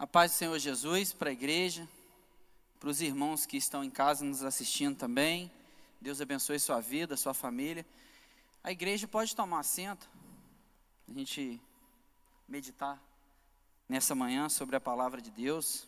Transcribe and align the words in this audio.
A 0.00 0.06
paz 0.06 0.32
do 0.32 0.34
Senhor 0.36 0.58
Jesus 0.58 1.12
para 1.12 1.28
a 1.28 1.32
igreja, 1.34 1.86
para 2.78 2.88
os 2.88 3.02
irmãos 3.02 3.44
que 3.44 3.58
estão 3.58 3.84
em 3.84 3.90
casa 3.90 4.24
nos 4.24 4.42
assistindo 4.42 4.96
também. 4.96 5.52
Deus 6.00 6.22
abençoe 6.22 6.58
sua 6.58 6.80
vida, 6.80 7.18
sua 7.18 7.34
família. 7.34 7.84
A 8.64 8.72
igreja 8.72 9.06
pode 9.06 9.36
tomar 9.36 9.60
assento, 9.60 10.08
a 11.06 11.12
gente 11.12 11.60
meditar 12.48 12.98
nessa 13.86 14.14
manhã 14.14 14.48
sobre 14.48 14.74
a 14.74 14.80
palavra 14.80 15.20
de 15.20 15.30
Deus. 15.30 15.86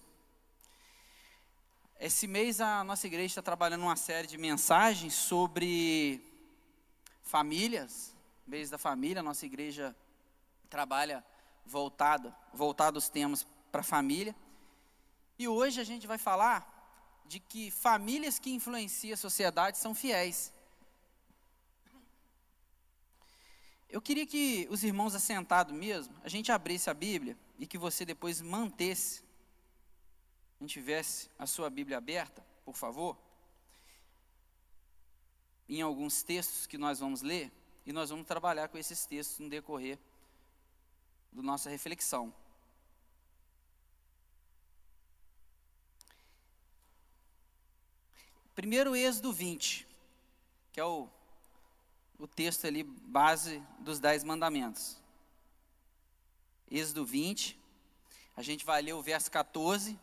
Esse 1.98 2.26
mês 2.26 2.60
a 2.60 2.84
nossa 2.84 3.06
igreja 3.06 3.28
está 3.28 3.42
trabalhando 3.42 3.80
uma 3.80 3.96
série 3.96 4.26
de 4.26 4.36
mensagens 4.36 5.14
sobre 5.14 6.22
famílias, 7.22 8.14
mês 8.46 8.68
da 8.68 8.76
família. 8.76 9.20
A 9.20 9.22
nossa 9.22 9.46
igreja 9.46 9.96
trabalha 10.68 11.24
voltado, 11.64 12.34
voltado 12.52 12.98
os 12.98 13.08
temas 13.08 13.46
para 13.72 13.80
a 13.80 13.84
família. 13.84 14.36
E 15.38 15.48
hoje 15.48 15.80
a 15.80 15.84
gente 15.84 16.06
vai 16.06 16.18
falar 16.18 16.60
de 17.26 17.40
que 17.40 17.70
famílias 17.70 18.38
que 18.38 18.50
influenciam 18.50 19.14
a 19.14 19.16
sociedade 19.16 19.78
são 19.78 19.94
fiéis. 19.94 20.52
Eu 23.88 24.00
queria 24.00 24.26
que 24.26 24.68
os 24.70 24.84
irmãos 24.84 25.14
assentados 25.14 25.74
mesmo, 25.74 26.14
a 26.22 26.28
gente 26.28 26.52
abrisse 26.52 26.88
a 26.88 26.94
Bíblia 26.94 27.36
e 27.58 27.66
que 27.66 27.76
você 27.76 28.04
depois 28.04 28.40
mantesse 28.40 29.24
a 30.62 30.64
gente 30.64 30.74
tivesse 30.74 31.28
a 31.36 31.44
sua 31.44 31.68
Bíblia 31.68 31.98
aberta, 31.98 32.40
por 32.64 32.76
favor, 32.76 33.18
em 35.68 35.82
alguns 35.82 36.22
textos 36.22 36.68
que 36.68 36.78
nós 36.78 37.00
vamos 37.00 37.20
ler, 37.20 37.50
e 37.84 37.92
nós 37.92 38.10
vamos 38.10 38.28
trabalhar 38.28 38.68
com 38.68 38.78
esses 38.78 39.04
textos 39.04 39.40
no 39.40 39.50
decorrer 39.50 39.98
da 41.32 41.42
nossa 41.42 41.68
reflexão. 41.68 42.32
Primeiro 48.54 48.94
Êxodo 48.94 49.32
20, 49.32 49.86
que 50.72 50.80
é 50.80 50.84
o, 50.84 51.08
o 52.18 52.26
texto 52.26 52.66
ali, 52.66 52.82
base 52.82 53.62
dos 53.80 53.98
Dez 53.98 54.22
Mandamentos. 54.22 54.96
Êxodo 56.70 57.04
20, 57.04 57.58
a 58.36 58.42
gente 58.42 58.64
vai 58.64 58.80
ler 58.82 58.94
o 58.94 59.02
verso 59.02 59.30
14 59.30 59.98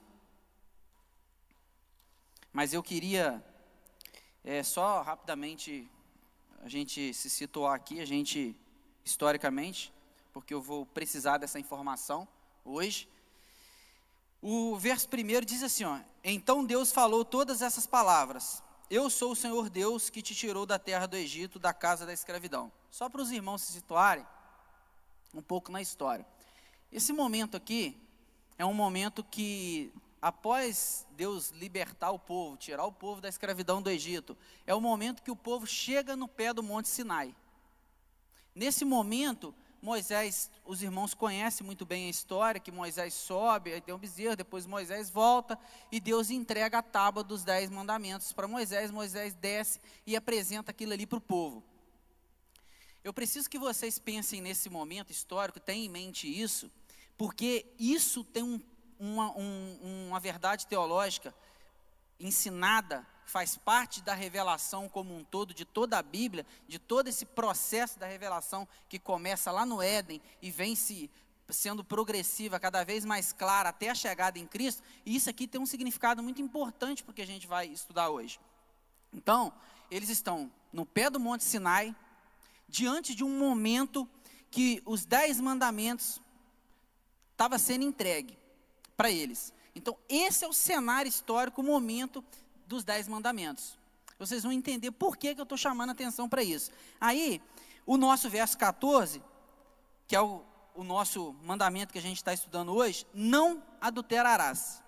mas 2.52 2.74
eu 2.74 2.82
queria 2.82 3.44
é, 4.44 4.64
só 4.64 5.02
rapidamente 5.02 5.90
a 6.62 6.68
gente 6.68 7.14
se 7.14 7.30
situar 7.30 7.76
aqui, 7.76 8.02
a 8.02 8.06
gente 8.06 8.56
historicamente, 9.06 9.94
porque 10.34 10.54
eu 10.54 10.62
vou 10.62 10.86
precisar 10.86 11.38
dessa 11.38 11.60
informação 11.60 12.28
hoje. 12.66 13.08
O 14.42 14.78
verso 14.78 15.08
primeiro 15.10 15.46
diz 15.46 15.64
assim: 15.64 15.84
ó, 15.84 16.00
Então 16.24 16.66
Deus 16.66 16.92
falou 16.92 17.26
todas 17.26 17.62
essas 17.62 17.86
palavras. 17.86 18.64
Eu 18.90 19.10
sou 19.10 19.34
o 19.34 19.36
Senhor 19.36 19.70
Deus 19.70 20.10
que 20.10 20.22
te 20.22 20.34
tirou 20.34 20.66
da 20.66 20.80
terra 20.80 21.06
do 21.06 21.16
Egito, 21.16 21.60
da 21.60 21.74
casa 21.74 22.06
da 22.06 22.14
escravidão. 22.14 22.72
Só 22.90 23.08
para 23.08 23.22
os 23.22 23.32
irmãos 23.32 23.62
se 23.62 23.74
situarem 23.74 24.26
um 25.34 25.42
pouco 25.42 25.72
na 25.72 25.82
história. 25.82 26.26
Esse 26.92 27.14
momento 27.14 27.56
aqui 27.56 27.96
é 28.58 28.66
um 28.66 28.74
momento 28.74 29.24
que 29.24 29.94
após 30.22 31.06
Deus 31.12 31.52
libertar 31.52 32.12
o 32.12 32.18
povo, 32.18 32.58
tirar 32.58 32.84
o 32.86 32.92
povo 32.92 33.22
da 33.22 33.30
escravidão 33.30 33.82
do 33.82 33.92
Egito, 33.92 34.36
é 34.66 34.74
o 34.74 34.82
momento 34.82 35.22
que 35.22 35.32
o 35.32 35.36
povo 35.36 35.68
chega 35.68 36.16
no 36.16 36.28
pé 36.28 36.52
do 36.52 36.64
Monte 36.64 36.88
Sinai. 36.88 37.36
Nesse 38.56 38.84
momento, 38.84 39.54
Moisés, 39.82 40.50
os 40.66 40.82
irmãos 40.84 41.14
conhecem 41.14 41.66
muito 41.66 41.86
bem 41.86 42.08
a 42.08 42.10
história, 42.10 42.60
que 42.60 42.72
Moisés 42.72 43.14
sobe, 43.14 43.74
aí 43.74 43.82
tem 43.82 43.94
um 43.94 43.98
bezerro, 43.98 44.36
depois 44.36 44.66
Moisés 44.66 45.10
volta, 45.10 45.58
e 45.92 46.00
Deus 46.00 46.30
entrega 46.30 46.80
a 46.80 46.84
tábua 46.84 47.24
dos 47.24 47.44
dez 47.44 47.70
mandamentos 47.70 48.34
para 48.34 48.48
Moisés, 48.48 48.92
Moisés 48.92 49.34
desce 49.34 49.80
e 50.06 50.16
apresenta 50.16 50.72
aquilo 50.72 50.94
ali 50.94 51.06
para 51.06 51.18
o 51.18 51.22
povo. 51.22 51.64
Eu 53.04 53.14
preciso 53.14 53.50
que 53.50 53.58
vocês 53.58 53.98
pensem 53.98 54.42
nesse 54.42 54.70
momento 54.70 55.12
histórico, 55.12 55.60
tenham 55.60 55.86
em 55.86 55.90
mente 55.90 56.28
isso, 56.28 56.70
porque 57.18 57.66
isso 57.80 58.24
tem 58.24 58.44
um 58.44 58.60
uma, 59.00 59.32
um, 59.32 60.08
uma 60.10 60.20
verdade 60.20 60.68
teológica 60.68 61.34
ensinada, 62.20 63.08
faz 63.30 63.56
parte 63.56 64.02
da 64.02 64.14
revelação 64.14 64.90
como 64.90 65.16
um 65.16 65.24
todo, 65.24 65.54
de 65.54 65.64
toda 65.64 65.98
a 65.98 66.02
Bíblia, 66.02 66.46
de 66.68 66.80
todo 66.80 67.08
esse 67.08 67.26
processo 67.26 68.00
da 68.00 68.08
revelação 68.08 68.68
que 68.90 68.98
começa 68.98 69.52
lá 69.52 69.66
no 69.66 69.82
Éden 69.82 70.20
e 70.42 70.50
vem 70.50 70.76
se 70.76 71.10
sendo 71.48 71.84
progressiva, 71.84 72.60
cada 72.60 72.84
vez 72.84 73.06
mais 73.06 73.32
clara 73.32 73.70
até 73.70 73.90
a 73.90 73.96
chegada 73.96 74.38
em 74.38 74.46
Cristo, 74.46 74.84
e 75.06 75.16
isso 75.16 75.30
aqui 75.30 75.48
tem 75.48 75.60
um 75.60 75.66
significado 75.66 76.22
muito 76.22 76.42
importante 76.42 77.04
porque 77.04 77.24
a 77.24 77.26
gente 77.26 77.48
vai 77.48 77.68
estudar 77.68 78.10
hoje. 78.10 78.40
Então, 79.12 79.52
eles 79.90 80.10
estão 80.10 80.52
no 80.72 80.86
pé 80.86 81.10
do 81.10 81.20
Monte 81.20 81.44
Sinai, 81.44 81.96
diante 82.68 83.16
de 83.16 83.24
um 83.24 83.38
momento 83.38 84.08
que 84.52 84.82
os 84.86 85.06
dez 85.06 85.40
mandamentos 85.40 86.22
estavam 87.32 87.58
sendo 87.58 87.84
entregue 87.84 88.38
para 88.96 89.10
eles. 89.10 89.54
Então, 89.74 89.98
esse 90.08 90.46
é 90.46 90.48
o 90.48 90.54
cenário 90.54 91.10
histórico, 91.10 91.62
o 91.62 91.64
momento 91.64 92.24
dos 92.70 92.84
Dez 92.84 93.08
Mandamentos. 93.08 93.78
Vocês 94.20 94.44
vão 94.44 94.52
entender 94.52 94.92
por 94.92 95.18
que, 95.18 95.34
que 95.34 95.42
eu 95.42 95.44
estou 95.44 95.58
chamando 95.58 95.90
atenção 95.90 96.30
para 96.30 96.44
isso. 96.44 96.72
Aí, 97.02 97.42
o 97.86 97.98
nosso 97.98 98.30
verso 98.30 98.58
14, 98.58 99.22
que 100.08 100.16
é 100.16 100.22
o, 100.22 100.44
o 100.76 100.84
nosso 100.84 101.34
mandamento 101.44 101.92
que 101.92 101.98
a 101.98 102.02
gente 102.02 102.18
está 102.18 102.32
estudando 102.32 102.72
hoje, 102.72 103.08
não 103.12 103.64
adulterarás. 103.82 104.84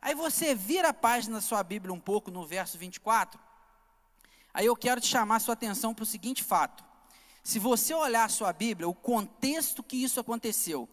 Aí 0.00 0.14
você 0.14 0.54
vira 0.54 0.88
a 0.88 0.94
página 0.94 1.36
da 1.36 1.42
sua 1.42 1.62
Bíblia 1.62 1.92
um 1.92 2.00
pouco 2.00 2.30
no 2.30 2.46
verso 2.46 2.78
24. 2.78 3.38
Aí 4.54 4.64
eu 4.64 4.74
quero 4.74 5.00
te 5.00 5.08
chamar 5.08 5.36
a 5.36 5.40
sua 5.40 5.54
atenção 5.54 5.92
para 5.92 6.04
o 6.04 6.06
seguinte 6.06 6.42
fato. 6.42 6.82
Se 7.44 7.58
você 7.58 7.92
olhar 7.92 8.24
a 8.24 8.30
sua 8.30 8.52
Bíblia, 8.52 8.88
o 8.88 8.94
contexto 8.94 9.82
que 9.82 10.02
isso 10.02 10.18
aconteceu, 10.18 10.88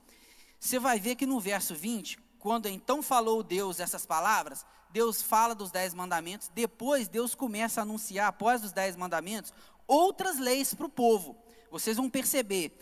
você 0.59 0.77
vai 0.77 0.99
ver 0.99 1.15
que 1.15 1.25
no 1.25 1.39
verso 1.39 1.73
20, 1.73 2.19
quando 2.37 2.67
então 2.67 3.01
falou 3.01 3.41
Deus 3.41 3.79
essas 3.79 4.05
palavras, 4.05 4.65
Deus 4.93 5.23
fala 5.23 5.55
dos 5.55 5.71
dez 5.71 5.91
mandamentos, 5.91 6.51
depois 6.53 7.07
Deus 7.07 7.33
começa 7.33 7.81
a 7.81 7.83
anunciar, 7.83 8.27
após 8.27 8.63
os 8.63 8.71
dez 8.71 8.95
mandamentos, 8.95 9.51
outras 9.87 10.37
leis 10.37 10.75
para 10.75 10.85
o 10.85 10.89
povo. 10.89 11.35
Vocês 11.71 11.97
vão 11.97 12.07
perceber, 12.07 12.77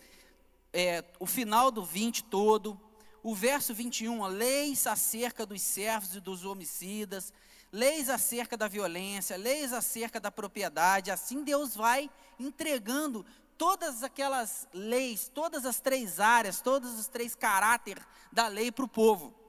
é, 0.74 1.02
o 1.18 1.24
final 1.24 1.70
do 1.70 1.82
20 1.82 2.24
todo, 2.24 2.78
o 3.22 3.34
verso 3.34 3.72
21, 3.72 4.26
leis 4.26 4.86
acerca 4.86 5.46
dos 5.46 5.62
servos 5.62 6.14
e 6.14 6.20
dos 6.20 6.44
homicidas, 6.44 7.32
leis 7.72 8.10
acerca 8.10 8.58
da 8.58 8.68
violência, 8.68 9.34
leis 9.38 9.72
acerca 9.72 10.20
da 10.20 10.30
propriedade, 10.30 11.10
assim 11.10 11.42
Deus 11.42 11.74
vai 11.74 12.10
entregando 12.38 13.24
todas 13.56 14.02
aquelas 14.02 14.68
leis, 14.74 15.30
todas 15.32 15.64
as 15.64 15.80
três 15.80 16.20
áreas, 16.20 16.60
todos 16.60 16.98
os 16.98 17.08
três 17.08 17.34
caráteres 17.34 18.04
da 18.30 18.48
lei 18.48 18.70
para 18.70 18.84
o 18.84 18.88
povo 18.88 19.40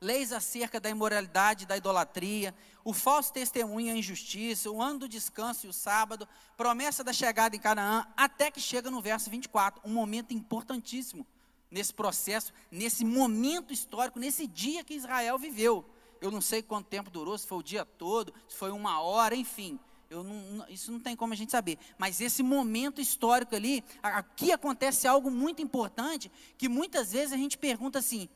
leis 0.00 0.32
acerca 0.32 0.80
da 0.80 0.88
imoralidade, 0.88 1.66
da 1.66 1.76
idolatria, 1.76 2.54
o 2.82 2.92
falso 2.94 3.32
testemunho, 3.32 3.92
a 3.92 3.96
injustiça, 3.96 4.70
o 4.70 4.80
ano 4.80 5.00
do 5.00 5.08
descanso 5.08 5.66
e 5.66 5.68
o 5.68 5.72
sábado, 5.72 6.26
promessa 6.56 7.04
da 7.04 7.12
chegada 7.12 7.54
em 7.54 7.60
Canaã, 7.60 8.06
até 8.16 8.50
que 8.50 8.60
chega 8.60 8.90
no 8.90 9.02
verso 9.02 9.28
24, 9.28 9.82
um 9.84 9.92
momento 9.92 10.32
importantíssimo 10.32 11.26
nesse 11.70 11.92
processo, 11.92 12.52
nesse 12.70 13.04
momento 13.04 13.72
histórico, 13.72 14.18
nesse 14.18 14.46
dia 14.46 14.82
que 14.82 14.94
Israel 14.94 15.38
viveu. 15.38 15.84
Eu 16.20 16.30
não 16.30 16.40
sei 16.40 16.62
quanto 16.62 16.86
tempo 16.86 17.10
durou, 17.10 17.36
se 17.36 17.46
foi 17.46 17.58
o 17.58 17.62
dia 17.62 17.84
todo, 17.84 18.34
se 18.48 18.56
foi 18.56 18.70
uma 18.70 19.00
hora, 19.00 19.36
enfim. 19.36 19.78
Não, 20.10 20.66
isso 20.68 20.90
não 20.90 20.98
tem 20.98 21.14
como 21.14 21.32
a 21.32 21.36
gente 21.36 21.52
saber. 21.52 21.78
Mas 21.96 22.20
esse 22.20 22.42
momento 22.42 23.00
histórico 23.00 23.54
ali, 23.54 23.84
aqui 24.02 24.50
acontece 24.50 25.06
algo 25.06 25.30
muito 25.30 25.62
importante, 25.62 26.30
que 26.58 26.68
muitas 26.68 27.12
vezes 27.12 27.32
a 27.32 27.36
gente 27.36 27.56
pergunta 27.56 28.00
assim, 28.00 28.28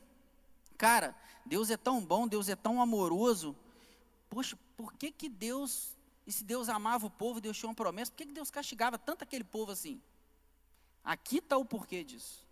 cara, 0.78 1.14
Deus 1.44 1.70
é 1.70 1.76
tão 1.76 2.00
bom, 2.00 2.26
Deus 2.26 2.48
é 2.48 2.56
tão 2.56 2.80
amoroso. 2.80 3.56
Poxa, 4.30 4.58
por 4.76 4.92
que 4.94 5.10
que 5.10 5.28
Deus, 5.28 5.96
e 6.26 6.32
se 6.32 6.44
Deus 6.44 6.68
amava 6.68 7.06
o 7.06 7.10
povo, 7.10 7.40
Deus 7.40 7.56
tinha 7.56 7.68
uma 7.68 7.74
promessa, 7.74 8.10
por 8.10 8.16
que, 8.16 8.26
que 8.26 8.32
Deus 8.32 8.50
castigava 8.50 8.98
tanto 8.98 9.22
aquele 9.22 9.44
povo 9.44 9.72
assim? 9.72 10.00
Aqui 11.04 11.38
está 11.38 11.56
o 11.56 11.64
porquê 11.64 12.02
disso, 12.02 12.46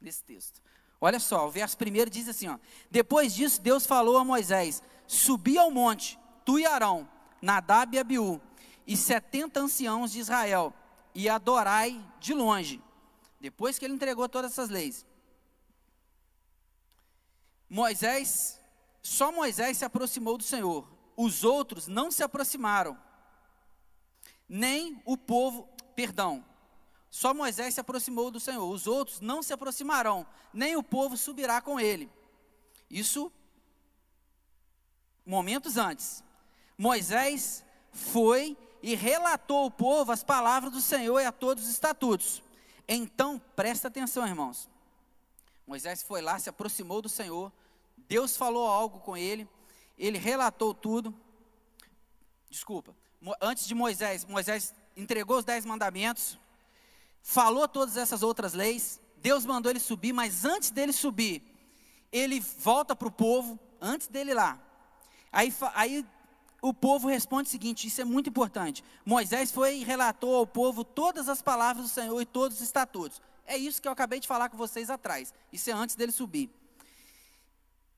nesse 0.00 0.22
texto. 0.22 0.62
Olha 1.00 1.20
só, 1.20 1.46
o 1.46 1.50
verso 1.50 1.76
primeiro 1.76 2.10
diz 2.10 2.28
assim: 2.28 2.48
ó, 2.48 2.58
Depois 2.90 3.34
disso, 3.34 3.60
Deus 3.60 3.86
falou 3.86 4.16
a 4.16 4.24
Moisés: 4.24 4.82
Subi 5.06 5.58
ao 5.58 5.70
monte, 5.70 6.18
tu 6.44 6.58
e 6.58 6.66
Arão, 6.66 7.08
Nadab 7.42 7.94
e 7.94 7.98
Abiú, 7.98 8.40
e 8.86 8.96
setenta 8.96 9.60
anciãos 9.60 10.12
de 10.12 10.20
Israel, 10.20 10.72
e 11.14 11.28
adorai 11.28 12.04
de 12.20 12.32
longe. 12.32 12.82
Depois 13.40 13.78
que 13.78 13.84
ele 13.84 13.94
entregou 13.94 14.28
todas 14.28 14.52
essas 14.52 14.68
leis, 14.68 15.06
Moisés, 17.68 18.60
só 19.02 19.30
Moisés 19.30 19.78
se 19.78 19.84
aproximou 19.84 20.38
do 20.38 20.44
Senhor, 20.44 20.88
os 21.16 21.44
outros 21.44 21.86
não 21.86 22.10
se 22.10 22.22
aproximaram, 22.22 22.98
nem 24.48 25.02
o 25.04 25.16
povo, 25.16 25.68
perdão, 25.94 26.44
só 27.10 27.32
Moisés 27.32 27.74
se 27.74 27.80
aproximou 27.80 28.30
do 28.30 28.40
Senhor, 28.40 28.68
os 28.68 28.86
outros 28.86 29.20
não 29.20 29.42
se 29.42 29.52
aproximarão, 29.52 30.26
nem 30.52 30.76
o 30.76 30.82
povo 30.82 31.16
subirá 31.16 31.60
com 31.60 31.80
ele. 31.80 32.10
Isso 32.90 33.32
momentos 35.24 35.76
antes. 35.76 36.24
Moisés 36.76 37.64
foi 37.92 38.56
e 38.82 38.94
relatou 38.94 39.64
ao 39.64 39.70
povo 39.70 40.12
as 40.12 40.22
palavras 40.22 40.72
do 40.72 40.80
Senhor 40.80 41.20
e 41.20 41.24
a 41.24 41.32
todos 41.32 41.64
os 41.64 41.70
estatutos. 41.70 42.42
Então, 42.86 43.40
presta 43.54 43.88
atenção, 43.88 44.26
irmãos. 44.26 44.68
Moisés 45.68 46.02
foi 46.02 46.22
lá, 46.22 46.38
se 46.38 46.48
aproximou 46.48 47.02
do 47.02 47.10
Senhor, 47.10 47.52
Deus 48.08 48.34
falou 48.34 48.66
algo 48.66 49.00
com 49.00 49.14
ele, 49.14 49.46
ele 49.98 50.16
relatou 50.16 50.72
tudo. 50.72 51.14
Desculpa, 52.48 52.96
antes 53.38 53.66
de 53.66 53.74
Moisés, 53.74 54.24
Moisés 54.24 54.74
entregou 54.96 55.36
os 55.36 55.44
dez 55.44 55.66
mandamentos, 55.66 56.38
falou 57.20 57.68
todas 57.68 57.98
essas 57.98 58.22
outras 58.22 58.54
leis, 58.54 58.98
Deus 59.18 59.44
mandou 59.44 59.70
ele 59.70 59.78
subir, 59.78 60.14
mas 60.14 60.46
antes 60.46 60.70
dele 60.70 60.90
subir, 60.90 61.42
ele 62.10 62.40
volta 62.40 62.96
para 62.96 63.08
o 63.08 63.12
povo, 63.12 63.60
antes 63.78 64.08
dele 64.08 64.32
lá. 64.32 64.58
Aí, 65.30 65.54
aí 65.74 66.06
o 66.62 66.72
povo 66.72 67.08
responde 67.08 67.48
o 67.48 67.50
seguinte: 67.50 67.86
isso 67.86 68.00
é 68.00 68.06
muito 68.06 68.30
importante. 68.30 68.82
Moisés 69.04 69.52
foi 69.52 69.76
e 69.76 69.84
relatou 69.84 70.34
ao 70.34 70.46
povo 70.46 70.82
todas 70.82 71.28
as 71.28 71.42
palavras 71.42 71.84
do 71.84 71.90
Senhor 71.90 72.18
e 72.22 72.24
todos 72.24 72.56
os 72.56 72.62
estatutos. 72.62 73.20
É 73.48 73.56
isso 73.56 73.80
que 73.80 73.88
eu 73.88 73.92
acabei 73.92 74.20
de 74.20 74.28
falar 74.28 74.50
com 74.50 74.58
vocês 74.58 74.90
atrás. 74.90 75.32
Isso 75.50 75.70
é 75.70 75.72
antes 75.72 75.96
dele 75.96 76.12
subir. 76.12 76.50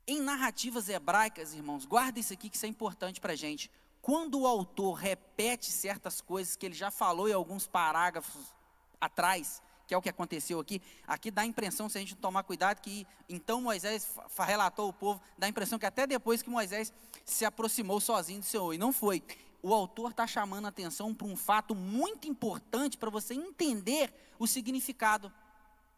Em 0.07 0.21
narrativas 0.21 0.89
hebraicas, 0.89 1.53
irmãos, 1.53 1.85
guarda 1.85 2.21
isso 2.21 2.33
aqui 2.33 2.49
que 2.49 2.57
isso 2.57 2.67
é 2.67 2.69
importante 2.69 3.21
para 3.21 3.33
a 3.33 3.37
gente. 3.37 3.69
Quando 4.01 4.39
o 4.39 4.47
autor 4.47 4.95
repete 4.95 5.73
certas 5.73 6.21
coisas 6.21 6.55
que 6.55 6.65
ele 6.65 6.75
já 6.75 6.89
falou 6.89 7.29
em 7.29 7.33
alguns 7.33 7.67
parágrafos 7.67 8.55
atrás, 9.01 9.61
que 9.89 9.93
é 9.93 9.99
o 9.99 10.01
que 10.01 10.09
aconteceu 10.09 10.61
aqui, 10.61 10.81
aqui 11.05 11.33
dá 11.33 11.43
a 11.43 11.47
impressão, 11.47 11.89
se 11.89 11.99
a 11.99 12.01
gente 12.01 12.15
tomar 12.15 12.45
cuidado, 12.45 12.81
que 12.81 13.05
então 13.29 13.61
Moisés 13.61 14.09
relatou 14.39 14.87
ao 14.87 14.93
povo, 14.93 15.21
dá 15.37 15.47
a 15.47 15.51
impressão 15.51 15.81
que 15.81 15.87
até 15.87 16.07
depois 16.07 16.43
que 16.43 16.49
Moisés 16.49 16.93
se 17.25 17.45
aproximou 17.45 18.01
sozinho 18.01 18.39
do 18.39 18.47
Senhor, 18.47 18.73
e 18.73 18.79
não 18.79 18.93
foi. 18.93 19.21
O 19.61 19.75
autor 19.75 20.13
está 20.13 20.29
chamando 20.29 20.67
a 20.67 20.69
atenção 20.69 21.13
para 21.13 21.27
um 21.27 21.37
fato 21.37 21.75
muito 21.75 22.29
importante 22.29 22.97
para 22.97 23.11
você 23.11 23.35
entender 23.35 24.15
o 24.39 24.47
significado 24.47 25.31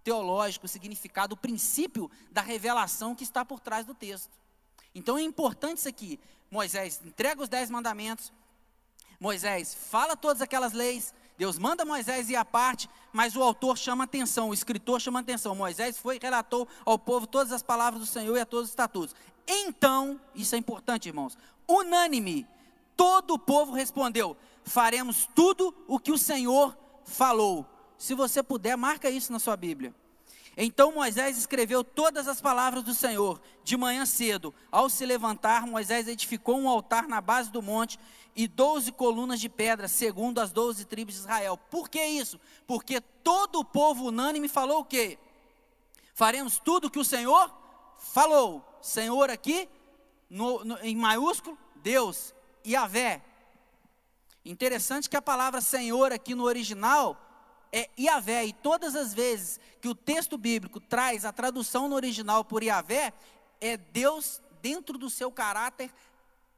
teológico, 0.02 0.66
o 0.66 0.68
significado, 0.68 1.34
o 1.34 1.36
princípio 1.36 2.10
da 2.30 2.40
revelação 2.40 3.14
que 3.14 3.24
está 3.24 3.44
por 3.44 3.60
trás 3.60 3.86
do 3.86 3.94
texto. 3.94 4.30
Então 4.94 5.16
é 5.16 5.22
importante 5.22 5.78
isso 5.78 5.88
aqui. 5.88 6.18
Moisés 6.50 7.00
entrega 7.04 7.42
os 7.42 7.48
dez 7.48 7.70
mandamentos, 7.70 8.32
Moisés 9.18 9.74
fala 9.74 10.16
todas 10.16 10.42
aquelas 10.42 10.72
leis, 10.72 11.14
Deus 11.38 11.56
manda 11.56 11.84
Moisés 11.84 12.28
ir 12.28 12.36
à 12.36 12.44
parte, 12.44 12.90
mas 13.12 13.34
o 13.34 13.42
autor 13.42 13.78
chama 13.78 14.04
atenção, 14.04 14.50
o 14.50 14.54
escritor 14.54 15.00
chama 15.00 15.20
atenção. 15.20 15.54
Moisés 15.54 15.98
foi 15.98 16.16
e 16.16 16.20
relatou 16.20 16.68
ao 16.84 16.98
povo 16.98 17.26
todas 17.26 17.52
as 17.52 17.62
palavras 17.62 18.00
do 18.00 18.06
Senhor 18.06 18.36
e 18.36 18.40
a 18.40 18.46
todos 18.46 18.66
os 18.66 18.70
estatutos. 18.70 19.14
Então, 19.46 20.20
isso 20.34 20.54
é 20.54 20.58
importante, 20.58 21.08
irmãos, 21.08 21.38
unânime, 21.66 22.46
todo 22.96 23.34
o 23.34 23.38
povo 23.38 23.72
respondeu: 23.72 24.36
faremos 24.64 25.28
tudo 25.34 25.74
o 25.88 25.98
que 25.98 26.12
o 26.12 26.18
Senhor 26.18 26.76
falou. 27.04 27.66
Se 28.02 28.14
você 28.14 28.42
puder, 28.42 28.76
marca 28.76 29.08
isso 29.08 29.30
na 29.30 29.38
sua 29.38 29.56
Bíblia. 29.56 29.94
Então 30.56 30.92
Moisés 30.92 31.38
escreveu 31.38 31.84
todas 31.84 32.26
as 32.26 32.40
palavras 32.40 32.82
do 32.82 32.92
Senhor. 32.92 33.40
De 33.62 33.76
manhã 33.76 34.04
cedo, 34.04 34.52
ao 34.72 34.90
se 34.90 35.06
levantar, 35.06 35.68
Moisés 35.68 36.08
edificou 36.08 36.58
um 36.58 36.68
altar 36.68 37.06
na 37.06 37.20
base 37.20 37.52
do 37.52 37.62
monte 37.62 38.00
e 38.34 38.48
doze 38.48 38.90
colunas 38.90 39.40
de 39.40 39.48
pedra, 39.48 39.86
segundo 39.86 40.40
as 40.40 40.50
doze 40.50 40.84
tribos 40.84 41.14
de 41.14 41.20
Israel. 41.20 41.56
Por 41.56 41.88
que 41.88 42.04
isso? 42.04 42.40
Porque 42.66 43.00
todo 43.00 43.60
o 43.60 43.64
povo 43.64 44.06
unânime 44.06 44.48
falou 44.48 44.80
o 44.80 44.84
quê? 44.84 45.16
Faremos 46.12 46.58
tudo 46.58 46.88
o 46.88 46.90
que 46.90 46.98
o 46.98 47.04
Senhor 47.04 47.54
falou. 47.98 48.66
Senhor 48.82 49.30
aqui, 49.30 49.68
no, 50.28 50.64
no, 50.64 50.76
em 50.78 50.96
maiúsculo, 50.96 51.56
Deus, 51.76 52.34
Yahvé. 52.66 53.22
Interessante 54.44 55.08
que 55.08 55.16
a 55.16 55.22
palavra 55.22 55.60
Senhor 55.60 56.10
aqui 56.10 56.34
no 56.34 56.42
original 56.42 57.28
é 57.72 57.88
Yahvé, 57.98 58.44
e 58.44 58.52
todas 58.52 58.94
as 58.94 59.14
vezes 59.14 59.58
que 59.80 59.88
o 59.88 59.94
texto 59.94 60.36
bíblico 60.36 60.78
traz 60.78 61.24
a 61.24 61.32
tradução 61.32 61.88
no 61.88 61.96
original 61.96 62.44
por 62.44 62.62
Yahvé, 62.62 63.12
é 63.60 63.76
Deus 63.76 64.42
dentro 64.60 64.98
do 64.98 65.08
seu 65.08 65.32
caráter 65.32 65.90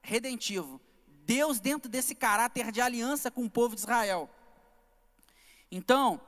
redentivo. 0.02 0.80
Deus 1.24 1.60
dentro 1.60 1.88
desse 1.88 2.14
caráter 2.14 2.70
de 2.70 2.80
aliança 2.80 3.30
com 3.30 3.44
o 3.44 3.50
povo 3.50 3.74
de 3.74 3.80
Israel. 3.80 4.28
Então, 5.70 6.20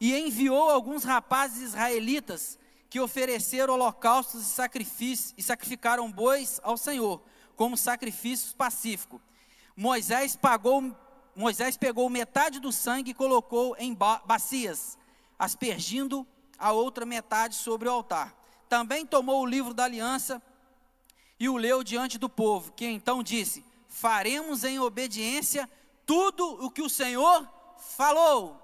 e 0.00 0.16
enviou 0.16 0.70
alguns 0.70 1.04
rapazes 1.04 1.60
israelitas 1.62 2.58
que 2.88 2.98
ofereceram 2.98 3.74
holocaustos 3.74 4.40
e 4.42 4.44
sacrifícios 4.44 5.34
e 5.36 5.42
sacrificaram 5.42 6.10
bois 6.10 6.58
ao 6.64 6.76
Senhor, 6.76 7.22
como 7.54 7.76
sacrifícios 7.76 8.52
pacíficos. 8.52 9.20
Moisés 9.76 10.34
pagou 10.34 10.96
Moisés 11.34 11.76
pegou 11.76 12.08
metade 12.10 12.58
do 12.58 12.72
sangue 12.72 13.12
e 13.12 13.14
colocou 13.14 13.76
em 13.78 13.94
bacias, 13.94 14.98
aspergindo 15.38 16.26
a 16.58 16.72
outra 16.72 17.06
metade 17.06 17.54
sobre 17.54 17.88
o 17.88 17.92
altar. 17.92 18.34
Também 18.68 19.06
tomou 19.06 19.42
o 19.42 19.46
livro 19.46 19.72
da 19.72 19.84
aliança 19.84 20.42
e 21.38 21.48
o 21.48 21.56
leu 21.56 21.82
diante 21.82 22.18
do 22.18 22.28
povo, 22.28 22.72
que 22.72 22.84
então 22.84 23.22
disse: 23.22 23.64
Faremos 23.88 24.64
em 24.64 24.78
obediência 24.78 25.68
tudo 26.04 26.64
o 26.64 26.70
que 26.70 26.82
o 26.82 26.88
Senhor 26.88 27.48
falou. 27.78 28.60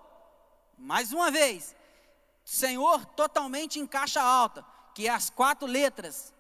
Mais 0.76 1.12
uma 1.12 1.30
vez, 1.30 1.74
Senhor 2.44 3.04
totalmente 3.06 3.80
em 3.80 3.86
caixa 3.86 4.22
alta, 4.22 4.64
que 4.94 5.08
é 5.08 5.10
as 5.10 5.30
quatro 5.30 5.66
letras 5.66 6.34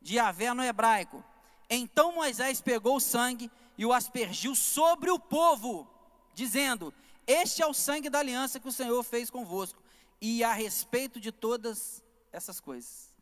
de 0.00 0.16
Yahvé 0.16 0.54
no 0.54 0.64
hebraico. 0.64 1.22
Então 1.68 2.12
Moisés 2.12 2.60
pegou 2.60 2.96
o 2.96 3.00
sangue 3.00 3.50
e 3.76 3.84
o 3.84 3.92
aspergiu 3.92 4.54
sobre 4.54 5.10
o 5.10 5.18
povo, 5.18 5.88
dizendo: 6.34 6.92
Este 7.26 7.62
é 7.62 7.66
o 7.66 7.74
sangue 7.74 8.10
da 8.10 8.18
aliança 8.18 8.60
que 8.60 8.68
o 8.68 8.72
Senhor 8.72 9.02
fez 9.02 9.30
convosco, 9.30 9.82
e 10.20 10.42
a 10.42 10.52
respeito 10.52 11.20
de 11.20 11.30
todas 11.30 12.02
essas 12.32 12.60
coisas. 12.60 13.14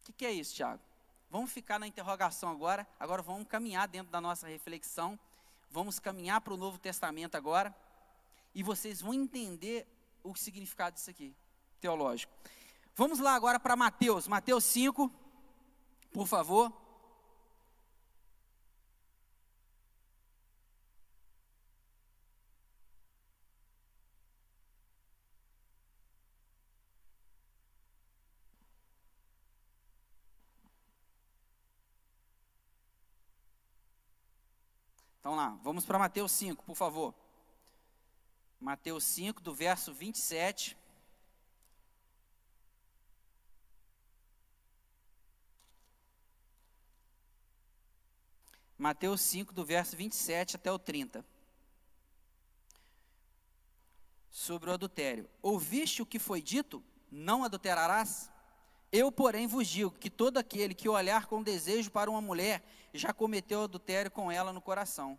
O 0.00 0.04
que, 0.04 0.12
que 0.12 0.26
é 0.26 0.32
isso, 0.32 0.54
Tiago? 0.54 0.82
Vamos 1.30 1.52
ficar 1.52 1.78
na 1.78 1.86
interrogação 1.86 2.50
agora, 2.50 2.86
agora 2.98 3.20
vamos 3.20 3.46
caminhar 3.46 3.86
dentro 3.86 4.10
da 4.10 4.20
nossa 4.20 4.48
reflexão, 4.48 5.18
vamos 5.70 5.98
caminhar 5.98 6.40
para 6.40 6.54
o 6.54 6.56
Novo 6.56 6.78
Testamento 6.78 7.36
agora, 7.36 7.74
e 8.54 8.62
vocês 8.62 9.02
vão 9.02 9.12
entender 9.12 9.86
o 10.24 10.34
significado 10.34 10.94
disso 10.94 11.10
aqui, 11.10 11.36
teológico. 11.80 12.32
Vamos 12.96 13.18
lá 13.18 13.34
agora 13.34 13.60
para 13.60 13.76
Mateus, 13.76 14.26
Mateus 14.26 14.64
5, 14.64 15.12
por 16.12 16.26
favor. 16.26 16.72
Então 35.20 35.36
lá, 35.36 35.58
vamos 35.62 35.84
para 35.84 35.98
Mateus 35.98 36.32
5, 36.32 36.64
por 36.64 36.74
favor. 36.74 37.14
Mateus 38.58 39.04
5, 39.04 39.42
do 39.42 39.54
verso 39.54 39.92
27 39.92 40.74
Mateus 48.78 49.20
5, 49.22 49.52
do 49.52 49.64
verso 49.64 49.96
27 49.96 50.54
até 50.54 50.70
o 50.70 50.78
30. 50.78 51.24
Sobre 54.30 54.70
o 54.70 54.72
adultério. 54.72 55.28
Ouviste 55.42 56.00
o 56.00 56.06
que 56.06 56.20
foi 56.20 56.40
dito? 56.40 56.82
Não 57.10 57.42
adulterarás? 57.42 58.30
Eu, 58.92 59.10
porém, 59.10 59.48
vos 59.48 59.66
digo 59.66 59.90
que 59.90 60.08
todo 60.08 60.38
aquele 60.38 60.74
que 60.74 60.88
olhar 60.88 61.26
com 61.26 61.42
desejo 61.42 61.90
para 61.90 62.08
uma 62.08 62.20
mulher 62.20 62.62
já 62.94 63.12
cometeu 63.12 63.64
adultério 63.64 64.12
com 64.12 64.30
ela 64.30 64.52
no 64.52 64.62
coração. 64.62 65.18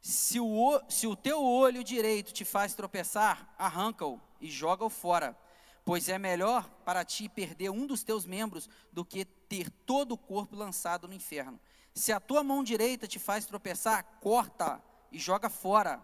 Se 0.00 0.38
o, 0.38 0.80
se 0.88 1.06
o 1.08 1.16
teu 1.16 1.42
olho 1.42 1.82
direito 1.82 2.32
te 2.32 2.44
faz 2.44 2.72
tropeçar, 2.72 3.52
arranca-o 3.58 4.20
e 4.40 4.48
joga-o 4.48 4.88
fora, 4.88 5.36
pois 5.84 6.08
é 6.08 6.18
melhor 6.18 6.68
para 6.84 7.04
ti 7.04 7.28
perder 7.28 7.70
um 7.70 7.86
dos 7.86 8.04
teus 8.04 8.24
membros 8.24 8.68
do 8.92 9.04
que 9.04 9.24
ter 9.24 9.68
todo 9.70 10.12
o 10.12 10.18
corpo 10.18 10.56
lançado 10.56 11.08
no 11.08 11.14
inferno. 11.14 11.58
Se 11.94 12.12
a 12.12 12.20
tua 12.20 12.42
mão 12.42 12.64
direita 12.64 13.06
te 13.06 13.18
faz 13.18 13.44
tropeçar, 13.44 14.02
corta 14.20 14.82
e 15.10 15.18
joga 15.18 15.50
fora. 15.50 16.02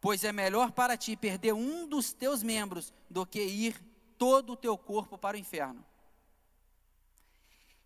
Pois 0.00 0.22
é 0.22 0.32
melhor 0.32 0.70
para 0.72 0.96
ti 0.96 1.16
perder 1.16 1.52
um 1.52 1.88
dos 1.88 2.12
teus 2.12 2.42
membros 2.42 2.92
do 3.10 3.26
que 3.26 3.42
ir 3.42 3.80
todo 4.16 4.52
o 4.52 4.56
teu 4.56 4.76
corpo 4.76 5.16
para 5.16 5.36
o 5.36 5.40
inferno. 5.40 5.84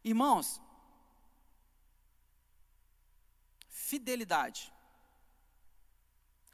Irmãos, 0.04 0.60
fidelidade. 3.68 4.72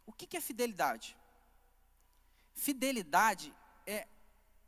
O 0.05 0.13
que 0.13 0.37
é 0.37 0.41
fidelidade? 0.41 1.17
Fidelidade 2.55 3.55
é 3.87 4.07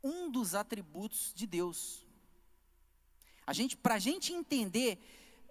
um 0.03 0.31
dos 0.31 0.55
atributos 0.55 1.33
de 1.35 1.45
Deus. 1.45 2.05
A 3.45 3.53
gente, 3.53 3.75
para 3.75 3.95
a 3.95 3.99
gente 3.99 4.33
entender, 4.33 4.97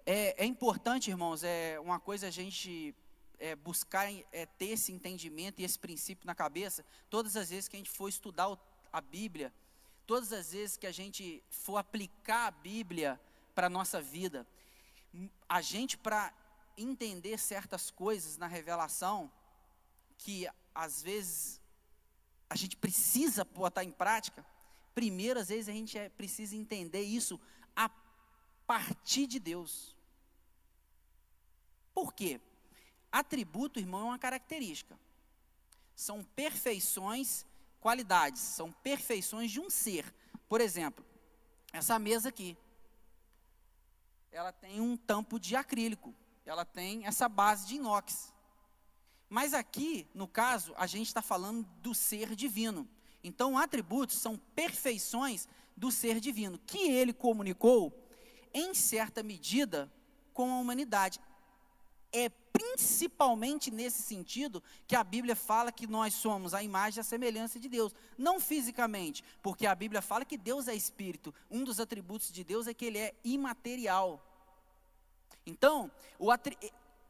é, 0.05 0.43
é, 0.43 0.45
importante, 0.45 1.09
irmãos, 1.09 1.43
é 1.43 1.79
uma 1.79 1.99
coisa 1.99 2.27
a 2.27 2.31
gente 2.31 2.95
é, 3.39 3.55
buscar 3.55 4.11
é, 4.31 4.45
ter 4.45 4.67
esse 4.67 4.91
entendimento 4.91 5.61
e 5.61 5.63
esse 5.63 5.77
princípio 5.77 6.25
na 6.25 6.35
cabeça, 6.35 6.85
todas 7.09 7.35
as 7.35 7.49
vezes 7.49 7.67
que 7.67 7.75
a 7.75 7.79
gente 7.79 7.91
for 7.91 8.07
estudar 8.07 8.57
a 8.91 9.01
Bíblia, 9.01 9.53
todas 10.05 10.31
as 10.33 10.51
vezes 10.51 10.77
que 10.77 10.87
a 10.87 10.91
gente 10.91 11.43
for 11.49 11.77
aplicar 11.77 12.47
a 12.47 12.51
Bíblia 12.51 13.19
para 13.53 13.67
a 13.67 13.69
nossa 13.69 14.01
vida, 14.01 14.47
a 15.47 15.61
gente, 15.61 15.97
para 15.97 16.33
entender 16.77 17.37
certas 17.37 17.91
coisas 17.91 18.37
na 18.37 18.47
revelação, 18.47 19.31
que 20.17 20.47
às 20.73 21.01
vezes 21.01 21.59
a 22.49 22.55
gente 22.55 22.75
precisa 22.77 23.43
botar 23.43 23.83
em 23.83 23.91
prática, 23.91 24.45
primeiro, 24.93 25.39
às 25.39 25.49
vezes, 25.49 25.69
a 25.69 25.73
gente 25.73 25.97
é, 25.97 26.09
precisa 26.09 26.55
entender 26.55 27.01
isso 27.01 27.39
partir 28.71 29.27
de 29.27 29.37
Deus. 29.37 29.93
Por 31.93 32.13
quê? 32.13 32.39
Atributo, 33.11 33.81
irmão, 33.81 33.99
é 33.99 34.05
uma 34.05 34.17
característica. 34.17 34.97
São 35.93 36.23
perfeições, 36.23 37.45
qualidades, 37.81 38.41
são 38.41 38.71
perfeições 38.71 39.51
de 39.51 39.59
um 39.59 39.69
ser. 39.69 40.05
Por 40.47 40.61
exemplo, 40.61 41.05
essa 41.73 41.99
mesa 41.99 42.29
aqui. 42.29 42.57
Ela 44.31 44.53
tem 44.53 44.79
um 44.79 44.95
tampo 44.95 45.37
de 45.37 45.53
acrílico. 45.53 46.15
Ela 46.45 46.63
tem 46.63 47.05
essa 47.05 47.27
base 47.27 47.67
de 47.67 47.75
inox. 47.75 48.33
Mas 49.27 49.53
aqui, 49.53 50.07
no 50.13 50.29
caso, 50.29 50.73
a 50.77 50.87
gente 50.87 51.07
está 51.07 51.21
falando 51.21 51.67
do 51.81 51.93
ser 51.93 52.37
divino. 52.37 52.87
Então, 53.21 53.57
atributos 53.57 54.15
são 54.15 54.37
perfeições 54.55 55.45
do 55.75 55.91
ser 55.91 56.21
divino, 56.21 56.57
que 56.59 56.89
ele 56.89 57.11
comunicou, 57.11 58.00
em 58.53 58.73
certa 58.73 59.23
medida, 59.23 59.91
com 60.33 60.51
a 60.51 60.59
humanidade. 60.59 61.19
É 62.11 62.29
principalmente 62.29 63.71
nesse 63.71 64.01
sentido 64.01 64.61
que 64.85 64.95
a 64.95 65.03
Bíblia 65.03 65.35
fala 65.35 65.71
que 65.71 65.87
nós 65.87 66.13
somos 66.13 66.53
a 66.53 66.61
imagem 66.61 66.99
e 66.99 67.01
a 67.01 67.03
semelhança 67.03 67.59
de 67.59 67.67
Deus. 67.67 67.93
Não 68.17 68.39
fisicamente, 68.39 69.23
porque 69.41 69.65
a 69.65 69.73
Bíblia 69.73 70.01
fala 70.01 70.25
que 70.25 70.37
Deus 70.37 70.67
é 70.67 70.75
espírito. 70.75 71.33
Um 71.49 71.63
dos 71.63 71.79
atributos 71.79 72.31
de 72.31 72.43
Deus 72.43 72.67
é 72.67 72.73
que 72.73 72.85
ele 72.85 72.97
é 72.97 73.13
imaterial. 73.23 74.23
Então, 75.45 75.91
o, 76.19 76.31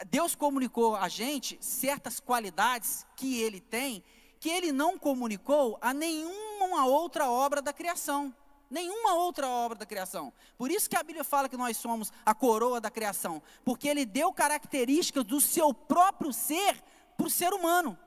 Deus 0.10 0.36
comunicou 0.36 0.96
a 0.96 1.10
gente 1.10 1.58
certas 1.60 2.20
qualidades 2.20 3.06
que 3.16 3.42
ele 3.42 3.60
tem, 3.60 4.04
que 4.40 4.50
ele 4.50 4.72
não 4.72 4.98
comunicou 4.98 5.78
a 5.82 5.94
nenhuma 5.94 6.86
outra 6.86 7.30
obra 7.30 7.62
da 7.62 7.74
criação. 7.74 8.34
Nenhuma 8.72 9.16
outra 9.16 9.50
obra 9.50 9.78
da 9.78 9.86
criação. 9.86 10.32
Por 10.58 10.72
isso 10.72 10.90
que 10.90 10.96
a 10.96 11.04
Bíblia 11.04 11.26
fala 11.26 11.50
que 11.50 11.58
nós 11.58 11.76
somos 11.76 12.10
a 12.26 12.34
coroa 12.34 12.80
da 12.80 12.90
criação. 12.90 13.44
Porque 13.66 13.86
ele 13.86 14.06
deu 14.06 14.32
características 14.32 15.26
do 15.26 15.42
seu 15.42 15.74
próprio 15.74 16.32
ser 16.32 16.82
para 17.18 17.28
o 17.28 17.30
ser 17.30 17.52
humano. 17.52 18.00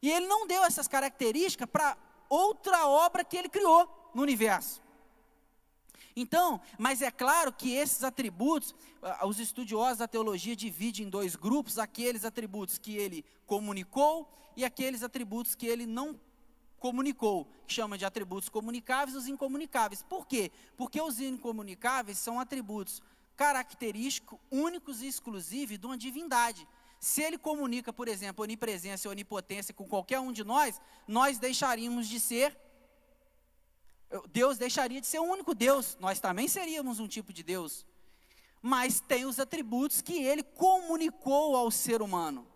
E 0.00 0.08
ele 0.08 0.28
não 0.28 0.46
deu 0.46 0.62
essas 0.62 0.86
características 0.86 1.68
para 1.68 1.96
outra 2.28 2.86
obra 2.86 3.24
que 3.24 3.36
ele 3.36 3.48
criou 3.48 4.12
no 4.14 4.22
universo. 4.22 4.80
Então, 6.14 6.60
mas 6.78 7.02
é 7.02 7.10
claro 7.10 7.52
que 7.52 7.74
esses 7.74 8.04
atributos, 8.04 8.72
os 9.26 9.40
estudiosos 9.40 9.98
da 9.98 10.06
teologia 10.06 10.54
dividem 10.54 11.06
em 11.06 11.10
dois 11.10 11.34
grupos: 11.34 11.80
aqueles 11.80 12.24
atributos 12.24 12.78
que 12.78 12.96
ele 12.96 13.24
comunicou 13.44 14.32
e 14.56 14.64
aqueles 14.64 15.02
atributos 15.02 15.56
que 15.56 15.66
ele 15.66 15.84
não 15.84 16.14
comunicou, 16.84 17.46
que 17.66 17.72
chama 17.72 17.96
de 17.96 18.04
atributos 18.04 18.50
comunicáveis 18.50 19.16
os 19.16 19.26
incomunicáveis. 19.26 20.02
Por 20.02 20.26
quê? 20.26 20.52
Porque 20.76 21.00
os 21.00 21.18
incomunicáveis 21.18 22.18
são 22.18 22.38
atributos 22.38 23.00
característicos, 23.34 24.38
únicos 24.50 25.00
e 25.00 25.06
exclusivos 25.06 25.78
de 25.78 25.86
uma 25.86 25.96
divindade. 25.96 26.68
Se 27.00 27.22
ele 27.22 27.38
comunica, 27.38 27.90
por 27.90 28.06
exemplo, 28.06 28.42
onipresença 28.44 29.08
e 29.08 29.10
onipotência 29.10 29.72
com 29.72 29.88
qualquer 29.88 30.20
um 30.20 30.30
de 30.30 30.44
nós, 30.44 30.78
nós 31.08 31.38
deixaríamos 31.38 32.06
de 32.06 32.20
ser 32.20 32.54
Deus 34.30 34.58
deixaria 34.58 35.00
de 35.00 35.06
ser 35.06 35.20
o 35.20 35.24
único 35.24 35.54
Deus, 35.54 35.96
nós 35.98 36.20
também 36.20 36.46
seríamos 36.46 37.00
um 37.00 37.08
tipo 37.08 37.32
de 37.32 37.42
Deus. 37.42 37.86
Mas 38.60 39.00
tem 39.00 39.24
os 39.24 39.40
atributos 39.40 40.02
que 40.02 40.22
ele 40.22 40.42
comunicou 40.42 41.56
ao 41.56 41.70
ser 41.70 42.02
humano. 42.02 42.46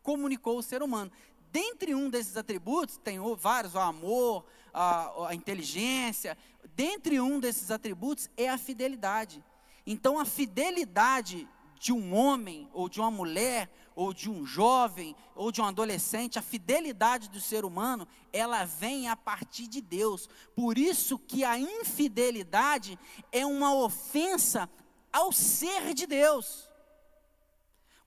Comunicou 0.00 0.56
ao 0.56 0.62
ser 0.62 0.80
humano. 0.80 1.10
Dentre 1.50 1.94
um 1.94 2.10
desses 2.10 2.36
atributos, 2.36 2.98
tem 2.98 3.18
vários, 3.36 3.74
o 3.74 3.78
amor, 3.78 4.44
a, 4.72 5.28
a 5.28 5.34
inteligência. 5.34 6.36
Dentre 6.74 7.20
um 7.20 7.40
desses 7.40 7.70
atributos 7.70 8.28
é 8.36 8.48
a 8.48 8.58
fidelidade. 8.58 9.42
Então, 9.86 10.18
a 10.18 10.24
fidelidade 10.24 11.48
de 11.80 11.92
um 11.92 12.14
homem, 12.14 12.68
ou 12.72 12.88
de 12.88 13.00
uma 13.00 13.10
mulher, 13.10 13.70
ou 13.94 14.12
de 14.12 14.30
um 14.30 14.44
jovem, 14.44 15.16
ou 15.34 15.50
de 15.50 15.60
um 15.60 15.64
adolescente, 15.64 16.38
a 16.38 16.42
fidelidade 16.42 17.28
do 17.28 17.40
ser 17.40 17.64
humano, 17.64 18.06
ela 18.32 18.64
vem 18.64 19.08
a 19.08 19.16
partir 19.16 19.66
de 19.66 19.80
Deus. 19.80 20.28
Por 20.54 20.76
isso 20.76 21.18
que 21.18 21.44
a 21.44 21.58
infidelidade 21.58 22.98
é 23.32 23.46
uma 23.46 23.74
ofensa 23.74 24.68
ao 25.12 25.32
ser 25.32 25.94
de 25.94 26.06
Deus. 26.06 26.67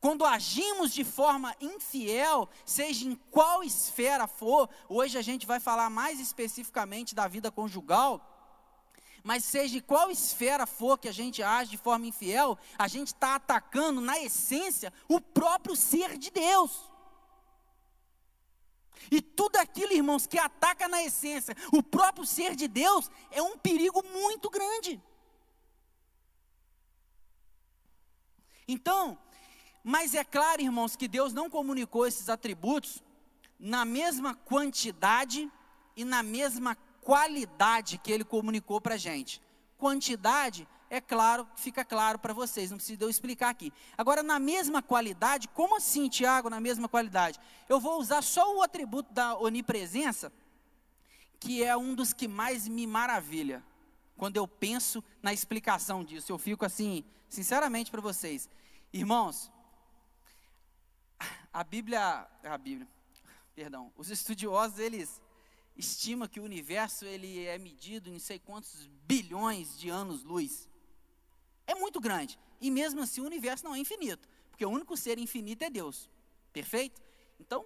Quando 0.02 0.26
agimos 0.26 0.92
de 0.92 1.04
forma 1.04 1.56
infiel, 1.62 2.50
seja 2.66 3.06
em 3.06 3.14
qual 3.30 3.64
esfera 3.64 4.26
for, 4.26 4.68
hoje 4.90 5.16
a 5.16 5.22
gente 5.22 5.46
vai 5.46 5.60
falar 5.60 5.92
mais 5.92 6.20
especificamente 6.20 7.14
da 7.14 7.28
vida 7.28 7.52
conjugal, 7.52 8.20
mas 9.24 9.46
seja 9.46 9.76
de 9.76 9.82
qual 9.82 10.10
esfera 10.10 10.66
for 10.66 10.98
que 10.98 11.08
a 11.08 11.12
gente 11.12 11.44
age 11.44 11.70
de 11.70 11.78
forma 11.78 12.08
infiel, 12.08 12.58
a 12.80 12.88
gente 12.88 13.10
está 13.10 13.36
atacando, 13.36 14.02
na 14.02 14.20
essência, 14.20 14.92
o 15.08 15.22
próprio 15.22 15.76
ser 15.76 16.18
de 16.18 16.32
Deus. 16.32 16.90
E 19.12 19.22
tudo 19.22 19.58
aquilo, 19.58 19.94
irmãos, 19.94 20.26
que 20.26 20.40
ataca 20.40 20.88
na 20.88 21.04
essência 21.04 21.56
o 21.72 21.84
próprio 21.84 22.26
ser 22.26 22.56
de 22.56 22.68
Deus, 22.68 23.12
é 23.30 23.42
um 23.44 23.56
perigo 23.56 24.04
muito 24.12 24.50
grande. 24.50 25.00
Então, 28.68 29.20
mas 29.84 30.14
é 30.14 30.24
claro, 30.24 30.62
irmãos, 30.62 30.96
que 30.96 31.08
Deus 31.08 31.34
não 31.34 31.50
comunicou 31.50 32.06
esses 32.06 32.30
atributos 32.30 33.02
na 33.60 33.86
mesma 33.86 34.36
quantidade 34.36 35.52
e 35.96 36.04
na 36.04 36.22
mesma 36.24 36.76
qualidade 37.02 37.98
que 37.98 38.12
ele 38.12 38.24
comunicou 38.24 38.80
para 38.80 38.96
a 38.96 38.98
gente. 38.98 39.42
Quantidade, 39.78 40.68
é 40.90 41.02
claro, 41.02 41.48
fica 41.56 41.84
claro 41.84 42.20
para 42.20 42.34
vocês, 42.34 42.70
não 42.70 42.78
precisa 42.78 43.04
eu 43.04 43.10
explicar 43.10 43.50
aqui. 43.50 43.74
Agora, 43.98 44.22
na 44.22 44.40
mesma 44.40 44.82
qualidade, 44.82 45.48
como 45.48 45.78
assim, 45.78 46.10
Tiago, 46.10 46.50
na 46.50 46.60
mesma 46.60 46.88
qualidade? 46.88 47.40
Eu 47.68 47.80
vou 47.80 48.00
usar 48.00 48.22
só 48.22 48.56
o 48.56 48.62
atributo 48.62 49.12
da 49.14 49.38
onipresença, 49.38 50.32
que 51.40 51.64
é 51.64 51.76
um 51.76 51.96
dos 51.96 52.14
que 52.14 52.28
mais 52.28 52.68
me 52.68 52.86
maravilha. 52.86 53.64
Quando 54.16 54.38
eu 54.38 54.48
penso 54.48 55.04
na 55.24 55.34
explicação 55.34 56.04
disso, 56.04 56.32
eu 56.32 56.38
fico 56.38 56.66
assim, 56.66 57.04
sinceramente 57.28 57.90
para 57.90 58.02
vocês. 58.02 58.48
Irmãos, 58.94 59.50
a 61.54 61.64
Bíblia, 61.64 62.28
a 62.44 62.58
Bíblia, 62.58 62.88
perdão, 63.56 63.92
os 63.96 64.10
estudiosos, 64.10 64.80
eles 64.80 65.22
estima 65.76 66.28
que 66.28 66.40
o 66.40 66.44
universo 66.44 67.06
ele 67.06 67.46
é 67.46 67.58
medido 67.58 68.10
em 68.10 68.14
não 68.14 68.20
sei 68.20 68.40
quantos 68.40 68.88
bilhões 69.06 69.78
de 69.78 69.90
anos-luz. 69.90 70.70
É 71.66 71.74
muito 71.76 72.00
grande. 72.00 72.38
E 72.60 72.70
mesmo 72.70 73.02
assim 73.02 73.22
o 73.22 73.26
universo 73.26 73.64
não 73.64 73.74
é 73.74 73.80
infinito, 73.80 74.28
porque 74.50 74.66
o 74.66 74.70
único 74.70 74.96
ser 74.96 75.18
infinito 75.18 75.64
é 75.64 75.70
Deus. 75.70 76.10
Perfeito? 76.54 77.02
Então, 77.40 77.66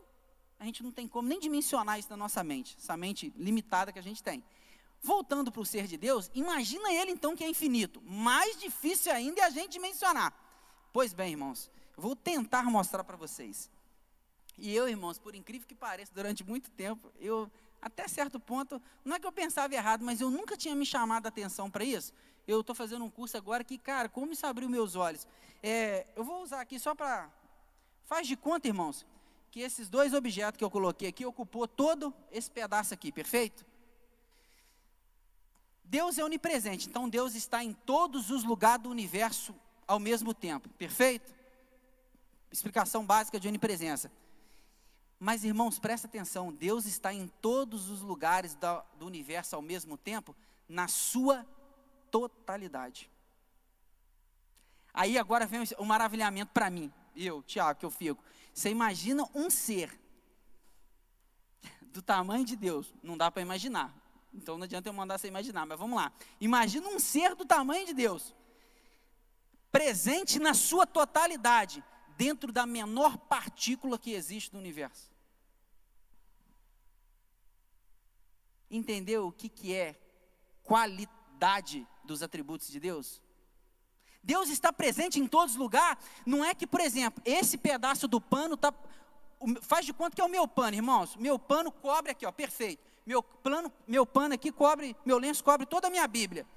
a 0.60 0.66
gente 0.66 0.84
não 0.84 0.92
tem 0.92 1.08
como 1.08 1.28
nem 1.28 1.40
dimensionar 1.40 2.00
isso 2.00 2.10
na 2.10 2.18
nossa 2.18 2.44
mente, 2.44 2.78
essa 2.78 2.96
mente 2.96 3.34
limitada 3.36 3.92
que 3.92 4.00
a 4.00 4.04
gente 4.04 4.24
tem. 4.24 4.44
Voltando 5.02 5.52
para 5.52 5.62
o 5.62 5.66
ser 5.66 5.86
de 5.86 5.98
Deus, 5.98 6.32
imagina 6.34 6.94
ele 6.94 7.12
então 7.12 7.36
que 7.36 7.44
é 7.44 7.50
infinito. 7.50 8.02
Mais 8.02 8.58
difícil 8.58 9.12
ainda 9.12 9.42
é 9.42 9.44
a 9.44 9.50
gente 9.50 9.74
dimensionar. 9.74 10.34
Pois 10.94 11.14
bem, 11.14 11.32
irmãos, 11.32 11.70
vou 11.98 12.16
tentar 12.16 12.64
mostrar 12.64 13.04
para 13.04 13.18
vocês. 13.18 13.70
E 14.58 14.74
eu, 14.74 14.88
irmãos, 14.88 15.18
por 15.18 15.36
incrível 15.36 15.68
que 15.68 15.76
pareça, 15.76 16.12
durante 16.14 16.44
muito 16.44 16.72
tempo, 16.72 17.12
eu 17.20 17.52
até 17.82 18.08
certo 18.08 18.40
ponto, 18.40 18.82
não 19.04 19.16
é 19.16 19.20
que 19.20 19.28
eu 19.28 19.32
pensava 19.32 19.74
errado, 19.76 20.04
mas 20.04 20.20
eu 20.20 20.32
nunca 20.32 20.58
tinha 20.58 20.76
me 20.76 20.86
chamado 20.86 21.26
a 21.26 21.30
atenção 21.30 21.70
para 21.70 21.84
isso. 21.84 22.12
Eu 22.48 22.62
estou 22.62 22.76
fazendo 22.76 23.06
um 23.06 23.10
curso 23.10 23.38
agora 23.38 23.64
que, 23.64 23.78
cara, 23.78 24.10
como 24.10 24.34
isso 24.34 24.46
abriu 24.46 24.68
meus 24.68 24.96
olhos. 24.96 25.28
É, 25.62 26.08
eu 26.16 26.24
vou 26.24 26.42
usar 26.42 26.62
aqui 26.62 26.80
só 26.80 26.96
para. 26.96 27.30
Faz 28.06 28.28
de 28.28 28.36
conta, 28.36 28.68
irmãos, 28.68 29.06
que 29.52 29.60
esses 29.60 29.90
dois 29.90 30.14
objetos 30.14 30.58
que 30.58 30.64
eu 30.64 30.70
coloquei 30.70 31.10
aqui 31.10 31.26
ocupou 31.26 31.68
todo 31.68 32.14
esse 32.32 32.50
pedaço 32.50 32.94
aqui, 32.94 33.12
perfeito? 33.12 33.66
Deus 35.84 36.18
é 36.18 36.24
onipresente, 36.24 36.88
então 36.88 37.08
Deus 37.08 37.36
está 37.36 37.64
em 37.64 37.74
todos 37.74 38.32
os 38.32 38.44
lugares 38.44 38.84
do 38.84 38.90
universo 38.90 39.56
ao 39.88 40.00
mesmo 40.00 40.34
tempo, 40.34 40.68
perfeito? 40.70 41.34
Explicação 42.56 43.06
básica 43.06 43.38
de 43.38 43.50
onipresença. 43.50 44.10
Mas, 45.20 45.44
irmãos, 45.44 45.78
presta 45.78 46.08
atenção: 46.08 46.54
Deus 46.54 46.86
está 46.86 47.14
em 47.14 47.28
todos 47.28 47.90
os 47.90 48.00
lugares 48.02 48.56
do, 48.98 49.06
universo 49.06 49.58
ao 49.58 49.62
mesmo 49.62 49.98
tempo, 49.98 50.34
na 50.68 50.88
sua 50.88 51.46
totalidade. 52.10 53.12
Aí 54.94 55.18
agora 55.18 55.46
vem 55.46 55.64
o 55.78 55.84
maravilhamento 55.84 56.54
para 56.54 56.70
mim, 56.70 56.94
eu, 57.14 57.44
Tiago, 57.44 57.78
que 57.78 57.86
eu 57.86 57.92
fico. 57.92 58.24
Você 58.54 58.70
imagina 58.70 59.28
um 59.36 59.50
ser 59.50 60.00
do 61.92 62.02
tamanho 62.02 62.46
de 62.46 62.56
Deus? 62.56 62.94
Não 63.04 63.18
dá 63.18 63.30
para 63.30 63.42
imaginar. 63.42 63.94
Então 64.34 64.58
não 64.58 64.64
adianta 64.64 64.88
eu 64.88 64.94
mandar 64.94 65.18
você 65.18 65.28
imaginar, 65.28 65.66
mas 65.66 65.78
vamos 65.78 65.98
lá. 65.98 66.10
Imagina 66.40 66.88
um 66.88 67.00
ser 67.00 67.36
do 67.36 67.44
tamanho 67.44 67.86
de 67.86 67.94
Deus, 67.94 68.34
presente 69.74 70.40
na 70.40 70.54
sua 70.54 70.88
totalidade, 70.88 71.84
dentro 72.18 72.52
da 72.52 72.66
menor 72.66 73.18
partícula 73.18 73.98
que 73.98 74.14
existe 74.14 74.54
no 74.54 74.60
universo. 74.60 75.12
Entendeu 78.70 79.28
o 79.28 79.32
que, 79.32 79.48
que 79.48 79.74
é 79.74 79.96
qualidade 80.64 81.88
dos 82.04 82.24
atributos 82.24 82.68
de 82.68 82.80
Deus? 82.80 83.22
Deus 84.24 84.50
está 84.50 84.74
presente 84.74 85.20
em 85.20 85.28
todos 85.28 85.54
os 85.54 85.60
lugares. 85.60 86.04
Não 86.26 86.44
é 86.44 86.56
que, 86.56 86.66
por 86.66 86.82
exemplo, 86.82 87.22
esse 87.24 87.58
pedaço 87.58 88.08
do 88.08 88.20
pano 88.20 88.58
tá, 88.58 88.74
faz 89.62 89.86
de 89.86 89.94
conta 89.94 90.16
que 90.16 90.22
é 90.22 90.26
o 90.26 90.30
meu 90.30 90.48
pano, 90.48 90.76
irmãos. 90.76 91.16
Meu 91.16 91.38
pano 91.38 91.72
cobre 91.72 92.12
aqui, 92.12 92.26
ó, 92.26 92.32
perfeito. 92.32 92.84
Meu 93.06 93.22
plano, 93.22 93.72
meu 93.88 94.04
pano 94.04 94.34
aqui 94.34 94.52
cobre, 94.52 94.96
meu 95.06 95.20
lenço 95.20 95.44
cobre 95.44 95.68
toda 95.68 95.88
a 95.88 95.92
minha 95.92 96.08
Bíblia. 96.08 96.48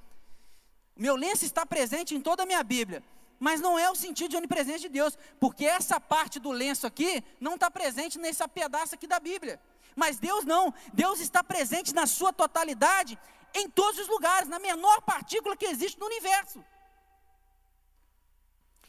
Meu 0.97 1.15
lenço 1.15 1.45
está 1.45 1.67
presente 1.67 2.15
em 2.15 2.21
toda 2.21 2.43
a 2.45 2.47
minha 2.47 2.65
Bíblia. 2.65 3.05
Mas 3.39 3.61
não 3.61 3.79
é 3.79 3.91
o 3.91 3.95
sentido 3.95 4.31
de 4.31 4.37
onipresença 4.37 4.81
de 4.81 4.89
Deus, 4.89 5.17
porque 5.39 5.65
essa 5.65 6.01
parte 6.01 6.41
do 6.41 6.51
lenço 6.51 6.87
aqui 6.87 7.23
não 7.41 7.55
está 7.55 7.71
presente 7.71 8.19
nesse 8.19 8.47
pedaço 8.49 8.95
aqui 8.95 9.07
da 9.07 9.21
Bíblia. 9.21 9.61
Mas 9.95 10.19
Deus 10.19 10.45
não, 10.45 10.73
Deus 10.93 11.21
está 11.21 11.43
presente 11.43 11.95
na 11.95 12.07
sua 12.07 12.33
totalidade, 12.33 13.19
em 13.55 13.69
todos 13.69 13.99
os 14.01 14.09
lugares, 14.09 14.49
na 14.49 14.59
menor 14.59 15.03
partícula 15.03 15.57
que 15.57 15.67
existe 15.67 15.99
no 15.99 16.07
universo. 16.07 16.65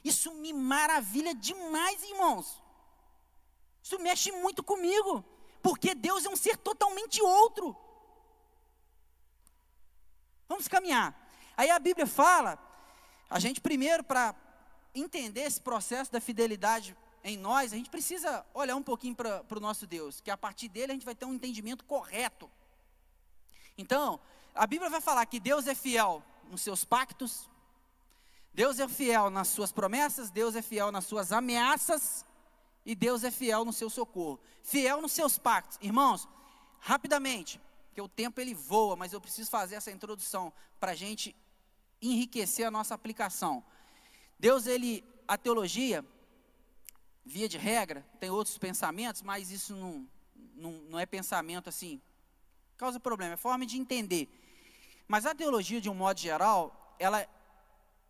Isso 0.03 0.33
me 0.33 0.53
maravilha 0.53 1.33
demais, 1.35 2.03
irmãos. 2.03 2.61
Isso 3.83 3.99
mexe 3.99 4.31
muito 4.31 4.63
comigo, 4.63 5.23
porque 5.61 5.93
Deus 5.93 6.25
é 6.25 6.29
um 6.29 6.35
ser 6.35 6.57
totalmente 6.57 7.21
outro. 7.21 7.75
Vamos 10.47 10.67
caminhar. 10.67 11.15
Aí 11.55 11.69
a 11.69 11.79
Bíblia 11.79 12.07
fala, 12.07 12.57
a 13.29 13.39
gente 13.39 13.61
primeiro 13.61 14.03
para 14.03 14.35
entender 14.93 15.41
esse 15.41 15.61
processo 15.61 16.11
da 16.11 16.19
fidelidade 16.19 16.95
em 17.23 17.37
nós, 17.37 17.73
a 17.73 17.75
gente 17.75 17.89
precisa 17.89 18.45
olhar 18.53 18.75
um 18.75 18.83
pouquinho 18.83 19.15
para 19.15 19.43
o 19.55 19.59
nosso 19.59 19.85
Deus, 19.85 20.21
que 20.21 20.31
a 20.31 20.37
partir 20.37 20.67
dele 20.69 20.91
a 20.91 20.95
gente 20.95 21.05
vai 21.05 21.15
ter 21.15 21.25
um 21.25 21.33
entendimento 21.33 21.83
correto. 21.85 22.49
Então, 23.77 24.19
a 24.55 24.65
Bíblia 24.65 24.89
vai 24.89 25.01
falar 25.01 25.25
que 25.25 25.39
Deus 25.39 25.67
é 25.67 25.75
fiel 25.75 26.23
nos 26.49 26.61
seus 26.61 26.83
pactos, 26.83 27.49
Deus 28.53 28.79
é 28.79 28.87
fiel 28.87 29.29
nas 29.29 29.49
suas 29.49 29.71
promessas, 29.71 30.31
Deus 30.31 30.55
é 30.55 30.61
fiel 30.61 30.91
nas 30.91 31.05
suas 31.05 31.31
ameaças 31.31 32.25
e 32.85 32.95
Deus 32.95 33.23
é 33.23 33.31
fiel 33.31 33.63
no 33.63 33.71
seu 33.71 33.89
socorro. 33.89 34.39
Fiel 34.63 35.01
nos 35.01 35.11
seus 35.11 35.37
pactos. 35.37 35.77
Irmãos, 35.81 36.27
rapidamente, 36.79 37.61
porque 37.87 38.01
o 38.01 38.07
tempo 38.07 38.41
ele 38.41 38.53
voa, 38.53 38.95
mas 38.95 39.13
eu 39.13 39.21
preciso 39.21 39.49
fazer 39.49 39.75
essa 39.75 39.91
introdução 39.91 40.51
para 40.79 40.91
a 40.93 40.95
gente 40.95 41.35
enriquecer 42.01 42.65
a 42.65 42.71
nossa 42.71 42.93
aplicação. 42.93 43.63
Deus, 44.37 44.67
ele, 44.67 45.03
a 45.27 45.37
teologia, 45.37 46.05
via 47.25 47.47
de 47.47 47.57
regra, 47.57 48.05
tem 48.19 48.29
outros 48.29 48.57
pensamentos, 48.57 49.21
mas 49.21 49.51
isso 49.51 49.75
não, 49.75 50.07
não, 50.55 50.71
não 50.89 50.99
é 50.99 51.05
pensamento 51.05 51.69
assim, 51.69 52.01
causa 52.77 52.99
problema, 52.99 53.33
é 53.33 53.37
forma 53.37 53.65
de 53.65 53.77
entender. 53.77 54.29
Mas 55.07 55.25
a 55.25 55.35
teologia, 55.35 55.81
de 55.81 55.89
um 55.89 55.93
modo 55.93 56.19
geral, 56.19 56.95
ela 56.97 57.27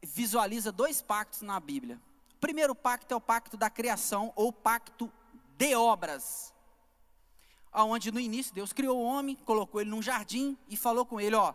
visualiza 0.01 0.71
dois 0.71 1.01
pactos 1.01 1.41
na 1.41 1.59
Bíblia. 1.59 1.99
O 2.35 2.39
primeiro 2.39 2.75
pacto 2.75 3.13
é 3.13 3.17
o 3.17 3.21
pacto 3.21 3.57
da 3.57 3.69
criação 3.69 4.31
ou 4.35 4.53
pacto 4.53 5.11
de 5.57 5.75
obras. 5.75 6.53
Onde 7.73 8.11
no 8.11 8.19
início 8.19 8.53
Deus 8.53 8.73
criou 8.73 8.97
o 8.97 9.03
homem, 9.03 9.35
colocou 9.35 9.81
ele 9.81 9.89
num 9.89 10.01
jardim 10.01 10.57
e 10.67 10.77
falou 10.77 11.05
com 11.05 11.19
ele, 11.19 11.35
ó, 11.35 11.53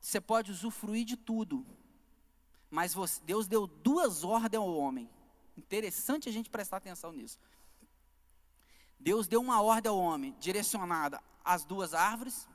você 0.00 0.20
pode 0.20 0.50
usufruir 0.50 1.04
de 1.04 1.16
tudo. 1.16 1.66
Mas 2.70 2.94
você, 2.94 3.20
Deus 3.24 3.46
deu 3.46 3.66
duas 3.66 4.24
ordens 4.24 4.60
ao 4.60 4.74
homem. 4.74 5.10
Interessante 5.56 6.28
a 6.28 6.32
gente 6.32 6.48
prestar 6.48 6.78
atenção 6.78 7.12
nisso. 7.12 7.38
Deus 8.98 9.26
deu 9.26 9.40
uma 9.40 9.60
ordem 9.60 9.90
ao 9.90 9.98
homem 9.98 10.36
direcionada 10.38 11.22
às 11.44 11.64
duas 11.64 11.94
árvores, 11.94 12.48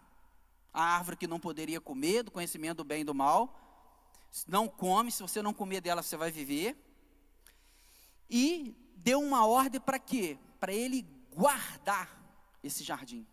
a 0.74 0.84
árvore 0.84 1.18
que 1.18 1.28
não 1.28 1.40
poderia 1.40 1.82
comer, 1.82 2.24
do 2.24 2.32
conhecimento 2.32 2.78
do 2.78 2.84
bem 2.84 3.02
e 3.02 3.06
do 3.06 3.14
mal, 3.16 3.62
não 4.48 4.68
come, 4.68 5.12
se 5.12 5.22
você 5.22 5.42
não 5.42 5.54
comer 5.54 5.80
dela, 5.80 6.04
você 6.04 6.18
vai 6.18 6.32
viver. 6.32 6.76
E 8.30 8.76
deu 8.98 9.22
uma 9.22 9.46
ordem 9.46 9.80
para 9.80 10.00
quê? 10.00 10.38
Para 10.60 10.74
ele 10.74 11.04
guardar 11.32 12.10
esse 12.64 12.84
jardim. 12.84 13.26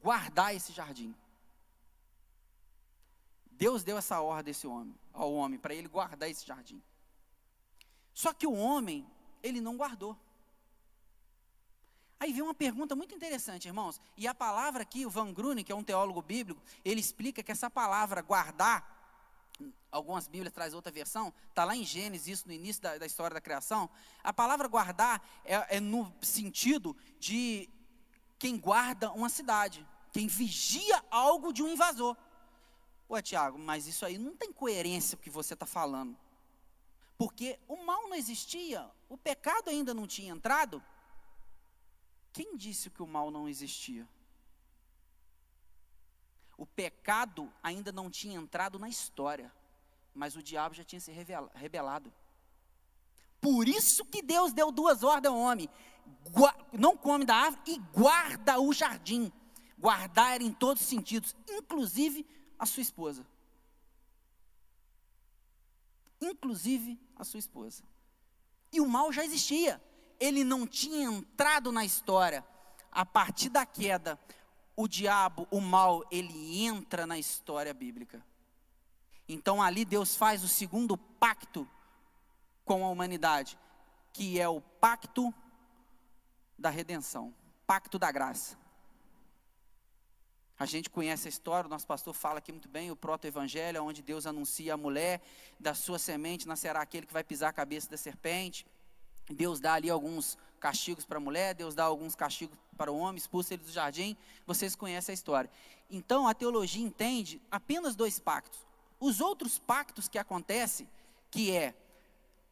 Guardar 0.00 0.54
esse 0.54 0.72
jardim. 0.72 1.14
Deus 3.62 3.84
deu 3.84 3.96
essa 3.96 4.20
ordem 4.20 4.50
esse 4.50 4.66
homem, 4.66 4.92
ao 5.12 5.32
homem 5.32 5.56
para 5.56 5.72
ele 5.72 5.86
guardar 5.86 6.28
esse 6.28 6.44
jardim. 6.44 6.82
Só 8.12 8.32
que 8.32 8.44
o 8.44 8.54
homem, 8.54 9.06
ele 9.40 9.60
não 9.60 9.76
guardou. 9.76 10.18
Aí 12.18 12.32
vem 12.32 12.42
uma 12.42 12.54
pergunta 12.54 12.96
muito 12.96 13.14
interessante, 13.14 13.68
irmãos. 13.68 14.00
E 14.16 14.26
a 14.26 14.34
palavra 14.34 14.82
aqui, 14.82 15.06
o 15.06 15.10
Van 15.10 15.32
Grunen, 15.32 15.64
que 15.64 15.70
é 15.70 15.76
um 15.76 15.84
teólogo 15.84 16.20
bíblico, 16.20 16.60
ele 16.84 16.98
explica 16.98 17.40
que 17.40 17.52
essa 17.52 17.70
palavra 17.70 18.20
guardar 18.20 18.84
algumas 19.92 20.26
Bíblias 20.26 20.52
traz 20.52 20.74
outra 20.74 20.90
versão, 20.90 21.32
está 21.48 21.64
lá 21.64 21.76
em 21.76 21.84
Gênesis, 21.84 22.26
isso 22.26 22.48
no 22.48 22.52
início 22.52 22.82
da, 22.82 22.98
da 22.98 23.06
história 23.06 23.34
da 23.34 23.40
criação. 23.40 23.88
A 24.24 24.32
palavra 24.32 24.66
guardar 24.66 25.24
é, 25.44 25.76
é, 25.76 25.78
no 25.78 26.12
sentido 26.20 26.96
de 27.20 27.70
quem 28.40 28.58
guarda 28.58 29.12
uma 29.12 29.28
cidade, 29.28 29.86
quem 30.10 30.26
vigia 30.26 31.00
algo 31.12 31.52
de 31.52 31.62
um 31.62 31.68
invasor. 31.68 32.16
Pô, 33.12 33.20
Tiago, 33.20 33.58
mas 33.58 33.86
isso 33.86 34.06
aí 34.06 34.16
não 34.16 34.34
tem 34.34 34.50
coerência 34.50 35.16
o 35.16 35.18
que 35.18 35.28
você 35.28 35.52
está 35.52 35.66
falando. 35.66 36.16
Porque 37.18 37.58
o 37.68 37.84
mal 37.84 38.08
não 38.08 38.14
existia, 38.14 38.90
o 39.06 39.18
pecado 39.18 39.68
ainda 39.68 39.92
não 39.92 40.06
tinha 40.06 40.32
entrado. 40.32 40.82
Quem 42.32 42.56
disse 42.56 42.88
que 42.88 43.02
o 43.02 43.06
mal 43.06 43.30
não 43.30 43.46
existia? 43.46 44.08
O 46.56 46.64
pecado 46.64 47.52
ainda 47.62 47.92
não 47.92 48.08
tinha 48.08 48.38
entrado 48.38 48.78
na 48.78 48.88
história 48.88 49.52
mas 50.14 50.36
o 50.36 50.42
diabo 50.42 50.74
já 50.74 50.84
tinha 50.84 51.00
se 51.00 51.12
rebelado. 51.54 52.12
Por 53.40 53.66
isso 53.68 54.04
que 54.04 54.22
Deus 54.22 54.52
deu 54.52 54.70
duas 54.70 55.02
ordens 55.02 55.32
ao 55.32 55.38
homem: 55.38 55.68
não 56.72 56.96
come 56.96 57.24
da 57.24 57.36
árvore 57.36 57.62
e 57.66 57.78
guarda 57.78 58.60
o 58.60 58.72
jardim. 58.72 59.32
Guardar 59.78 60.34
era 60.34 60.44
em 60.44 60.52
todos 60.52 60.82
os 60.82 60.88
sentidos, 60.88 61.34
inclusive 61.48 62.24
a 62.62 62.66
sua 62.66 62.80
esposa. 62.80 63.26
Inclusive 66.20 66.96
a 67.16 67.24
sua 67.24 67.40
esposa. 67.40 67.82
E 68.72 68.80
o 68.80 68.86
mal 68.86 69.12
já 69.12 69.24
existia, 69.24 69.82
ele 70.20 70.44
não 70.44 70.64
tinha 70.64 71.02
entrado 71.02 71.72
na 71.72 71.84
história. 71.84 72.46
A 72.92 73.04
partir 73.04 73.48
da 73.48 73.66
queda, 73.66 74.16
o 74.76 74.86
diabo, 74.86 75.48
o 75.50 75.60
mal, 75.60 76.04
ele 76.08 76.62
entra 76.64 77.04
na 77.04 77.18
história 77.18 77.74
bíblica. 77.74 78.24
Então 79.28 79.60
ali 79.60 79.84
Deus 79.84 80.14
faz 80.14 80.44
o 80.44 80.48
segundo 80.48 80.96
pacto 80.96 81.68
com 82.64 82.84
a 82.84 82.90
humanidade, 82.90 83.58
que 84.12 84.38
é 84.38 84.48
o 84.48 84.60
pacto 84.60 85.34
da 86.56 86.70
redenção, 86.70 87.34
pacto 87.66 87.98
da 87.98 88.12
graça. 88.12 88.56
A 90.62 90.64
gente 90.64 90.88
conhece 90.88 91.26
a 91.26 91.28
história, 91.28 91.66
o 91.66 91.68
nosso 91.68 91.88
pastor 91.88 92.14
fala 92.14 92.38
aqui 92.38 92.52
muito 92.52 92.68
bem, 92.68 92.88
o 92.88 92.94
proto-evangelho, 92.94 93.82
onde 93.82 94.00
Deus 94.00 94.26
anuncia 94.26 94.74
a 94.74 94.76
mulher, 94.76 95.20
da 95.58 95.74
sua 95.74 95.98
semente 95.98 96.46
nascerá 96.46 96.80
aquele 96.80 97.04
que 97.04 97.12
vai 97.12 97.24
pisar 97.24 97.48
a 97.48 97.52
cabeça 97.52 97.90
da 97.90 97.96
serpente. 97.96 98.64
Deus 99.28 99.58
dá 99.58 99.74
ali 99.74 99.90
alguns 99.90 100.38
castigos 100.60 101.04
para 101.04 101.16
a 101.18 101.20
mulher, 101.20 101.52
Deus 101.52 101.74
dá 101.74 101.82
alguns 101.82 102.14
castigos 102.14 102.56
para 102.76 102.92
o 102.92 102.96
homem, 102.96 103.16
expulsa 103.16 103.54
ele 103.54 103.64
do 103.64 103.72
jardim. 103.72 104.16
Vocês 104.46 104.76
conhecem 104.76 105.12
a 105.12 105.14
história. 105.14 105.50
Então 105.90 106.28
a 106.28 106.32
teologia 106.32 106.86
entende 106.86 107.42
apenas 107.50 107.96
dois 107.96 108.20
pactos: 108.20 108.64
os 109.00 109.20
outros 109.20 109.58
pactos 109.58 110.06
que 110.06 110.16
acontecem, 110.16 110.88
que 111.28 111.50
é 111.50 111.74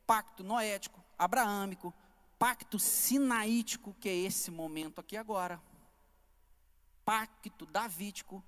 pacto 0.04 0.42
noético, 0.42 1.00
abraâmico, 1.16 1.94
pacto 2.40 2.76
sinaítico, 2.76 3.94
que 4.00 4.08
é 4.08 4.16
esse 4.16 4.50
momento 4.50 5.00
aqui 5.00 5.16
agora, 5.16 5.62
pacto 7.10 7.66
davídico 7.66 8.40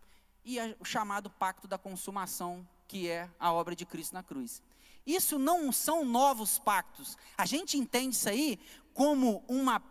e 0.45 0.57
o 0.79 0.85
chamado 0.85 1.29
pacto 1.29 1.67
da 1.67 1.77
consumação, 1.77 2.65
que 2.87 3.09
é 3.09 3.29
a 3.37 3.53
obra 3.53 3.75
de 3.75 3.85
Cristo 3.85 4.15
na 4.15 4.23
cruz. 4.23 4.63
Isso 5.05 5.37
não 5.37 5.73
são 5.73 6.05
novos 6.05 6.61
pactos. 6.61 7.19
A 7.37 7.45
gente 7.45 7.77
entende 7.77 8.15
isso 8.15 8.29
aí 8.29 8.61
como 8.95 9.43
uma 9.49 9.83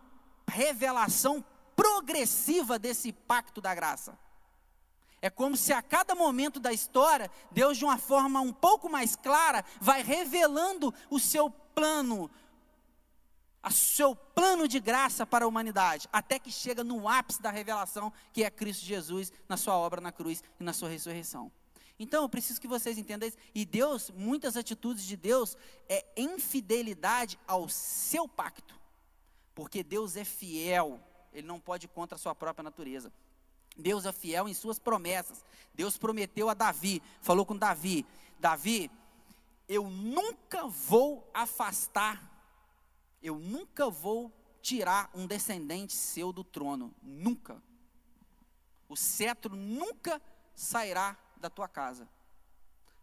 revelação 0.47 1.43
progressiva 1.75 2.79
desse 2.79 3.11
pacto 3.11 3.59
da 3.59 3.75
graça. 3.75 4.17
É 5.21 5.29
como 5.29 5.57
se 5.57 5.73
a 5.73 5.81
cada 5.81 6.15
momento 6.15 6.57
da 6.57 6.71
história, 6.71 7.29
Deus, 7.51 7.77
de 7.77 7.83
uma 7.83 7.97
forma 7.97 8.39
um 8.39 8.53
pouco 8.53 8.89
mais 8.89 9.17
clara, 9.17 9.65
vai 9.81 10.01
revelando 10.01 10.93
o 11.09 11.19
seu 11.19 11.49
plano, 11.49 12.31
o 13.63 13.71
seu 13.71 14.15
plano 14.15 14.67
de 14.67 14.79
graça 14.79 15.25
para 15.25 15.45
a 15.45 15.47
humanidade, 15.47 16.07
até 16.11 16.39
que 16.39 16.51
chega 16.51 16.83
no 16.83 17.07
ápice 17.07 17.41
da 17.41 17.51
revelação, 17.51 18.11
que 18.33 18.43
é 18.43 18.49
Cristo 18.49 18.85
Jesus, 18.85 19.31
na 19.47 19.57
sua 19.57 19.75
obra 19.75 20.01
na 20.01 20.11
cruz 20.11 20.43
e 20.59 20.63
na 20.63 20.73
sua 20.73 20.89
ressurreição. 20.89 21.51
Então, 21.99 22.23
eu 22.23 22.29
preciso 22.29 22.59
que 22.59 22.67
vocês 22.67 22.97
entendam 22.97 23.29
isso. 23.29 23.37
E 23.53 23.63
Deus, 23.63 24.09
muitas 24.09 24.57
atitudes 24.57 25.03
de 25.03 25.15
Deus 25.15 25.55
é 25.87 26.03
infidelidade 26.17 27.39
ao 27.45 27.69
seu 27.69 28.27
pacto. 28.27 28.73
Porque 29.53 29.83
Deus 29.83 30.15
é 30.15 30.25
fiel, 30.25 30.99
ele 31.31 31.45
não 31.45 31.59
pode 31.59 31.85
ir 31.85 31.89
contra 31.89 32.15
a 32.15 32.19
sua 32.19 32.33
própria 32.33 32.63
natureza. 32.63 33.13
Deus 33.77 34.05
é 34.05 34.11
fiel 34.11 34.49
em 34.49 34.53
suas 34.53 34.79
promessas. 34.79 35.45
Deus 35.75 35.97
prometeu 35.97 36.49
a 36.49 36.55
Davi, 36.55 37.03
falou 37.21 37.45
com 37.45 37.55
Davi: 37.55 38.05
Davi, 38.39 38.89
eu 39.67 39.89
nunca 39.89 40.67
vou 40.67 41.29
afastar, 41.33 42.30
eu 43.21 43.37
nunca 43.37 43.89
vou 43.89 44.31
tirar 44.61 45.09
um 45.13 45.25
descendente 45.25 45.93
seu 45.93 46.31
do 46.31 46.43
trono, 46.43 46.93
nunca. 47.01 47.61
O 48.87 48.95
cetro 48.95 49.55
nunca 49.55 50.21
sairá 50.53 51.17
da 51.37 51.49
tua 51.49 51.67
casa. 51.67 52.07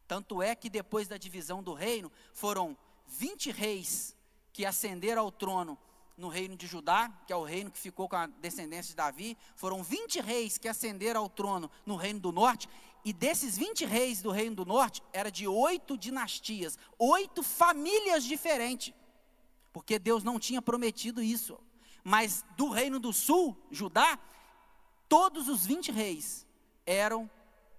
Tanto 0.06 0.42
é 0.42 0.54
que 0.54 0.70
depois 0.70 1.08
da 1.08 1.16
divisão 1.16 1.62
do 1.62 1.74
reino, 1.74 2.10
foram 2.32 2.76
20 3.06 3.50
reis 3.50 4.16
que 4.52 4.64
ascenderam 4.64 5.22
ao 5.22 5.32
trono 5.32 5.78
no 6.16 6.28
reino 6.28 6.56
de 6.56 6.66
Judá, 6.66 7.08
que 7.26 7.32
é 7.32 7.36
o 7.36 7.44
reino 7.44 7.70
que 7.70 7.78
ficou 7.78 8.08
com 8.08 8.16
a 8.16 8.26
descendência 8.26 8.90
de 8.90 8.96
Davi, 8.96 9.38
foram 9.54 9.82
20 9.82 10.20
reis 10.20 10.58
que 10.58 10.66
ascenderam 10.66 11.22
ao 11.22 11.28
trono 11.28 11.70
no 11.86 11.94
reino 11.94 12.18
do 12.18 12.32
norte, 12.32 12.68
e 13.04 13.12
desses 13.12 13.56
20 13.56 13.84
reis 13.84 14.20
do 14.20 14.30
reino 14.30 14.56
do 14.56 14.64
norte, 14.64 15.02
era 15.12 15.30
de 15.30 15.46
oito 15.46 15.96
dinastias, 15.96 16.76
oito 16.98 17.42
famílias 17.42 18.24
diferentes, 18.24 18.92
porque 19.78 19.96
Deus 19.96 20.24
não 20.24 20.40
tinha 20.40 20.60
prometido 20.60 21.22
isso. 21.22 21.56
Mas 22.02 22.44
do 22.56 22.68
reino 22.68 22.98
do 22.98 23.12
sul, 23.12 23.56
Judá, 23.70 24.18
todos 25.08 25.46
os 25.46 25.64
20 25.64 25.92
reis 25.92 26.44
eram 26.84 27.30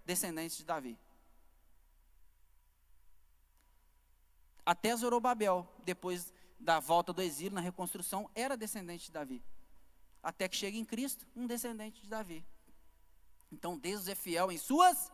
descendentes 0.06 0.56
de 0.56 0.64
Davi. 0.64 0.98
Até 4.66 4.96
Zorobabel, 4.96 5.68
depois 5.84 6.34
da 6.58 6.80
volta 6.80 7.12
do 7.12 7.22
exílio, 7.22 7.56
na 7.56 7.60
reconstrução, 7.60 8.30
era 8.34 8.56
descendente 8.56 9.08
de 9.08 9.12
Davi. 9.12 9.44
Até 10.24 10.48
que 10.48 10.56
chega 10.56 10.78
em 10.78 10.86
Cristo, 10.86 11.28
um 11.36 11.46
descendente 11.46 12.02
de 12.02 12.08
Davi. 12.08 12.46
Então 13.52 13.78
Deus 13.78 14.08
é 14.08 14.16
fiel 14.16 14.50
em 14.54 14.58
suas 14.58 15.12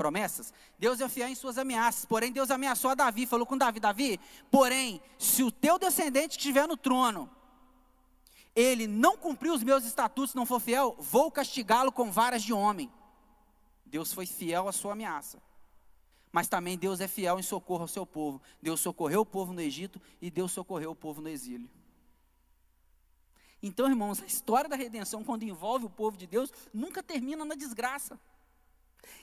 promessas. 0.00 0.54
Deus 0.78 0.98
é 0.98 1.08
fiel 1.10 1.28
em 1.28 1.34
suas 1.34 1.58
ameaças. 1.58 2.06
Porém, 2.06 2.32
Deus 2.32 2.50
ameaçou 2.50 2.90
a 2.90 2.94
Davi, 2.94 3.26
falou 3.26 3.44
com 3.44 3.58
Davi: 3.58 3.78
Davi, 3.78 4.18
porém, 4.50 4.98
se 5.18 5.42
o 5.42 5.52
teu 5.52 5.78
descendente 5.78 6.38
estiver 6.38 6.66
no 6.66 6.74
trono, 6.74 7.28
ele 8.56 8.86
não 8.86 9.14
cumpriu 9.18 9.52
os 9.52 9.62
meus 9.62 9.84
estatutos, 9.84 10.34
não 10.34 10.46
for 10.46 10.58
fiel, 10.58 10.96
vou 10.98 11.30
castigá-lo 11.30 11.92
com 11.92 12.10
varas 12.10 12.42
de 12.42 12.50
homem. 12.50 12.90
Deus 13.84 14.10
foi 14.10 14.24
fiel 14.24 14.68
à 14.68 14.72
sua 14.72 14.92
ameaça. 14.92 15.42
Mas 16.32 16.48
também 16.48 16.78
Deus 16.78 17.00
é 17.00 17.08
fiel 17.08 17.38
em 17.38 17.42
socorro 17.42 17.82
ao 17.82 17.88
seu 17.88 18.06
povo. 18.06 18.40
Deus 18.62 18.80
socorreu 18.80 19.20
o 19.20 19.26
povo 19.26 19.52
no 19.52 19.60
Egito 19.60 20.00
e 20.18 20.30
Deus 20.30 20.50
socorreu 20.50 20.92
o 20.92 20.96
povo 20.96 21.20
no 21.20 21.28
exílio. 21.28 21.68
Então, 23.62 23.86
irmãos, 23.86 24.22
a 24.22 24.26
história 24.26 24.70
da 24.70 24.76
redenção, 24.76 25.22
quando 25.22 25.42
envolve 25.42 25.84
o 25.84 25.90
povo 25.90 26.16
de 26.16 26.26
Deus, 26.26 26.50
nunca 26.72 27.02
termina 27.02 27.44
na 27.44 27.54
desgraça. 27.54 28.18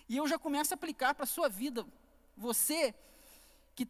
E 0.08 0.18
eu 0.18 0.28
já 0.28 0.38
começo 0.38 0.74
a 0.74 0.76
aplicar 0.76 1.14
para 1.14 1.24
a 1.24 1.28
sua 1.28 1.50
vida. 1.50 1.86
Você 2.36 2.94
que 3.76 3.88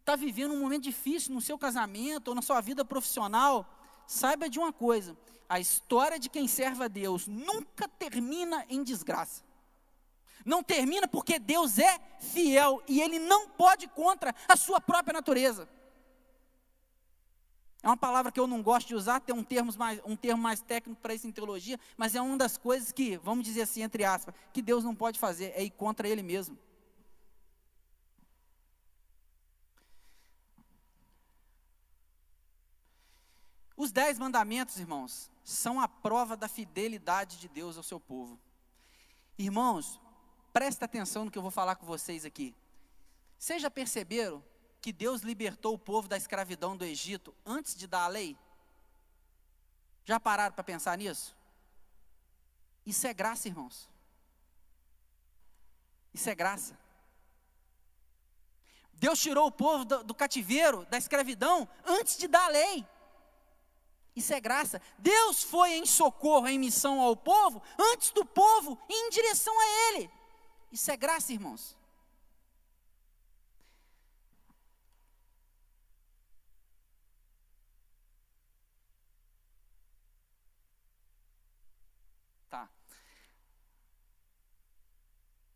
está 0.00 0.16
vivendo 0.16 0.52
um 0.52 0.60
momento 0.60 0.82
difícil 0.82 1.34
no 1.34 1.40
seu 1.40 1.58
casamento 1.58 2.28
ou 2.28 2.34
na 2.34 2.42
sua 2.42 2.60
vida 2.60 2.84
profissional, 2.84 3.66
saiba 4.06 4.48
de 4.48 4.58
uma 4.58 4.72
coisa: 4.72 5.16
a 5.48 5.60
história 5.60 6.18
de 6.18 6.28
quem 6.28 6.48
serve 6.48 6.84
a 6.84 6.88
Deus 6.88 7.26
nunca 7.26 7.88
termina 7.88 8.64
em 8.68 8.82
desgraça. 8.82 9.42
Não 10.44 10.62
termina 10.62 11.06
porque 11.06 11.38
Deus 11.38 11.78
é 11.78 12.00
fiel 12.18 12.82
e 12.88 13.00
ele 13.00 13.18
não 13.18 13.48
pode 13.48 13.86
contra 13.88 14.34
a 14.48 14.56
sua 14.56 14.80
própria 14.80 15.12
natureza. 15.12 15.68
É 17.82 17.88
uma 17.88 17.96
palavra 17.96 18.30
que 18.30 18.38
eu 18.38 18.46
não 18.46 18.62
gosto 18.62 18.88
de 18.88 18.94
usar, 18.94 19.20
tem 19.20 19.34
um 19.34 19.42
termo 19.42 19.72
mais, 19.76 20.00
um 20.04 20.14
termo 20.14 20.42
mais 20.42 20.60
técnico 20.60 21.00
para 21.00 21.14
isso 21.14 21.26
em 21.26 21.32
teologia, 21.32 21.78
mas 21.96 22.14
é 22.14 22.20
uma 22.20 22.36
das 22.36 22.56
coisas 22.56 22.92
que, 22.92 23.16
vamos 23.18 23.44
dizer 23.44 23.62
assim, 23.62 23.82
entre 23.82 24.04
aspas, 24.04 24.34
que 24.52 24.62
Deus 24.62 24.84
não 24.84 24.94
pode 24.94 25.18
fazer, 25.18 25.52
é 25.56 25.64
ir 25.64 25.70
contra 25.70 26.08
Ele 26.08 26.22
mesmo. 26.22 26.56
Os 33.76 33.90
dez 33.90 34.18
mandamentos, 34.18 34.78
irmãos, 34.78 35.30
são 35.42 35.80
a 35.80 35.88
prova 35.88 36.36
da 36.36 36.46
fidelidade 36.46 37.40
de 37.40 37.48
Deus 37.48 37.76
ao 37.76 37.82
seu 37.82 37.98
povo. 37.98 38.38
Irmãos, 39.36 40.00
Presta 40.52 40.84
atenção 40.84 41.24
no 41.24 41.30
que 41.30 41.38
eu 41.38 41.42
vou 41.42 41.50
falar 41.50 41.76
com 41.76 41.86
vocês 41.86 42.26
aqui. 42.26 42.54
Vocês 43.38 43.62
já 43.62 43.70
perceberam 43.70 44.44
que 44.82 44.92
Deus 44.92 45.22
libertou 45.22 45.74
o 45.74 45.78
povo 45.78 46.08
da 46.08 46.16
escravidão 46.16 46.76
do 46.76 46.84
Egito 46.84 47.32
antes 47.46 47.74
de 47.76 47.86
dar 47.86 48.02
a 48.02 48.08
lei? 48.08 48.36
Já 50.04 50.18
pararam 50.18 50.52
para 50.52 50.64
pensar 50.64 50.98
nisso? 50.98 51.36
Isso 52.84 53.06
é 53.06 53.14
graça, 53.14 53.46
irmãos. 53.46 53.88
Isso 56.12 56.28
é 56.28 56.34
graça. 56.34 56.76
Deus 58.94 59.20
tirou 59.20 59.46
o 59.46 59.52
povo 59.52 59.84
do, 59.84 60.02
do, 60.02 60.14
cativeiro, 60.14 60.84
da 60.86 60.98
escravidão, 60.98 61.68
antes 61.84 62.16
de 62.16 62.26
dar 62.26 62.46
a 62.46 62.48
lei. 62.48 62.86
Isso 64.16 64.34
é 64.34 64.40
graça. 64.40 64.82
Deus 64.98 65.44
foi 65.44 65.74
em 65.74 65.86
socorro, 65.86 66.48
em 66.48 66.58
missão 66.58 67.00
ao 67.00 67.16
povo, 67.16 67.62
antes 67.78 68.10
do 68.10 68.24
povo 68.24 68.76
ir 68.88 68.94
em 68.94 69.10
direção 69.10 69.58
a 69.58 69.64
Ele. 69.66 70.10
Isso 70.72 70.90
é 70.90 70.96
graça, 70.96 71.32
irmãos. 71.32 71.76
Tá. 82.52 82.68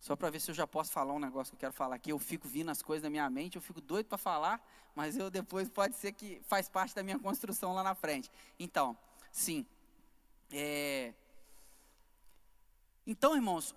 Só 0.01 0.17
para 0.17 0.31
ver 0.31 0.41
se 0.41 0.51
eu 0.51 0.55
já 0.55 0.67
posso 0.67 0.91
falar 0.91 1.13
um 1.13 1.19
negócio 1.19 1.51
que 1.51 1.57
eu 1.57 1.61
quero 1.61 1.75
falar 1.75 1.97
aqui. 1.97 2.11
Eu 2.11 2.19
fico 2.19 2.49
vindo 2.49 2.71
as 2.71 2.81
coisas 2.81 3.03
na 3.03 3.11
minha 3.11 3.29
mente, 3.29 3.57
eu 3.57 3.61
fico 3.61 3.83
doido 3.83 4.07
para 4.07 4.17
falar, 4.17 4.67
mas 4.95 5.15
eu 5.15 5.29
depois 5.29 5.69
pode 5.69 5.95
ser 5.95 6.13
que 6.13 6.41
faz 6.49 6.71
parte 6.71 6.95
da 6.95 7.03
minha 7.03 7.19
construção 7.19 7.75
lá 7.75 7.83
na 7.83 7.95
frente. 7.95 8.31
Então, 8.59 8.97
sim. 9.31 9.67
É... 10.51 11.13
Então, 13.07 13.37
irmãos, 13.37 13.75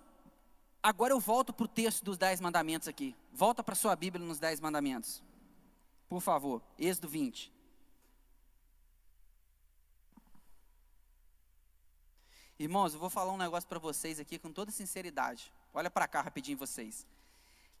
Agora 0.82 1.12
eu 1.12 1.20
volto 1.20 1.52
para 1.52 1.64
o 1.64 1.68
texto 1.68 2.02
dos 2.02 2.16
Dez 2.16 2.40
Mandamentos 2.40 2.88
aqui. 2.88 3.14
Volta 3.34 3.62
para 3.62 3.74
sua 3.74 3.94
Bíblia 3.94 4.24
nos 4.24 4.38
Dez 4.38 4.60
Mandamentos. 4.60 5.22
Por 6.08 6.22
favor, 6.22 6.62
Êxodo 6.78 7.06
20. 7.06 7.52
Irmãos, 12.60 12.92
eu 12.92 13.00
vou 13.00 13.08
falar 13.08 13.32
um 13.32 13.38
negócio 13.38 13.66
para 13.66 13.78
vocês 13.78 14.20
aqui 14.20 14.38
com 14.38 14.52
toda 14.52 14.70
sinceridade. 14.70 15.50
Olha 15.72 15.90
para 15.90 16.06
cá 16.06 16.20
rapidinho 16.20 16.58
vocês. 16.58 17.06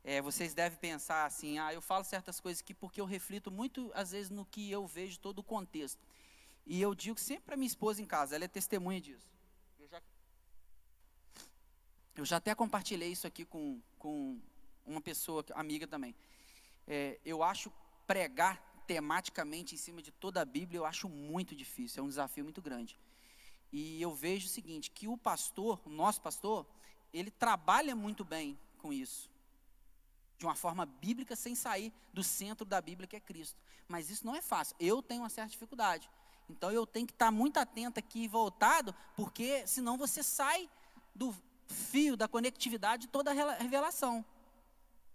É, 0.02 0.22
vocês 0.22 0.54
devem 0.54 0.78
pensar 0.78 1.26
assim, 1.26 1.58
ah, 1.58 1.70
eu 1.70 1.82
falo 1.82 2.02
certas 2.02 2.40
coisas 2.40 2.62
aqui 2.62 2.72
porque 2.72 2.98
eu 2.98 3.04
reflito 3.04 3.50
muito, 3.50 3.92
às 3.94 4.12
vezes, 4.12 4.30
no 4.30 4.46
que 4.46 4.70
eu 4.70 4.86
vejo 4.86 5.18
todo 5.18 5.40
o 5.40 5.42
contexto. 5.42 6.00
E 6.64 6.80
eu 6.80 6.94
digo 6.94 7.20
sempre 7.20 7.44
para 7.44 7.58
minha 7.58 7.66
esposa 7.66 8.00
em 8.00 8.06
casa, 8.06 8.34
ela 8.34 8.46
é 8.46 8.48
testemunha 8.48 8.98
disso. 9.02 9.30
Eu 12.16 12.24
já 12.24 12.38
até 12.38 12.54
compartilhei 12.54 13.12
isso 13.12 13.26
aqui 13.26 13.44
com, 13.44 13.82
com 13.98 14.40
uma 14.86 15.02
pessoa, 15.02 15.44
amiga 15.56 15.86
também. 15.86 16.16
É, 16.88 17.20
eu 17.22 17.42
acho 17.42 17.70
pregar 18.06 18.58
tematicamente 18.86 19.74
em 19.74 19.78
cima 19.78 20.00
de 20.00 20.10
toda 20.10 20.40
a 20.40 20.44
Bíblia, 20.46 20.78
eu 20.78 20.86
acho 20.86 21.06
muito 21.06 21.54
difícil, 21.54 22.02
é 22.02 22.02
um 22.02 22.08
desafio 22.08 22.44
muito 22.44 22.62
grande. 22.62 22.98
E 23.72 24.00
eu 24.00 24.14
vejo 24.14 24.46
o 24.46 24.50
seguinte, 24.50 24.90
que 24.90 25.06
o 25.06 25.16
pastor, 25.16 25.80
o 25.84 25.90
nosso 25.90 26.20
pastor, 26.20 26.66
ele 27.12 27.30
trabalha 27.30 27.94
muito 27.94 28.24
bem 28.24 28.58
com 28.78 28.92
isso. 28.92 29.30
De 30.38 30.46
uma 30.46 30.54
forma 30.54 30.86
bíblica, 30.86 31.36
sem 31.36 31.54
sair 31.54 31.92
do 32.12 32.22
centro 32.24 32.64
da 32.64 32.80
Bíblia, 32.80 33.06
que 33.06 33.16
é 33.16 33.20
Cristo. 33.20 33.60
Mas 33.86 34.10
isso 34.10 34.26
não 34.26 34.34
é 34.34 34.40
fácil. 34.40 34.74
Eu 34.80 35.02
tenho 35.02 35.22
uma 35.22 35.28
certa 35.28 35.50
dificuldade. 35.50 36.10
Então 36.48 36.70
eu 36.70 36.86
tenho 36.86 37.06
que 37.06 37.12
estar 37.12 37.30
muito 37.30 37.58
atento 37.58 37.98
aqui 38.00 38.26
voltado, 38.26 38.94
porque 39.14 39.66
senão 39.66 39.96
você 39.96 40.22
sai 40.22 40.68
do, 41.14 41.34
fio 41.70 42.16
da 42.16 42.28
conectividade 42.28 43.02
de 43.02 43.08
toda 43.08 43.30
a 43.30 43.54
revelação. 43.54 44.24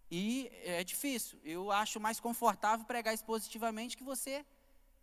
E 0.09 0.49
é 0.63 0.83
difícil. 0.83 1.39
Eu 1.43 1.71
acho 1.71 1.99
mais 1.99 2.19
confortável 2.19 2.85
pregar 2.85 3.13
expositivamente 3.13 3.97
que 3.97 4.03
você 4.03 4.45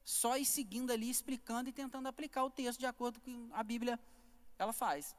só 0.05 0.37
ir 0.37 0.45
seguindo 0.45 0.91
ali, 0.91 1.09
explicando 1.09 1.69
e 1.69 1.73
tentando 1.73 2.09
aplicar 2.09 2.45
o 2.45 2.51
texto 2.51 2.81
de 2.81 2.87
acordo 2.87 3.21
com 3.21 3.49
a 3.53 3.63
Bíblia 3.63 3.99
ela 4.59 4.73
faz. 4.73 5.15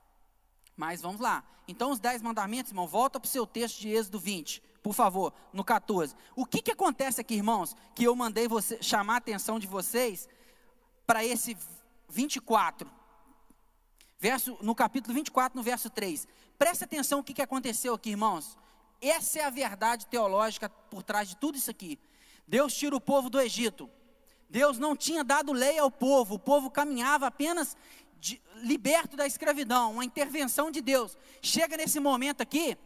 Mas 0.76 1.02
vamos 1.02 1.22
lá. 1.22 1.44
Então, 1.68 1.92
os 1.92 2.00
dez 2.00 2.22
mandamentos, 2.22 2.72
irmão, 2.72 2.88
volta 2.88 3.20
para 3.20 3.28
o 3.28 3.30
seu 3.30 3.46
texto 3.46 3.80
de 3.80 3.90
Êxodo 3.90 4.20
20, 4.20 4.62
por 4.82 4.94
favor, 4.94 5.34
no 5.54 5.64
14. 5.64 6.16
O 6.36 6.46
que, 6.46 6.62
que 6.62 6.72
acontece 6.72 7.22
aqui, 7.22 7.36
irmãos, 7.36 7.76
que 7.96 8.04
eu 8.04 8.16
mandei 8.16 8.48
você, 8.48 8.82
chamar 8.82 9.16
a 9.16 9.18
atenção 9.18 9.60
de 9.60 9.68
vocês 9.68 10.28
para 11.06 11.24
esse 11.24 11.56
24? 12.10 12.90
Verso, 14.20 14.58
no 14.62 14.74
capítulo 14.74 15.14
24, 15.14 15.56
no 15.56 15.64
verso 15.64 15.90
3. 15.90 16.28
Presta 16.58 16.86
atenção 16.86 17.20
o 17.20 17.24
que, 17.24 17.34
que 17.34 17.42
aconteceu 17.42 17.94
aqui, 17.94 18.12
irmãos. 18.12 18.58
Essa 19.02 19.40
é 19.40 19.44
a 19.44 19.50
verdade 19.50 20.08
teológica 20.08 20.70
por 20.70 21.04
trás 21.04 21.30
de 21.30 21.36
tudo 21.38 21.58
isso 21.58 21.70
aqui. 21.70 22.00
Deus 22.48 22.74
tira 22.74 22.96
o 22.96 23.02
povo 23.02 23.30
do 23.30 23.40
Egito. 23.40 23.90
Deus 24.54 24.78
não 24.78 24.96
tinha 24.96 25.24
dado 25.24 25.52
lei 25.52 25.80
ao 25.80 25.90
povo, 25.90 26.36
o 26.36 26.40
povo 26.40 26.70
caminhava 26.70 27.26
apenas 27.26 27.76
de, 28.20 28.40
liberto 28.58 29.18
da 29.18 29.26
escravidão, 29.26 29.94
uma 29.94 30.06
intervenção 30.06 30.70
de 30.70 30.80
Deus. 30.80 31.18
Chega 31.42 31.76
nesse 31.76 32.00
momento 32.00 32.42
aqui, 32.42 32.78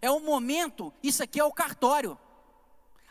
é 0.00 0.10
o 0.10 0.18
momento, 0.18 0.90
isso 1.02 1.22
aqui 1.22 1.38
é 1.38 1.44
o 1.44 1.52
cartório. 1.52 2.18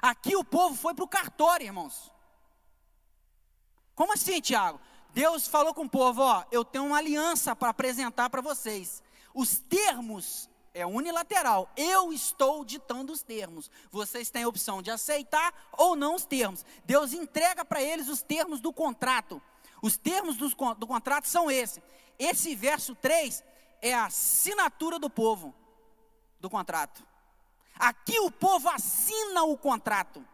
Aqui 0.01 0.35
o 0.35 0.43
povo 0.43 0.73
foi 0.73 0.95
para 0.95 1.05
o 1.05 1.07
cartório, 1.07 1.67
irmãos. 1.67 2.11
Como 3.93 4.11
assim, 4.11 4.41
Tiago? 4.41 4.81
Deus 5.13 5.47
falou 5.47 5.71
com 5.71 5.83
o 5.83 5.89
povo: 5.89 6.23
Ó, 6.23 6.45
eu 6.51 6.65
tenho 6.65 6.87
uma 6.87 6.97
aliança 6.97 7.55
para 7.55 7.69
apresentar 7.69 8.27
para 8.31 8.41
vocês. 8.41 9.03
Os 9.35 9.59
termos 9.59 10.49
é 10.77 10.85
unilateral. 10.85 11.69
Eu 11.75 12.13
estou 12.13 12.63
ditando 12.63 13.11
os 13.11 13.23
termos. 13.23 13.71
Vocês 13.91 14.29
têm 14.29 14.43
a 14.43 14.47
opção 14.47 14.81
de 14.81 14.91
aceitar 14.91 15.53
ou 15.71 15.95
não 15.95 16.15
os 16.15 16.25
termos. 16.25 16.63
Deus 16.85 17.13
entrega 17.13 17.65
para 17.65 17.81
eles 17.81 18.07
os 18.07 18.21
termos 18.21 18.59
do 18.59 18.71
contrato. 18.71 19.41
Os 19.81 19.97
termos 19.97 20.37
do, 20.37 20.47
do 20.75 20.85
contrato 20.85 21.27
são 21.27 21.49
esses. 21.49 21.81
Esse 22.19 22.55
verso 22.55 22.93
3 22.95 23.43
é 23.81 23.93
a 23.93 24.05
assinatura 24.05 24.99
do 24.99 25.09
povo 25.09 25.53
do 26.39 26.49
contrato. 26.49 27.03
Aqui 27.77 28.19
o 28.19 28.31
povo 28.31 28.69
assina 28.69 29.43
o 29.43 29.57
contrato, 29.57 30.25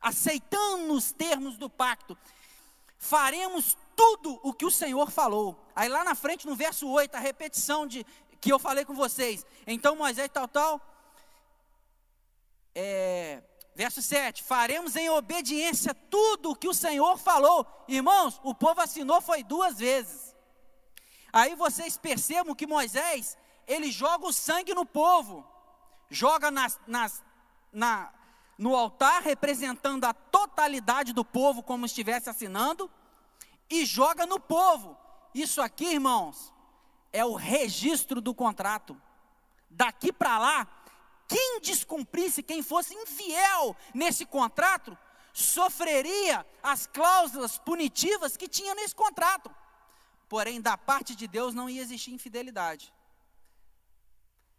aceitando 0.00 0.92
os 0.92 1.12
termos 1.12 1.56
do 1.56 1.68
pacto. 1.68 2.16
Faremos 2.98 3.76
tudo 3.96 4.38
o 4.42 4.52
que 4.52 4.64
o 4.64 4.70
Senhor 4.70 5.10
falou. 5.10 5.58
Aí 5.74 5.88
lá 5.88 6.04
na 6.04 6.14
frente, 6.14 6.46
no 6.46 6.54
verso 6.54 6.88
8, 6.88 7.14
a 7.16 7.20
repetição 7.20 7.86
de 7.86 8.06
que 8.40 8.52
eu 8.52 8.58
falei 8.58 8.84
com 8.84 8.94
vocês. 8.94 9.44
Então 9.66 9.96
Moisés, 9.96 10.28
tal, 10.32 10.48
tal. 10.48 10.80
É, 12.74 13.42
verso 13.74 14.00
7: 14.00 14.42
Faremos 14.42 14.96
em 14.96 15.10
obediência 15.10 15.94
tudo 15.94 16.50
o 16.50 16.56
que 16.56 16.68
o 16.68 16.74
Senhor 16.74 17.18
falou. 17.18 17.66
Irmãos, 17.86 18.40
o 18.42 18.54
povo 18.54 18.80
assinou 18.80 19.20
foi 19.20 19.42
duas 19.42 19.78
vezes. 19.78 20.34
Aí 21.32 21.54
vocês 21.54 21.96
percebam 21.96 22.54
que 22.54 22.66
Moisés, 22.66 23.36
ele 23.66 23.92
joga 23.92 24.26
o 24.26 24.32
sangue 24.32 24.74
no 24.74 24.84
povo, 24.84 25.46
joga 26.08 26.50
nas, 26.50 26.80
nas, 26.86 27.22
na, 27.72 28.12
no 28.58 28.74
altar, 28.74 29.22
representando 29.22 30.04
a 30.04 30.12
totalidade 30.12 31.12
do 31.12 31.24
povo, 31.24 31.62
como 31.62 31.86
estivesse 31.86 32.28
assinando, 32.28 32.90
e 33.68 33.84
joga 33.84 34.26
no 34.26 34.40
povo. 34.40 34.96
Isso 35.32 35.62
aqui, 35.62 35.92
irmãos, 35.92 36.52
é 37.12 37.24
o 37.24 37.34
registro 37.34 38.20
do 38.20 38.34
contrato. 38.34 39.00
Daqui 39.68 40.12
para 40.12 40.38
lá, 40.38 40.68
quem 41.28 41.60
descumprisse, 41.60 42.42
quem 42.42 42.62
fosse 42.62 42.94
infiel 42.94 43.76
nesse 43.94 44.26
contrato, 44.26 44.96
sofreria 45.32 46.44
as 46.62 46.86
cláusulas 46.86 47.58
punitivas 47.58 48.36
que 48.36 48.48
tinha 48.48 48.74
nesse 48.74 48.94
contrato. 48.94 49.54
Porém, 50.28 50.60
da 50.60 50.76
parte 50.76 51.14
de 51.14 51.26
Deus 51.26 51.54
não 51.54 51.68
ia 51.68 51.82
existir 51.82 52.12
infidelidade. 52.12 52.92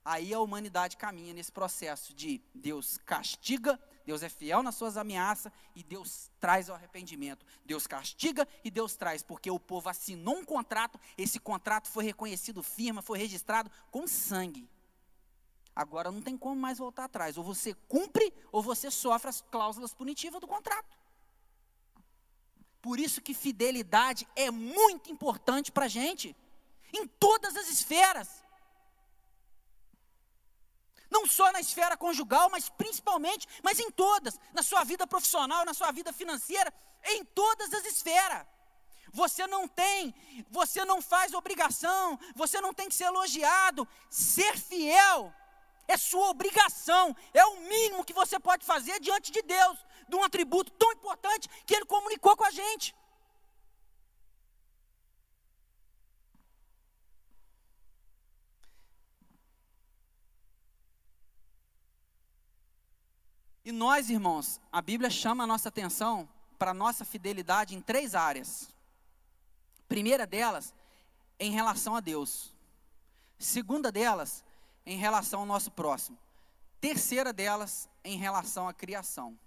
Aí 0.03 0.33
a 0.33 0.39
humanidade 0.39 0.97
caminha 0.97 1.33
nesse 1.33 1.51
processo 1.51 2.13
de 2.13 2.41
Deus 2.55 2.97
castiga 3.05 3.79
Deus 4.05 4.23
é 4.23 4.29
fiel 4.29 4.63
nas 4.63 4.75
suas 4.75 4.97
ameaças 4.97 5.51
e 5.75 5.83
Deus 5.83 6.29
traz 6.39 6.69
o 6.69 6.73
arrependimento. 6.73 7.45
Deus 7.65 7.87
castiga 7.87 8.47
e 8.63 8.71
Deus 8.71 8.95
traz, 8.95 9.21
porque 9.21 9.49
o 9.49 9.59
povo 9.59 9.89
assinou 9.89 10.37
um 10.37 10.45
contrato, 10.45 10.99
esse 11.17 11.39
contrato 11.39 11.89
foi 11.89 12.03
reconhecido 12.03 12.63
firma, 12.63 13.01
foi 13.01 13.19
registrado 13.19 13.71
com 13.89 14.07
sangue. 14.07 14.69
Agora 15.75 16.11
não 16.11 16.21
tem 16.21 16.37
como 16.37 16.59
mais 16.59 16.77
voltar 16.77 17.05
atrás. 17.05 17.37
Ou 17.37 17.43
você 17.43 17.73
cumpre, 17.87 18.33
ou 18.51 18.61
você 18.61 18.91
sofre 18.91 19.29
as 19.29 19.41
cláusulas 19.41 19.93
punitivas 19.93 20.41
do 20.41 20.47
contrato. 20.47 20.97
Por 22.81 22.99
isso 22.99 23.21
que 23.21 23.33
fidelidade 23.33 24.27
é 24.35 24.49
muito 24.49 25.11
importante 25.11 25.71
para 25.71 25.85
a 25.85 25.87
gente, 25.89 26.35
em 26.93 27.07
todas 27.07 27.55
as 27.55 27.69
esferas. 27.69 28.40
Não 31.11 31.27
só 31.27 31.51
na 31.51 31.59
esfera 31.59 31.97
conjugal, 31.97 32.49
mas 32.49 32.69
principalmente, 32.69 33.47
mas 33.61 33.79
em 33.79 33.91
todas, 33.91 34.39
na 34.53 34.63
sua 34.63 34.83
vida 34.85 35.05
profissional, 35.05 35.65
na 35.65 35.73
sua 35.73 35.91
vida 35.91 36.13
financeira, 36.13 36.73
em 37.03 37.25
todas 37.25 37.73
as 37.73 37.85
esferas. 37.85 38.47
Você 39.13 39.45
não 39.45 39.67
tem, 39.67 40.15
você 40.49 40.85
não 40.85 41.01
faz 41.01 41.33
obrigação, 41.33 42.17
você 42.33 42.61
não 42.61 42.73
tem 42.73 42.87
que 42.87 42.95
ser 42.95 43.05
elogiado. 43.05 43.85
Ser 44.09 44.57
fiel 44.57 45.33
é 45.85 45.97
sua 45.97 46.29
obrigação, 46.29 47.13
é 47.33 47.45
o 47.45 47.57
mínimo 47.61 48.05
que 48.05 48.13
você 48.13 48.39
pode 48.39 48.65
fazer 48.65 48.97
diante 49.01 49.31
de 49.31 49.41
Deus, 49.41 49.77
de 50.07 50.15
um 50.15 50.23
atributo 50.23 50.71
tão 50.71 50.91
importante 50.93 51.49
que 51.65 51.75
Ele 51.75 51.85
comunicou 51.85 52.37
com 52.37 52.45
a 52.45 52.51
gente. 52.51 52.95
E 63.63 63.71
nós, 63.71 64.09
irmãos, 64.09 64.59
a 64.71 64.81
Bíblia 64.81 65.09
chama 65.09 65.43
a 65.43 65.47
nossa 65.47 65.69
atenção 65.69 66.27
para 66.57 66.71
a 66.71 66.73
nossa 66.73 67.05
fidelidade 67.05 67.75
em 67.75 67.81
três 67.81 68.15
áreas. 68.15 68.69
Primeira 69.87 70.25
delas, 70.25 70.73
em 71.39 71.51
relação 71.51 71.95
a 71.95 71.99
Deus. 71.99 72.53
Segunda 73.37 73.91
delas, 73.91 74.43
em 74.85 74.97
relação 74.97 75.41
ao 75.41 75.45
nosso 75.45 75.69
próximo. 75.71 76.17
Terceira 76.79 77.31
delas, 77.31 77.87
em 78.03 78.17
relação 78.17 78.67
à 78.67 78.73
criação. 78.73 79.37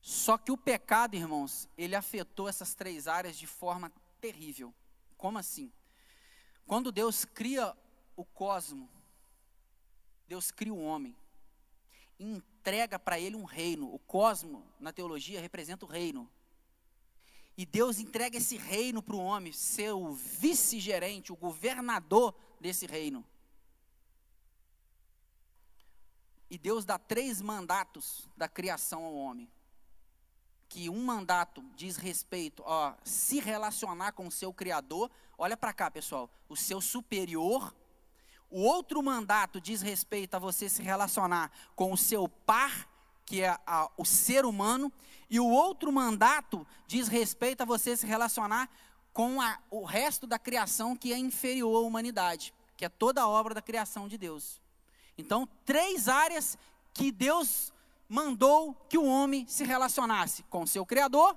Só 0.00 0.36
que 0.36 0.50
o 0.50 0.56
pecado, 0.56 1.14
irmãos, 1.14 1.68
ele 1.76 1.94
afetou 1.94 2.48
essas 2.48 2.74
três 2.74 3.06
áreas 3.06 3.36
de 3.36 3.46
forma 3.46 3.92
terrível. 4.20 4.74
Como 5.16 5.38
assim? 5.38 5.70
Quando 6.66 6.90
Deus 6.90 7.24
cria 7.24 7.76
o 8.16 8.24
cosmo, 8.24 8.88
Deus 10.26 10.50
cria 10.50 10.72
o 10.72 10.82
homem 10.82 11.16
e 12.18 12.24
entrega 12.24 12.98
para 12.98 13.18
ele 13.18 13.36
um 13.36 13.44
reino. 13.44 13.92
O 13.92 13.98
cosmo, 13.98 14.64
na 14.78 14.92
teologia, 14.92 15.40
representa 15.40 15.84
o 15.84 15.88
reino. 15.88 16.30
E 17.56 17.66
Deus 17.66 17.98
entrega 17.98 18.38
esse 18.38 18.56
reino 18.56 19.02
para 19.02 19.14
o 19.14 19.20
homem, 19.20 19.52
ser 19.52 19.92
o 19.92 20.12
vice-gerente, 20.14 21.32
o 21.32 21.36
governador 21.36 22.34
desse 22.60 22.86
reino. 22.86 23.24
E 26.48 26.56
Deus 26.58 26.84
dá 26.84 26.98
três 26.98 27.40
mandatos 27.40 28.28
da 28.36 28.48
criação 28.48 29.04
ao 29.04 29.14
homem. 29.14 29.50
Que 30.68 30.88
um 30.88 31.04
mandato 31.04 31.62
diz 31.74 31.96
respeito 31.96 32.62
a 32.66 32.96
se 33.04 33.40
relacionar 33.40 34.12
com 34.12 34.26
o 34.26 34.30
seu 34.30 34.52
Criador. 34.52 35.10
Olha 35.36 35.56
para 35.56 35.72
cá, 35.72 35.90
pessoal. 35.90 36.30
O 36.48 36.56
seu 36.56 36.80
superior 36.80 37.74
o 38.52 38.60
outro 38.60 39.02
mandato 39.02 39.60
diz 39.60 39.80
respeito 39.80 40.34
a 40.34 40.38
você 40.38 40.68
se 40.68 40.82
relacionar 40.82 41.50
com 41.74 41.90
o 41.90 41.96
seu 41.96 42.28
par, 42.28 42.86
que 43.24 43.40
é 43.42 43.58
a, 43.66 43.90
o 43.96 44.04
ser 44.04 44.44
humano, 44.44 44.92
e 45.30 45.40
o 45.40 45.48
outro 45.48 45.90
mandato 45.90 46.66
diz 46.86 47.08
respeito 47.08 47.62
a 47.62 47.64
você 47.64 47.96
se 47.96 48.06
relacionar 48.06 48.68
com 49.12 49.40
a, 49.40 49.58
o 49.70 49.84
resto 49.84 50.26
da 50.26 50.38
criação 50.38 50.94
que 50.94 51.14
é 51.14 51.18
inferior 51.18 51.82
à 51.82 51.86
humanidade, 51.86 52.52
que 52.76 52.84
é 52.84 52.90
toda 52.90 53.22
a 53.22 53.28
obra 53.28 53.54
da 53.54 53.62
criação 53.62 54.06
de 54.06 54.18
Deus. 54.18 54.60
Então, 55.16 55.48
três 55.64 56.06
áreas 56.06 56.58
que 56.92 57.10
Deus 57.10 57.72
mandou 58.06 58.74
que 58.88 58.98
o 58.98 59.06
homem 59.06 59.46
se 59.46 59.64
relacionasse 59.64 60.42
com 60.44 60.62
o 60.62 60.66
seu 60.66 60.84
Criador, 60.84 61.34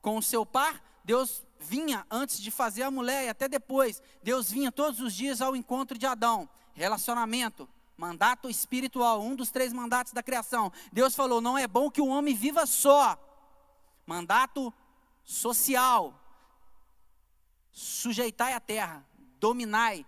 com 0.00 0.16
o 0.16 0.22
seu 0.22 0.46
par. 0.46 0.80
Deus 1.04 1.42
vinha 1.60 2.06
antes 2.10 2.40
de 2.40 2.50
fazer 2.50 2.82
a 2.82 2.90
mulher 2.90 3.26
e 3.26 3.28
até 3.28 3.46
depois. 3.46 4.02
Deus 4.22 4.50
vinha 4.50 4.72
todos 4.72 4.98
os 5.00 5.14
dias 5.14 5.40
ao 5.42 5.54
encontro 5.54 5.98
de 5.98 6.06
Adão. 6.06 6.48
Relacionamento, 6.72 7.68
mandato 7.96 8.48
espiritual, 8.48 9.20
um 9.20 9.36
dos 9.36 9.50
três 9.50 9.72
mandatos 9.72 10.12
da 10.12 10.22
criação. 10.22 10.72
Deus 10.90 11.14
falou: 11.14 11.40
não 11.40 11.58
é 11.58 11.68
bom 11.68 11.90
que 11.90 12.00
o 12.00 12.08
homem 12.08 12.34
viva 12.34 12.64
só. 12.64 13.18
Mandato 14.06 14.72
social. 15.22 16.18
Sujeitai 17.70 18.54
a 18.54 18.60
terra, 18.60 19.06
dominai, 19.38 20.04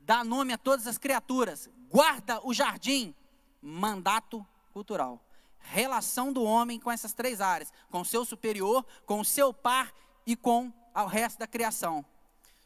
dá 0.00 0.24
nome 0.24 0.52
a 0.52 0.58
todas 0.58 0.86
as 0.86 0.98
criaturas, 0.98 1.70
guarda 1.88 2.40
o 2.44 2.52
jardim. 2.52 3.14
Mandato 3.62 4.44
cultural. 4.72 5.20
relação 5.58 6.32
do 6.32 6.42
homem 6.42 6.80
com 6.80 6.90
essas 6.90 7.12
três 7.12 7.40
áreas: 7.40 7.72
com 7.90 8.00
o 8.00 8.04
seu 8.04 8.24
superior, 8.24 8.84
com 9.06 9.20
o 9.20 9.24
seu 9.24 9.52
par 9.52 9.92
e 10.26 10.34
com 10.34 10.72
o 11.02 11.06
resto 11.06 11.38
da 11.38 11.46
criação. 11.46 12.04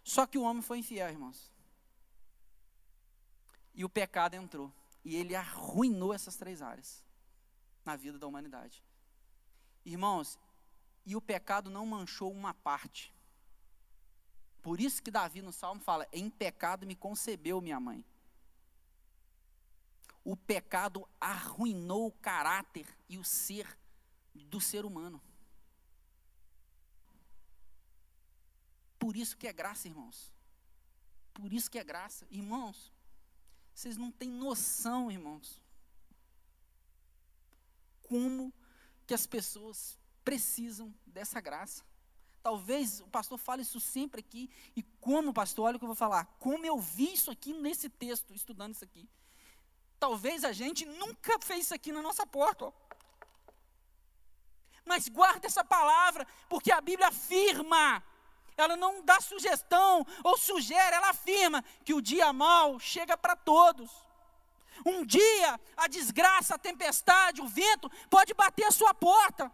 Só 0.05 0.27
que 0.27 0.39
o 0.39 0.43
homem 0.43 0.63
foi 0.63 0.79
infiel, 0.79 1.09
irmãos. 1.09 1.51
E 3.75 3.85
o 3.85 3.89
pecado 3.89 4.35
entrou. 4.35 4.73
E 5.05 5.17
ele 5.17 5.35
arruinou 5.35 6.13
essas 6.13 6.37
três 6.37 6.61
áreas 6.61 7.03
na 7.85 7.97
vida 7.97 8.19
da 8.19 8.27
humanidade. 8.27 8.83
Irmãos, 9.85 10.39
e 11.07 11.17
o 11.17 11.23
pecado 11.23 11.71
não 11.71 11.87
manchou 11.87 12.31
uma 12.31 12.53
parte. 12.53 13.15
Por 14.63 14.81
isso 14.81 15.03
que 15.03 15.11
Davi 15.11 15.41
no 15.41 15.53
Salmo 15.53 15.81
fala: 15.81 16.07
Em 16.13 16.29
pecado 16.29 16.87
me 16.87 16.95
concebeu 16.95 17.61
minha 17.61 17.81
mãe. 17.81 18.05
O 20.23 20.37
pecado 20.37 21.09
arruinou 21.19 22.09
o 22.09 22.13
caráter 22.13 22.87
e 23.09 23.17
o 23.17 23.25
ser 23.25 23.67
do 24.35 24.61
ser 24.61 24.85
humano. 24.85 25.23
Por 29.09 29.17
isso 29.17 29.39
que 29.39 29.49
é 29.49 29.55
graça, 29.55 29.89
irmãos. 29.89 30.31
Por 31.33 31.51
isso 31.51 31.71
que 31.71 31.79
é 31.79 31.83
graça. 31.83 32.27
Irmãos, 32.31 32.93
vocês 33.75 33.97
não 33.97 34.11
têm 34.11 34.29
noção, 34.29 35.11
irmãos, 35.11 35.63
como 38.03 38.53
que 39.07 39.15
as 39.15 39.27
pessoas 39.27 39.99
precisam 40.23 40.95
dessa 41.07 41.41
graça. 41.41 41.83
Talvez 42.43 43.01
o 43.01 43.07
pastor 43.07 43.39
fale 43.39 43.63
isso 43.63 43.81
sempre 43.81 44.21
aqui, 44.21 44.51
e 44.77 44.83
como, 45.01 45.33
pastor, 45.33 45.65
olha 45.65 45.77
o 45.77 45.79
que 45.79 45.87
eu 45.87 45.95
vou 45.95 45.97
falar, 45.97 46.27
como 46.39 46.67
eu 46.67 46.79
vi 46.79 47.15
isso 47.15 47.31
aqui 47.31 47.55
nesse 47.55 47.89
texto, 47.89 48.35
estudando 48.35 48.75
isso 48.75 48.85
aqui. 48.85 49.09
Talvez 49.99 50.45
a 50.45 50.53
gente 50.53 50.85
nunca 50.85 51.39
fez 51.39 51.65
isso 51.65 51.75
aqui 51.75 51.93
na 51.93 52.03
nossa 52.03 52.27
porta. 52.27 52.67
Ó. 52.67 52.73
Mas 54.85 55.09
guarda 55.09 55.47
essa 55.47 55.65
palavra, 55.65 56.27
porque 56.47 56.71
a 56.71 56.81
Bíblia 56.83 57.09
afirma, 57.09 58.05
ela 58.59 58.77
não 58.77 59.03
dá 59.03 59.21
sugestão 59.21 60.05
ou 60.25 60.37
sugere, 60.37 60.97
ela 60.97 61.11
afirma 61.11 61.65
que 61.85 61.95
o 61.95 62.03
dia 62.03 62.33
mal 62.33 62.79
chega 62.79 63.17
para 63.17 63.37
todos. 63.37 63.91
Um 64.85 65.05
dia 65.05 65.61
a 65.77 65.87
desgraça, 65.87 66.55
a 66.55 66.59
tempestade, 66.59 67.41
o 67.41 67.47
vento 67.47 67.91
pode 68.11 68.35
bater 68.35 68.65
a 68.65 68.73
sua 68.73 68.93
porta. 68.93 69.51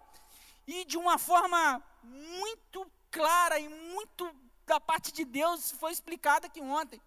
E 0.66 0.84
de 0.86 0.96
uma 0.96 1.18
forma 1.18 1.82
muito 2.02 2.90
clara 3.10 3.58
e 3.58 3.68
muito 3.68 4.34
da 4.66 4.80
parte 4.80 5.12
de 5.12 5.24
Deus 5.24 5.72
foi 5.72 5.92
explicada 5.92 6.46
aqui 6.46 6.60
ontem. 6.60 7.00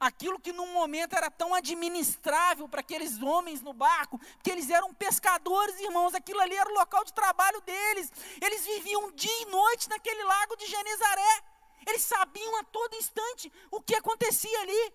Aquilo 0.00 0.38
que 0.38 0.52
num 0.52 0.72
momento 0.72 1.14
era 1.14 1.30
tão 1.30 1.54
administrável 1.54 2.68
para 2.68 2.80
aqueles 2.80 3.20
homens 3.20 3.60
no 3.60 3.72
barco, 3.72 4.18
porque 4.34 4.50
eles 4.50 4.70
eram 4.70 4.94
pescadores, 4.94 5.80
irmãos, 5.80 6.14
aquilo 6.14 6.40
ali 6.40 6.56
era 6.56 6.70
o 6.70 6.74
local 6.74 7.04
de 7.04 7.12
trabalho 7.12 7.60
deles. 7.62 8.12
Eles 8.40 8.64
viviam 8.64 9.10
dia 9.12 9.42
e 9.42 9.46
noite 9.46 9.88
naquele 9.88 10.22
lago 10.22 10.56
de 10.56 10.66
Genezaré. 10.66 11.44
Eles 11.86 12.02
sabiam 12.02 12.56
a 12.58 12.64
todo 12.64 12.94
instante 12.96 13.52
o 13.70 13.80
que 13.80 13.94
acontecia 13.94 14.60
ali. 14.60 14.94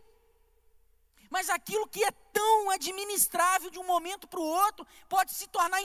Mas 1.30 1.50
aquilo 1.50 1.88
que 1.88 2.04
é 2.04 2.12
tão 2.32 2.70
administrável 2.70 3.70
de 3.72 3.80
um 3.80 3.84
momento 3.84 4.28
para 4.28 4.40
o 4.40 4.44
outro 4.44 4.86
pode 5.10 5.34
se 5.34 5.48
tornar 5.48 5.82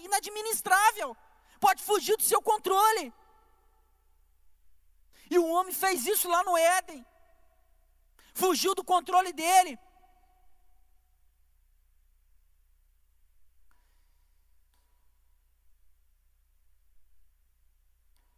inadministrável, 0.00 1.14
pode 1.60 1.82
fugir 1.82 2.16
do 2.16 2.22
seu 2.22 2.40
controle. 2.40 3.12
E 5.30 5.38
o 5.38 5.46
homem 5.46 5.74
fez 5.74 6.06
isso 6.06 6.28
lá 6.28 6.42
no 6.42 6.56
Éden, 6.56 7.06
fugiu 8.32 8.74
do 8.74 8.84
controle 8.84 9.32
dele. 9.32 9.78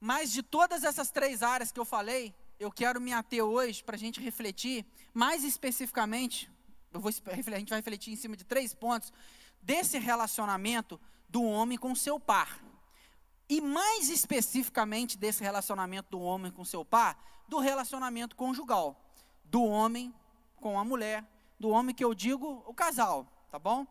Mas 0.01 0.31
de 0.31 0.43
todas 0.43 0.85
essas 0.85 1.11
três 1.11 1.43
áreas 1.43 1.73
que 1.73 1.81
eu 1.81 1.85
falei, 1.85 2.35
eu 2.61 2.71
quero 2.71 3.01
me 3.01 3.13
ater 3.13 3.43
hoje 3.43 3.83
para 3.83 3.97
a 3.97 3.99
gente 3.99 4.21
refletir, 4.21 4.85
mais 5.15 5.43
especificamente, 5.43 6.51
vou, 6.93 7.11
a 7.27 7.35
gente 7.35 7.71
vai 7.71 7.79
refletir 7.79 8.13
em 8.13 8.17
cima 8.17 8.37
de 8.37 8.45
três 8.45 8.75
pontos, 8.75 9.11
desse 9.63 9.99
relacionamento 9.99 11.01
do 11.27 11.43
homem 11.43 11.79
com 11.79 11.95
seu 11.95 12.21
par. 12.21 12.63
E 13.49 13.61
mais 13.61 14.11
especificamente 14.11 15.17
desse 15.17 15.43
relacionamento 15.43 16.11
do 16.11 16.21
homem 16.21 16.53
com 16.53 16.65
seu 16.65 16.85
par, 16.85 17.19
do 17.49 17.59
relacionamento 17.59 18.37
conjugal. 18.37 19.04
Do 19.55 19.63
homem 19.63 20.13
com 20.57 20.77
a 20.81 20.85
mulher, 20.85 21.25
do 21.61 21.69
homem 21.69 21.95
que 21.95 22.05
eu 22.05 22.13
digo 22.13 22.65
o 22.67 22.75
casal, 22.75 23.25
tá 23.53 23.57
bom? 23.57 23.87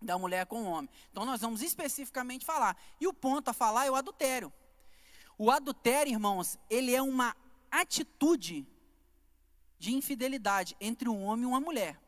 Da 0.00 0.16
mulher 0.16 0.46
com 0.46 0.62
o 0.62 0.66
homem. 0.66 0.88
Então 1.10 1.26
nós 1.26 1.42
vamos 1.42 1.60
especificamente 1.60 2.42
falar. 2.42 2.74
E 2.98 3.06
o 3.06 3.12
ponto 3.12 3.50
a 3.50 3.52
falar 3.52 3.84
é 3.84 3.90
o 3.90 3.96
adultério. 3.96 4.50
O 5.36 5.50
adultério, 5.50 6.10
irmãos, 6.10 6.58
ele 6.70 6.94
é 6.94 7.02
uma 7.02 7.36
atitude 7.70 8.66
de 9.78 9.92
infidelidade 9.92 10.74
entre 10.80 11.06
um 11.06 11.22
homem 11.24 11.44
e 11.44 11.48
uma 11.48 11.60
mulher. 11.60 12.00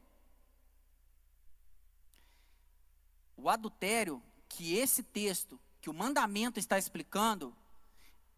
O 3.36 3.50
adultério 3.50 4.22
que 4.48 4.74
esse 4.74 5.02
texto, 5.02 5.60
que 5.82 5.90
o 5.90 5.94
mandamento 5.94 6.58
está 6.58 6.78
explicando, 6.78 7.54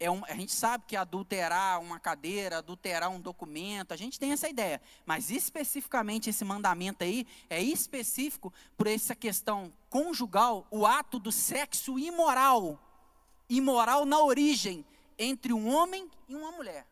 é 0.01 0.11
um, 0.11 0.25
a 0.27 0.35
gente 0.35 0.53
sabe 0.53 0.85
que 0.87 0.97
adulterar 0.97 1.81
uma 1.81 1.99
cadeira, 1.99 2.59
adulterar 2.59 3.11
um 3.11 3.21
documento, 3.21 3.93
a 3.93 3.97
gente 3.97 4.19
tem 4.19 4.33
essa 4.33 4.49
ideia. 4.49 4.81
Mas 5.05 5.31
especificamente 5.31 6.31
esse 6.31 6.45
mandamento 6.45 7.03
aí 7.03 7.27
é 7.51 7.61
específico 7.61 8.53
por 8.77 8.87
essa 8.87 9.15
questão 9.15 9.73
conjugal, 9.91 10.67
o 10.71 10.87
ato 10.87 11.19
do 11.19 11.33
sexo 11.33 11.99
imoral, 11.99 12.79
imoral 13.49 14.05
na 14.05 14.21
origem 14.21 14.85
entre 15.19 15.53
um 15.53 15.69
homem 15.69 16.09
e 16.29 16.37
uma 16.37 16.53
mulher. 16.53 16.87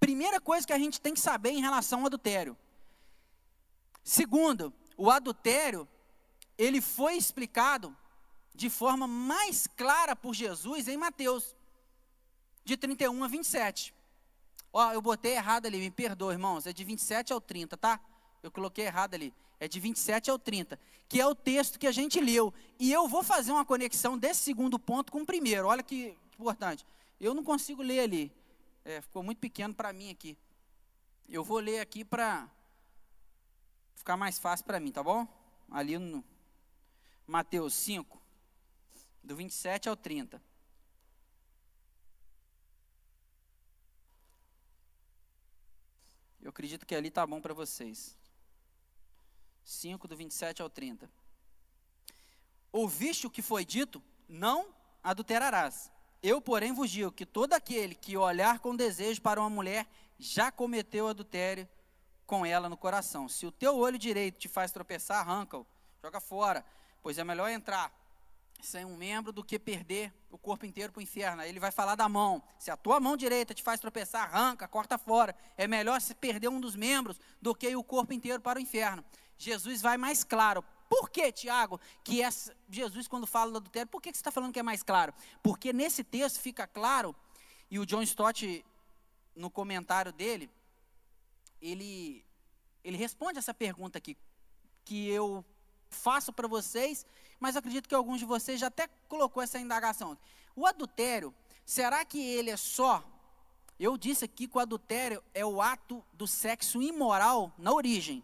Primeira 0.00 0.40
coisa 0.40 0.66
que 0.66 0.72
a 0.72 0.78
gente 0.78 1.00
tem 1.00 1.14
que 1.14 1.20
saber 1.20 1.50
em 1.50 1.60
relação 1.60 2.00
ao 2.00 2.06
adultério. 2.06 2.56
Segundo, 4.02 4.72
o 4.96 5.08
adultério, 5.08 5.86
ele 6.58 6.80
foi 6.80 7.16
explicado 7.16 7.96
de 8.54 8.68
forma 8.68 9.06
mais 9.06 9.66
clara 9.66 10.14
por 10.14 10.34
Jesus 10.34 10.88
em 10.88 10.96
Mateus, 10.96 11.54
de 12.64 12.76
31 12.76 13.24
a 13.24 13.28
27. 13.28 13.94
Ó, 14.72 14.92
eu 14.92 15.02
botei 15.02 15.32
errado 15.32 15.66
ali, 15.66 15.78
me 15.78 15.90
perdoa, 15.90 16.32
irmãos, 16.32 16.66
é 16.66 16.72
de 16.72 16.84
27 16.84 17.32
ao 17.32 17.40
30, 17.40 17.76
tá? 17.76 18.00
Eu 18.42 18.50
coloquei 18.50 18.86
errado 18.86 19.14
ali. 19.14 19.34
É 19.60 19.68
de 19.68 19.78
27 19.78 20.30
ao 20.30 20.38
30, 20.38 20.78
que 21.08 21.20
é 21.20 21.26
o 21.26 21.34
texto 21.34 21.78
que 21.78 21.86
a 21.86 21.92
gente 21.92 22.20
leu. 22.20 22.52
E 22.80 22.90
eu 22.90 23.06
vou 23.06 23.22
fazer 23.22 23.52
uma 23.52 23.64
conexão 23.64 24.18
desse 24.18 24.40
segundo 24.40 24.78
ponto 24.78 25.12
com 25.12 25.20
o 25.20 25.26
primeiro. 25.26 25.68
Olha 25.68 25.82
que 25.82 26.16
importante. 26.34 26.84
Eu 27.20 27.32
não 27.32 27.44
consigo 27.44 27.82
ler 27.82 28.00
ali. 28.00 28.32
É, 28.84 29.00
ficou 29.00 29.22
muito 29.22 29.38
pequeno 29.38 29.72
para 29.72 29.92
mim 29.92 30.10
aqui. 30.10 30.36
Eu 31.28 31.44
vou 31.44 31.58
ler 31.58 31.78
aqui 31.78 32.04
para 32.04 32.48
ficar 33.94 34.16
mais 34.16 34.38
fácil 34.38 34.66
para 34.66 34.80
mim, 34.80 34.90
tá 34.90 35.02
bom? 35.02 35.26
Ali 35.70 35.96
no 35.96 36.24
Mateus 37.26 37.74
5, 37.74 38.21
do 39.22 39.36
27 39.36 39.88
ao 39.88 39.96
30. 39.96 40.42
Eu 46.40 46.50
acredito 46.50 46.84
que 46.84 46.94
ali 46.94 47.10
tá 47.10 47.24
bom 47.26 47.40
para 47.40 47.54
vocês. 47.54 48.16
5, 49.64 50.08
do 50.08 50.16
27 50.16 50.60
ao 50.60 50.68
30. 50.68 51.08
Ouviste 52.72 53.26
o 53.26 53.30
que 53.30 53.40
foi 53.40 53.64
dito? 53.64 54.02
Não 54.28 54.74
adulterarás. 55.02 55.90
Eu, 56.20 56.40
porém, 56.40 56.72
vos 56.72 56.90
digo 56.90 57.12
que 57.12 57.24
todo 57.24 57.52
aquele 57.52 57.94
que 57.94 58.16
olhar 58.16 58.58
com 58.58 58.74
desejo 58.74 59.20
para 59.20 59.40
uma 59.40 59.50
mulher 59.50 59.86
já 60.18 60.50
cometeu 60.50 61.06
adultério 61.06 61.68
com 62.26 62.44
ela 62.46 62.68
no 62.68 62.76
coração. 62.76 63.28
Se 63.28 63.46
o 63.46 63.52
teu 63.52 63.76
olho 63.76 63.98
direito 63.98 64.38
te 64.38 64.48
faz 64.48 64.72
tropeçar, 64.72 65.20
arranca-o, 65.20 65.66
joga 66.00 66.20
fora, 66.20 66.64
pois 67.02 67.18
é 67.18 67.24
melhor 67.24 67.48
entrar 67.50 67.92
sem 68.66 68.84
um 68.84 68.96
membro 68.96 69.32
do 69.32 69.44
que 69.44 69.58
perder 69.58 70.12
o 70.30 70.38
corpo 70.38 70.64
inteiro 70.64 70.92
para 70.92 71.00
o 71.00 71.02
inferno. 71.02 71.42
Ele 71.42 71.58
vai 71.58 71.70
falar 71.70 71.94
da 71.94 72.08
mão. 72.08 72.42
Se 72.58 72.70
a 72.70 72.76
tua 72.76 73.00
mão 73.00 73.16
direita 73.16 73.52
te 73.52 73.62
faz 73.62 73.80
tropeçar, 73.80 74.22
arranca, 74.22 74.68
corta 74.68 74.96
fora. 74.96 75.34
É 75.56 75.66
melhor 75.66 76.00
se 76.00 76.14
perder 76.14 76.48
um 76.48 76.60
dos 76.60 76.76
membros 76.76 77.20
do 77.40 77.54
que 77.54 77.74
o 77.74 77.82
corpo 77.82 78.12
inteiro 78.12 78.40
para 78.40 78.58
o 78.58 78.62
inferno. 78.62 79.04
Jesus 79.36 79.82
vai 79.82 79.98
mais 79.98 80.22
claro. 80.22 80.64
Por 80.88 81.10
que, 81.10 81.32
Tiago, 81.32 81.80
que 82.04 82.22
essa, 82.22 82.54
Jesus, 82.68 83.08
quando 83.08 83.26
fala 83.26 83.50
do 83.50 83.56
adultério, 83.56 83.88
por 83.88 84.00
que, 84.00 84.10
que 84.12 84.16
você 84.16 84.20
está 84.20 84.30
falando 84.30 84.52
que 84.52 84.60
é 84.60 84.62
mais 84.62 84.82
claro? 84.82 85.12
Porque 85.42 85.72
nesse 85.72 86.04
texto 86.04 86.38
fica 86.38 86.66
claro, 86.66 87.16
e 87.70 87.78
o 87.78 87.86
John 87.86 88.02
Stott, 88.02 88.64
no 89.34 89.50
comentário 89.50 90.12
dele, 90.12 90.50
ele, 91.60 92.24
ele 92.84 92.96
responde 92.96 93.38
essa 93.38 93.54
pergunta 93.54 93.96
aqui, 93.96 94.16
que 94.84 95.08
eu 95.08 95.44
faço 95.88 96.32
para 96.32 96.46
vocês, 96.46 97.06
mas 97.42 97.56
acredito 97.56 97.88
que 97.88 97.94
alguns 97.96 98.20
de 98.20 98.24
vocês 98.24 98.60
já 98.60 98.68
até 98.68 98.86
colocou 99.08 99.42
essa 99.42 99.58
indagação. 99.58 100.16
O 100.54 100.64
adultério, 100.64 101.34
será 101.66 102.04
que 102.04 102.20
ele 102.20 102.50
é 102.50 102.56
só? 102.56 103.02
Eu 103.80 103.98
disse 103.98 104.24
aqui 104.24 104.46
que 104.46 104.56
o 104.56 104.60
adultério 104.60 105.20
é 105.34 105.44
o 105.44 105.60
ato 105.60 106.04
do 106.12 106.24
sexo 106.24 106.80
imoral 106.80 107.52
na 107.58 107.72
origem. 107.72 108.22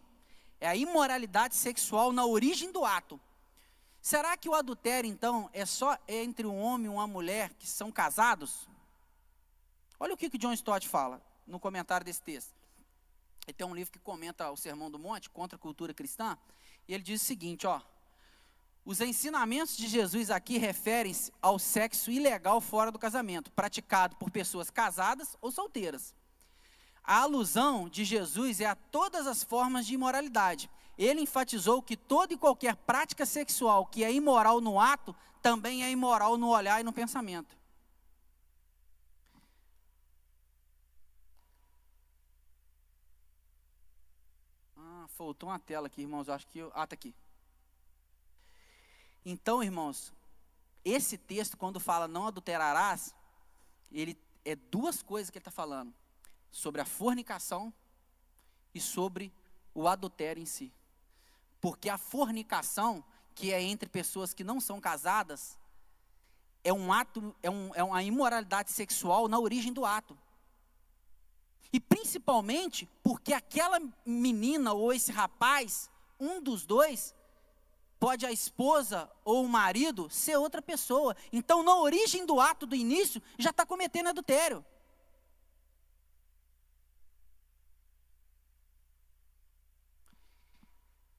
É 0.57 0.69
a 0.69 0.75
imoralidade 0.77 1.53
sexual 1.57 2.13
na 2.13 2.25
origem 2.25 2.71
do 2.71 2.85
ato. 2.85 3.19
Será 4.01 4.37
que 4.37 4.47
o 4.47 4.55
adultério, 4.55 5.09
então, 5.09 5.49
é 5.51 5.65
só 5.65 5.97
entre 6.07 6.47
um 6.47 6.57
homem 6.57 6.85
e 6.85 6.89
uma 6.89 7.05
mulher 7.05 7.53
que 7.55 7.67
são 7.67 7.91
casados? 7.91 8.69
Olha 9.99 10.13
o 10.13 10.17
que, 10.17 10.29
que 10.29 10.37
John 10.37 10.53
Stott 10.53 10.87
fala 10.87 11.21
no 11.45 11.59
comentário 11.59 12.05
desse 12.05 12.21
texto. 12.21 12.55
Ele 13.45 13.53
tem 13.53 13.67
um 13.67 13.75
livro 13.75 13.91
que 13.91 13.99
comenta 13.99 14.49
o 14.49 14.55
Sermão 14.55 14.89
do 14.89 14.97
Monte, 14.97 15.29
contra 15.29 15.57
a 15.57 15.59
cultura 15.59 15.93
cristã, 15.93 16.37
e 16.87 16.93
ele 16.93 17.03
diz 17.03 17.21
o 17.21 17.25
seguinte, 17.25 17.67
ó. 17.67 17.81
Os 18.89 19.01
ensinamentos 19.01 19.77
de 19.77 19.87
Jesus 19.87 20.31
aqui 20.31 20.57
referem-se 20.57 21.31
ao 21.39 21.59
sexo 21.59 22.09
ilegal 22.09 22.59
fora 22.59 22.91
do 22.91 22.97
casamento, 22.97 23.51
praticado 23.51 24.15
por 24.15 24.31
pessoas 24.31 24.71
casadas 24.71 25.37
ou 25.39 25.51
solteiras. 25.51 26.15
A 27.03 27.17
alusão 27.21 27.87
de 27.87 28.03
Jesus 28.03 28.59
é 28.59 28.65
a 28.65 28.73
todas 28.73 29.27
as 29.27 29.43
formas 29.43 29.85
de 29.85 29.93
imoralidade. 29.93 30.71
Ele 30.97 31.21
enfatizou 31.21 31.83
que 31.83 31.95
toda 31.95 32.33
e 32.33 32.37
qualquer 32.37 32.75
prática 32.77 33.27
sexual 33.27 33.85
que 33.85 34.03
é 34.03 34.11
imoral 34.11 34.59
no 34.59 34.79
ato, 34.79 35.15
também 35.39 35.83
é 35.83 35.91
imoral 35.91 36.35
no 36.35 36.47
olhar 36.49 36.81
e 36.81 36.83
no 36.83 36.91
pensamento. 36.91 37.55
Ah, 44.75 45.05
faltou 45.09 45.49
uma 45.49 45.59
tela 45.59 45.85
aqui, 45.85 46.01
irmãos. 46.01 46.27
Acho 46.27 46.47
que 46.47 46.57
eu... 46.57 46.71
Ah, 46.73 46.87
tá 46.87 46.95
aqui. 46.95 47.13
Então, 49.25 49.63
irmãos, 49.63 50.13
esse 50.83 51.17
texto, 51.17 51.57
quando 51.57 51.79
fala 51.79 52.07
não 52.07 52.27
adulterarás, 52.27 53.13
ele 53.91 54.17
é 54.45 54.55
duas 54.55 55.01
coisas 55.01 55.29
que 55.29 55.37
ele 55.37 55.41
está 55.41 55.51
falando 55.51 55.93
sobre 56.51 56.81
a 56.81 56.85
fornicação 56.85 57.73
e 58.73 58.79
sobre 58.79 59.31
o 59.73 59.87
adultério 59.87 60.41
em 60.41 60.45
si. 60.45 60.71
Porque 61.61 61.89
a 61.89 61.97
fornicação, 61.97 63.03
que 63.35 63.53
é 63.53 63.61
entre 63.61 63.89
pessoas 63.89 64.33
que 64.33 64.43
não 64.43 64.59
são 64.59 64.79
casadas, 64.79 65.57
é 66.63 66.73
um 66.73 66.91
ato, 66.91 67.35
é, 67.41 67.49
um, 67.49 67.73
é 67.75 67.83
uma 67.83 68.01
imoralidade 68.03 68.71
sexual 68.71 69.27
na 69.27 69.39
origem 69.39 69.73
do 69.73 69.85
ato. 69.85 70.17
E 71.71 71.79
principalmente 71.79 72.89
porque 73.03 73.33
aquela 73.33 73.79
menina 74.05 74.73
ou 74.73 74.91
esse 74.91 75.11
rapaz, 75.11 75.89
um 76.19 76.41
dos 76.41 76.65
dois, 76.65 77.13
pode 77.99 78.25
a 78.25 78.31
esposa 78.31 79.11
ou 79.25 79.43
o 79.43 79.49
marido 79.49 80.09
ser 80.09 80.37
outra 80.37 80.61
pessoa. 80.61 81.15
Então, 81.31 81.61
na 81.61 81.75
origem 81.75 82.25
do 82.25 82.39
ato 82.39 82.65
do 82.65 82.75
início, 82.75 83.21
já 83.37 83.49
está 83.49 83.65
cometendo 83.65 84.07
adultério. 84.07 84.65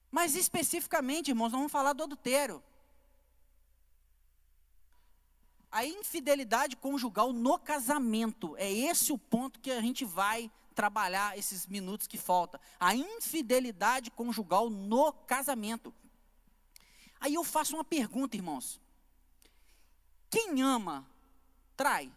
Mas 0.09 0.35
especificamente, 0.35 1.29
irmãos, 1.29 1.51
nós 1.51 1.59
vamos 1.59 1.71
falar 1.71 1.93
do 1.93 2.03
adultério. 2.03 2.61
A 5.71 5.85
infidelidade 5.85 6.75
conjugal 6.75 7.31
no 7.31 7.57
casamento. 7.57 8.57
É 8.57 8.69
esse 8.69 9.13
o 9.13 9.17
ponto 9.17 9.59
que 9.59 9.71
a 9.71 9.79
gente 9.79 10.03
vai 10.03 10.51
trabalhar 10.75 11.37
esses 11.37 11.65
minutos 11.65 12.07
que 12.07 12.17
falta. 12.17 12.59
A 12.77 12.93
infidelidade 12.93 14.11
conjugal 14.11 14.69
no 14.69 15.13
casamento. 15.13 15.93
Aí 17.21 17.35
eu 17.35 17.43
faço 17.43 17.75
uma 17.75 17.83
pergunta, 17.83 18.35
irmãos. 18.35 18.81
Quem 20.27 20.59
ama, 20.63 21.07
trai. 21.77 22.11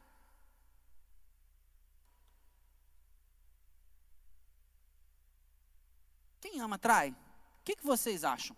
Quem 6.41 6.59
ama, 6.59 6.79
trai. 6.79 7.11
O 7.11 7.65
que, 7.65 7.77
que 7.77 7.85
vocês 7.85 8.25
acham? 8.25 8.57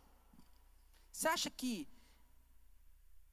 Você 1.11 1.27
acha 1.27 1.51
que 1.51 1.89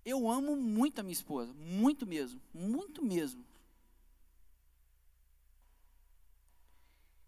eu 0.04 0.28
amo 0.28 0.56
muito 0.56 1.00
a 1.00 1.04
minha 1.04 1.14
esposa? 1.14 1.54
Muito 1.54 2.08
mesmo. 2.08 2.42
Muito 2.52 3.06
mesmo. 3.06 3.46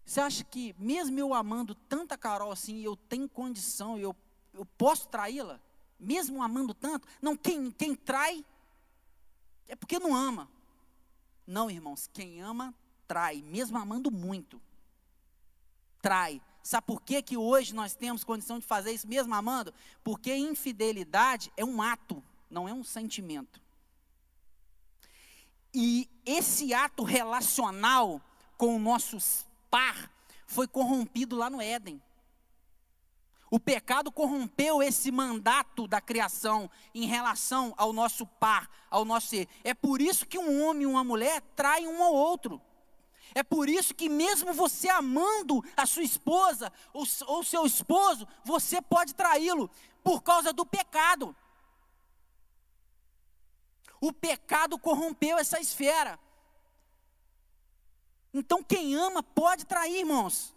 Você 0.04 0.20
acha 0.20 0.42
que, 0.42 0.74
mesmo 0.78 1.18
eu 1.18 1.32
amando 1.32 1.74
tanta 1.74 2.18
Carol 2.18 2.50
assim, 2.50 2.80
eu 2.80 2.96
tenho 2.96 3.28
condição, 3.28 3.98
eu, 3.98 4.16
eu 4.52 4.64
posso 4.64 5.08
traí-la? 5.08 5.60
Mesmo 5.98 6.42
amando 6.42 6.74
tanto? 6.74 7.06
Não, 7.20 7.36
quem, 7.36 7.70
quem 7.70 7.94
trai 7.94 8.44
é 9.68 9.74
porque 9.74 9.98
não 9.98 10.14
ama. 10.14 10.48
Não, 11.46 11.70
irmãos, 11.70 12.08
quem 12.12 12.40
ama, 12.42 12.74
trai, 13.06 13.42
mesmo 13.42 13.78
amando 13.78 14.10
muito. 14.10 14.60
Trai. 16.02 16.40
Sabe 16.62 16.86
por 16.86 17.00
que, 17.00 17.22
que 17.22 17.36
hoje 17.36 17.74
nós 17.74 17.94
temos 17.94 18.24
condição 18.24 18.58
de 18.58 18.66
fazer 18.66 18.92
isso 18.92 19.06
mesmo 19.06 19.32
amando? 19.34 19.72
Porque 20.02 20.34
infidelidade 20.34 21.52
é 21.56 21.64
um 21.64 21.80
ato, 21.80 22.22
não 22.50 22.68
é 22.68 22.72
um 22.72 22.82
sentimento. 22.82 23.60
E 25.72 26.08
esse 26.24 26.74
ato 26.74 27.04
relacional 27.04 28.20
com 28.56 28.74
o 28.74 28.78
nosso 28.78 29.18
par 29.70 30.10
foi 30.46 30.66
corrompido 30.66 31.36
lá 31.36 31.48
no 31.48 31.60
Éden. 31.60 32.02
O 33.50 33.60
pecado 33.60 34.10
corrompeu 34.10 34.82
esse 34.82 35.12
mandato 35.12 35.86
da 35.86 36.00
criação 36.00 36.68
em 36.94 37.06
relação 37.06 37.72
ao 37.76 37.92
nosso 37.92 38.26
par, 38.26 38.68
ao 38.90 39.04
nosso 39.04 39.28
ser. 39.28 39.48
É 39.62 39.72
por 39.72 40.00
isso 40.00 40.26
que 40.26 40.38
um 40.38 40.64
homem 40.64 40.82
e 40.82 40.86
uma 40.86 41.04
mulher 41.04 41.40
traem 41.54 41.86
um 41.86 42.02
ao 42.02 42.12
outro. 42.12 42.60
É 43.34 43.42
por 43.42 43.68
isso 43.68 43.94
que, 43.94 44.08
mesmo 44.08 44.52
você 44.52 44.88
amando 44.88 45.62
a 45.76 45.86
sua 45.86 46.02
esposa 46.02 46.72
ou, 46.92 47.44
seu 47.44 47.66
esposo, 47.66 48.26
você 48.44 48.80
pode 48.82 49.14
traí-lo 49.14 49.70
por 50.02 50.22
causa 50.22 50.52
do 50.52 50.66
pecado. 50.66 51.34
O 54.00 54.12
pecado 54.12 54.78
corrompeu 54.78 55.38
essa 55.38 55.60
esfera. 55.60 56.18
Então, 58.32 58.62
quem 58.62 58.94
ama 58.94 59.22
pode 59.22 59.64
trair, 59.66 60.00
irmãos, 60.00 60.54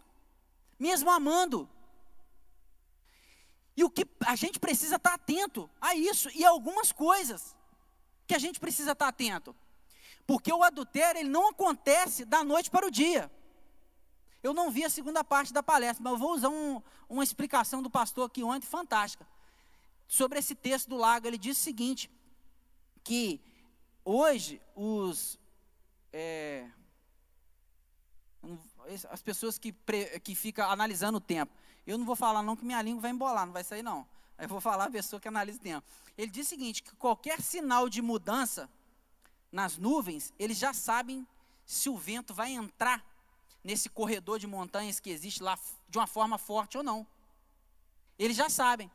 mesmo 0.79 1.09
amando. 1.09 1.69
E 3.75 3.83
o 3.83 3.89
que 3.89 4.05
a 4.25 4.35
gente 4.35 4.59
precisa 4.59 4.95
estar 4.97 5.13
atento 5.13 5.69
a 5.79 5.95
isso 5.95 6.29
e 6.35 6.43
a 6.45 6.49
algumas 6.49 6.91
coisas 6.91 7.55
que 8.27 8.35
a 8.35 8.39
gente 8.39 8.59
precisa 8.59 8.91
estar 8.91 9.07
atento. 9.07 9.55
Porque 10.27 10.51
o 10.51 10.63
adultério 10.63 11.19
ele 11.21 11.29
não 11.29 11.49
acontece 11.49 12.25
da 12.25 12.43
noite 12.43 12.69
para 12.69 12.85
o 12.85 12.91
dia. 12.91 13.31
Eu 14.43 14.53
não 14.53 14.69
vi 14.69 14.85
a 14.85 14.89
segunda 14.89 15.23
parte 15.23 15.51
da 15.51 15.63
palestra, 15.63 16.03
mas 16.03 16.13
eu 16.13 16.19
vou 16.19 16.33
usar 16.33 16.49
um, 16.49 16.81
uma 17.09 17.23
explicação 17.23 17.81
do 17.81 17.89
pastor 17.89 18.27
aqui 18.27 18.43
ontem, 18.43 18.67
fantástica. 18.67 19.27
Sobre 20.07 20.39
esse 20.39 20.55
texto 20.55 20.89
do 20.89 20.95
lago, 20.95 21.27
ele 21.27 21.37
diz 21.37 21.57
o 21.57 21.61
seguinte: 21.61 22.09
que 23.03 23.41
hoje 24.05 24.61
os. 24.75 25.39
É, 26.13 26.69
as 29.09 29.21
pessoas 29.21 29.57
que, 29.57 29.73
que 30.23 30.35
ficam 30.35 30.69
analisando 30.69 31.17
o 31.17 31.21
tempo. 31.21 31.53
Eu 31.85 31.97
não 31.97 32.05
vou 32.05 32.15
falar 32.15 32.43
não 32.43 32.55
que 32.55 32.65
minha 32.65 32.81
língua 32.81 33.01
vai 33.01 33.11
embolar, 33.11 33.45
não 33.45 33.53
vai 33.53 33.63
sair 33.63 33.83
não. 33.83 34.07
Eu 34.37 34.47
vou 34.47 34.61
falar 34.61 34.85
a 34.85 34.91
pessoa 34.91 35.19
que 35.19 35.27
analisa 35.27 35.57
o 35.57 35.61
tempo. 35.61 35.85
Ele 36.17 36.31
diz 36.31 36.47
o 36.47 36.49
seguinte, 36.49 36.81
que 36.81 36.95
qualquer 36.95 37.41
sinal 37.41 37.89
de 37.89 38.01
mudança 38.01 38.69
nas 39.51 39.77
nuvens, 39.77 40.33
eles 40.39 40.57
já 40.57 40.73
sabem 40.73 41.27
se 41.65 41.89
o 41.89 41.97
vento 41.97 42.33
vai 42.33 42.51
entrar 42.51 43.03
nesse 43.63 43.89
corredor 43.89 44.39
de 44.39 44.47
montanhas 44.47 44.99
que 44.99 45.09
existe 45.09 45.43
lá 45.43 45.57
de 45.89 45.97
uma 45.97 46.07
forma 46.07 46.37
forte 46.37 46.77
ou 46.77 46.83
não. 46.83 47.05
Eles 48.17 48.37
já 48.37 48.49
sabem. 48.49 48.89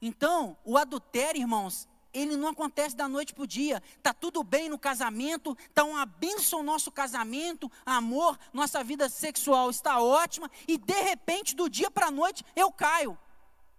Então, 0.00 0.56
o 0.64 0.76
adultério, 0.76 1.40
irmãos, 1.40 1.88
ele 2.16 2.36
não 2.36 2.48
acontece 2.48 2.96
da 2.96 3.08
noite 3.08 3.34
para 3.34 3.44
o 3.44 3.46
dia. 3.46 3.82
Está 3.96 4.14
tudo 4.14 4.42
bem 4.42 4.68
no 4.68 4.78
casamento, 4.78 5.56
está 5.68 5.84
uma 5.84 6.06
bênção 6.06 6.62
nosso 6.62 6.90
casamento, 6.90 7.70
amor, 7.84 8.38
nossa 8.52 8.82
vida 8.82 9.08
sexual 9.08 9.68
está 9.68 10.00
ótima, 10.00 10.50
e 10.66 10.78
de 10.78 11.00
repente, 11.02 11.54
do 11.54 11.68
dia 11.68 11.90
para 11.90 12.06
a 12.06 12.10
noite, 12.10 12.44
eu 12.54 12.72
caio, 12.72 13.18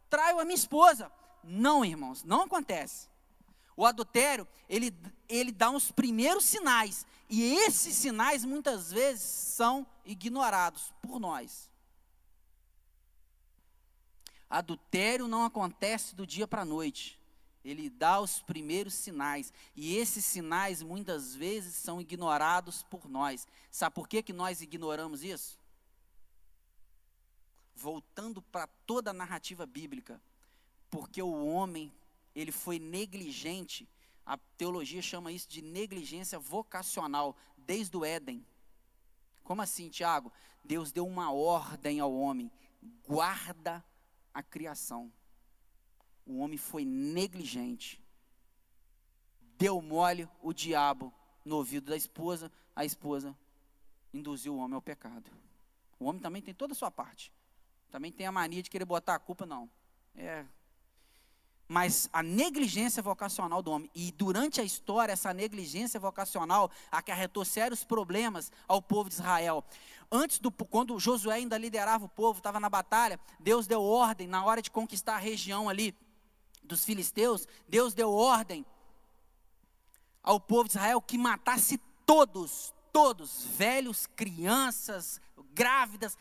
traio 0.09 0.39
a 0.39 0.45
minha 0.45 0.55
esposa. 0.55 1.11
Não, 1.43 1.83
irmãos, 1.83 2.23
não 2.23 2.43
acontece. 2.43 3.09
O 3.75 3.85
adultério, 3.85 4.47
ele, 4.69 4.93
ele 5.27 5.51
dá 5.51 5.71
os 5.71 5.91
primeiros 5.91 6.45
sinais. 6.45 7.05
E 7.29 7.55
esses 7.55 7.95
sinais, 7.95 8.45
muitas 8.45 8.91
vezes, 8.91 9.23
são 9.23 9.85
ignorados 10.05 10.93
por 11.01 11.19
nós. 11.19 11.69
Adultério 14.49 15.27
não 15.27 15.43
acontece 15.43 16.15
do 16.15 16.25
dia 16.25 16.47
para 16.47 16.61
a 16.61 16.65
noite. 16.65 17.19
Ele 17.67 17.89
dá 17.89 18.21
os 18.21 18.41
primeiros 18.41 18.93
sinais. 18.93 19.51
E 19.75 19.97
esses 19.97 20.23
sinais, 20.23 20.81
muitas 20.81 21.35
vezes, 21.35 21.75
são 21.75 21.99
ignorados 21.99 22.81
por 22.83 23.09
nós. 23.09 23.45
Sabe 23.69 23.93
por 23.93 24.07
que, 24.07 24.23
que 24.23 24.31
nós 24.31 24.61
ignoramos 24.61 25.21
isso? 25.21 25.59
Voltando 27.75 28.41
para 28.41 28.67
toda 28.85 29.11
a 29.11 29.13
narrativa 29.13 29.65
bíblica. 29.65 30.21
Porque 30.89 31.21
o 31.21 31.45
homem 31.45 31.91
ele 32.33 32.53
foi 32.53 32.79
negligente. 32.79 33.85
A 34.25 34.37
teologia 34.57 35.01
chama 35.01 35.33
isso 35.33 35.49
de 35.49 35.61
negligência 35.61 36.39
vocacional, 36.39 37.35
desde 37.57 37.97
o 37.97 38.05
Éden. 38.05 38.45
Como 39.43 39.61
assim, 39.61 39.89
Tiago? 39.89 40.31
Deus 40.63 40.93
deu 40.93 41.05
uma 41.05 41.33
ordem 41.33 41.99
ao 41.99 42.13
homem: 42.13 42.49
guarda 43.05 43.83
a 44.33 44.41
criação. 44.41 45.11
O 46.27 46.39
homem 46.39 46.57
foi 46.57 46.83
negligente. 46.83 47.99
Deu 49.57 49.81
mole 49.81 50.27
o 50.41 50.53
diabo 50.53 51.11
no 51.43 51.55
ouvido 51.55 51.89
da 51.89 51.95
esposa, 51.95 52.51
a 52.75 52.83
esposa 52.83 53.35
induziu 54.13 54.53
o 54.53 54.57
homem 54.57 54.75
ao 54.75 54.81
pecado. 54.81 55.31
O 55.99 56.05
homem 56.05 56.21
também 56.21 56.41
tem 56.41 56.53
toda 56.53 56.73
a 56.73 56.75
sua 56.75 56.91
parte. 56.91 57.31
Também 57.89 58.11
tem 58.11 58.27
a 58.27 58.31
mania 58.31 58.61
de 58.61 58.69
querer 58.69 58.85
botar 58.85 59.15
a 59.15 59.19
culpa, 59.19 59.45
não. 59.45 59.69
É. 60.15 60.45
Mas 61.67 62.09
a 62.13 62.21
negligência 62.21 63.01
vocacional 63.01 63.61
do 63.61 63.71
homem, 63.71 63.89
e 63.95 64.11
durante 64.11 64.61
a 64.61 64.63
história, 64.63 65.13
essa 65.13 65.33
negligência 65.33 65.99
vocacional 65.99 66.69
acarretou 66.91 67.43
sérios 67.43 67.83
problemas 67.83 68.51
ao 68.67 68.81
povo 68.81 69.09
de 69.09 69.15
Israel. 69.15 69.63
Antes 70.11 70.39
do, 70.39 70.51
quando 70.51 70.99
Josué 70.99 71.35
ainda 71.35 71.57
liderava 71.57 72.05
o 72.05 72.09
povo, 72.09 72.39
estava 72.39 72.59
na 72.59 72.69
batalha, 72.69 73.19
Deus 73.39 73.67
deu 73.67 73.81
ordem, 73.81 74.27
na 74.27 74.45
hora 74.45 74.61
de 74.61 74.71
conquistar 74.71 75.15
a 75.15 75.19
região 75.19 75.67
ali 75.67 75.93
dos 76.67 76.85
filisteus, 76.85 77.47
Deus 77.67 77.93
deu 77.93 78.11
ordem 78.11 78.65
ao 80.21 80.39
povo 80.39 80.65
de 80.65 80.71
Israel 80.71 81.01
que 81.01 81.17
matasse 81.17 81.79
todos, 82.05 82.73
todos, 82.91 83.45
velhos, 83.45 84.05
crianças, 84.07 85.21
grávidas, 85.53 86.17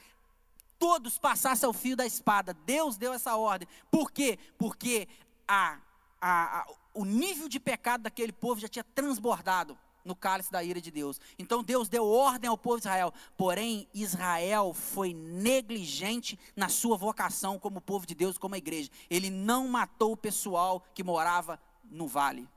todos 0.78 1.18
passassem 1.18 1.66
ao 1.66 1.72
fio 1.72 1.96
da 1.96 2.06
espada. 2.06 2.54
Deus 2.54 2.96
deu 2.96 3.12
essa 3.12 3.36
ordem. 3.36 3.68
Por 3.90 4.10
quê? 4.10 4.38
Porque 4.56 5.08
a, 5.46 5.78
a, 6.20 6.60
a, 6.60 6.66
o 6.94 7.04
nível 7.04 7.48
de 7.48 7.58
pecado 7.58 8.02
daquele 8.02 8.32
povo 8.32 8.60
já 8.60 8.68
tinha 8.68 8.84
transbordado 8.84 9.78
no 10.06 10.14
cálice 10.14 10.50
da 10.50 10.62
ira 10.62 10.80
de 10.80 10.90
Deus. 10.90 11.20
Então 11.38 11.62
Deus 11.62 11.88
deu 11.88 12.06
ordem 12.06 12.48
ao 12.48 12.56
povo 12.56 12.76
de 12.76 12.82
Israel. 12.82 13.12
Porém, 13.36 13.88
Israel 13.92 14.72
foi 14.72 15.12
negligente 15.12 16.38
na 16.54 16.68
sua 16.68 16.96
vocação 16.96 17.58
como 17.58 17.80
povo 17.80 18.06
de 18.06 18.14
Deus, 18.14 18.38
como 18.38 18.56
igreja. 18.56 18.90
Ele 19.10 19.28
não 19.28 19.68
matou 19.68 20.12
o 20.12 20.16
pessoal 20.16 20.82
que 20.94 21.02
morava 21.02 21.60
no 21.84 22.06
vale. 22.06 22.48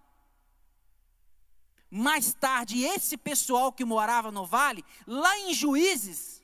Mais 1.89 2.33
tarde, 2.33 2.83
esse 2.83 3.17
pessoal 3.17 3.73
que 3.73 3.83
morava 3.83 4.31
no 4.31 4.45
vale, 4.45 4.85
lá 5.07 5.39
em 5.39 5.53
Juízes, 5.53 6.43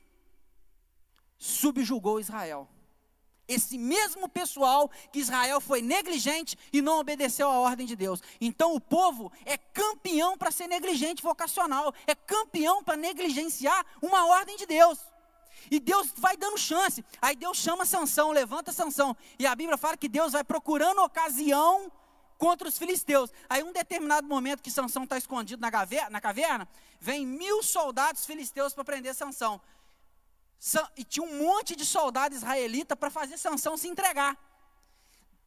subjugou 1.38 2.18
Israel. 2.18 2.68
Esse 3.48 3.78
mesmo 3.78 4.28
pessoal 4.28 4.90
que 5.12 5.20
Israel 5.20 5.60
foi 5.60 5.80
negligente 5.80 6.58
e 6.72 6.82
não 6.82 6.98
obedeceu 6.98 7.48
à 7.48 7.58
ordem 7.60 7.86
de 7.86 7.94
Deus. 7.94 8.20
Então 8.40 8.74
o 8.74 8.80
povo 8.80 9.32
é 9.44 9.56
campeão 9.56 10.36
para 10.36 10.50
ser 10.50 10.66
negligente 10.66 11.22
vocacional, 11.22 11.94
é 12.06 12.14
campeão 12.14 12.82
para 12.82 12.96
negligenciar 12.96 13.84
uma 14.02 14.26
ordem 14.26 14.56
de 14.56 14.66
Deus. 14.66 14.98
E 15.70 15.80
Deus 15.80 16.12
vai 16.16 16.36
dando 16.36 16.58
chance. 16.58 17.04
Aí 17.20 17.34
Deus 17.34 17.56
chama 17.56 17.84
Sansão, 17.84 18.30
levanta 18.30 18.72
Sansão. 18.72 19.16
E 19.38 19.46
a 19.46 19.54
Bíblia 19.54 19.76
fala 19.76 19.96
que 19.96 20.08
Deus 20.08 20.32
vai 20.32 20.44
procurando 20.44 21.02
ocasião 21.02 21.90
contra 22.38 22.68
os 22.68 22.78
filisteus. 22.78 23.32
Aí, 23.48 23.62
um 23.62 23.72
determinado 23.72 24.26
momento 24.26 24.62
que 24.62 24.70
Sansão 24.70 25.04
está 25.04 25.16
escondido 25.16 25.60
na 25.60 25.70
caverna, 25.70 26.10
na 26.10 26.20
caverna, 26.20 26.68
vem 27.00 27.26
mil 27.26 27.62
soldados 27.62 28.26
filisteus 28.26 28.74
para 28.74 28.84
prender 28.84 29.14
Sansão. 29.14 29.60
E 30.96 31.04
tinha 31.04 31.24
um 31.24 31.38
monte 31.38 31.76
de 31.76 31.84
soldado 31.84 32.34
israelita 32.34 32.96
para 32.96 33.10
fazer 33.10 33.38
Sansão 33.38 33.76
se 33.76 33.88
entregar. 33.88 34.36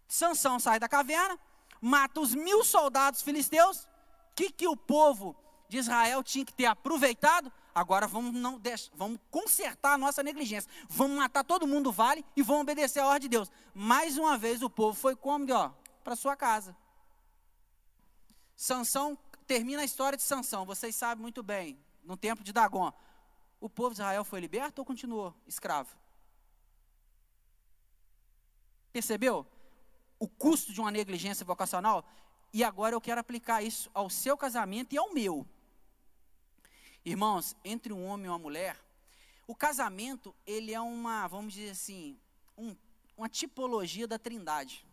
Sansão 0.07 0.59
sai 0.59 0.79
da 0.79 0.87
caverna, 0.87 1.37
mata 1.81 2.19
os 2.19 2.33
mil 2.33 2.63
soldados 2.63 3.21
filisteus. 3.21 3.83
O 4.31 4.35
que, 4.35 4.51
que 4.51 4.67
o 4.67 4.77
povo 4.77 5.35
de 5.67 5.77
Israel 5.77 6.23
tinha 6.23 6.45
que 6.45 6.53
ter 6.53 6.65
aproveitado? 6.65 7.51
Agora 7.73 8.07
vamos, 8.07 8.33
não 8.33 8.61
vamos 8.93 9.19
consertar 9.29 9.93
a 9.93 9.97
nossa 9.97 10.23
negligência. 10.23 10.69
Vamos 10.89 11.17
matar 11.17 11.43
todo 11.43 11.67
mundo 11.67 11.85
do 11.85 11.91
vale 11.91 12.25
e 12.35 12.41
vamos 12.41 12.63
obedecer 12.63 12.99
a 12.99 13.07
ordem 13.07 13.21
de 13.21 13.29
Deus. 13.29 13.51
Mais 13.73 14.17
uma 14.17 14.37
vez 14.37 14.61
o 14.61 14.69
povo 14.69 14.99
foi 14.99 15.15
como, 15.15 15.45
ó, 15.53 15.71
para 16.03 16.15
sua 16.15 16.35
casa. 16.35 16.75
Sansão 18.55 19.17
termina 19.47 19.81
a 19.81 19.85
história 19.85 20.17
de 20.17 20.23
Sansão, 20.23 20.65
vocês 20.65 20.95
sabem 20.95 21.21
muito 21.21 21.41
bem, 21.41 21.79
no 22.03 22.17
tempo 22.17 22.43
de 22.43 22.51
Dagon. 22.51 22.91
O 23.59 23.69
povo 23.69 23.89
de 23.89 24.01
Israel 24.01 24.23
foi 24.23 24.39
liberto 24.39 24.79
ou 24.81 24.85
continuou 24.85 25.35
escravo? 25.47 25.95
Percebeu? 28.91 29.45
O 30.17 30.27
custo 30.27 30.73
de 30.73 30.79
uma 30.79 30.91
negligência 30.91 31.45
vocacional? 31.45 32.05
E 32.51 32.63
agora 32.63 32.95
eu 32.95 33.01
quero 33.01 33.21
aplicar 33.21 33.61
isso 33.61 33.89
ao 33.93 34.09
seu 34.09 34.37
casamento 34.37 34.93
e 34.93 34.97
ao 34.97 35.13
meu. 35.13 35.45
Irmãos, 37.05 37.55
entre 37.63 37.93
um 37.93 38.05
homem 38.05 38.25
e 38.25 38.29
uma 38.29 38.39
mulher, 38.39 38.79
o 39.47 39.55
casamento, 39.55 40.35
ele 40.45 40.73
é 40.73 40.81
uma, 40.81 41.27
vamos 41.27 41.53
dizer 41.53 41.71
assim, 41.71 42.19
um, 42.57 42.75
uma 43.17 43.29
tipologia 43.29 44.07
da 44.07 44.19
trindade. 44.19 44.85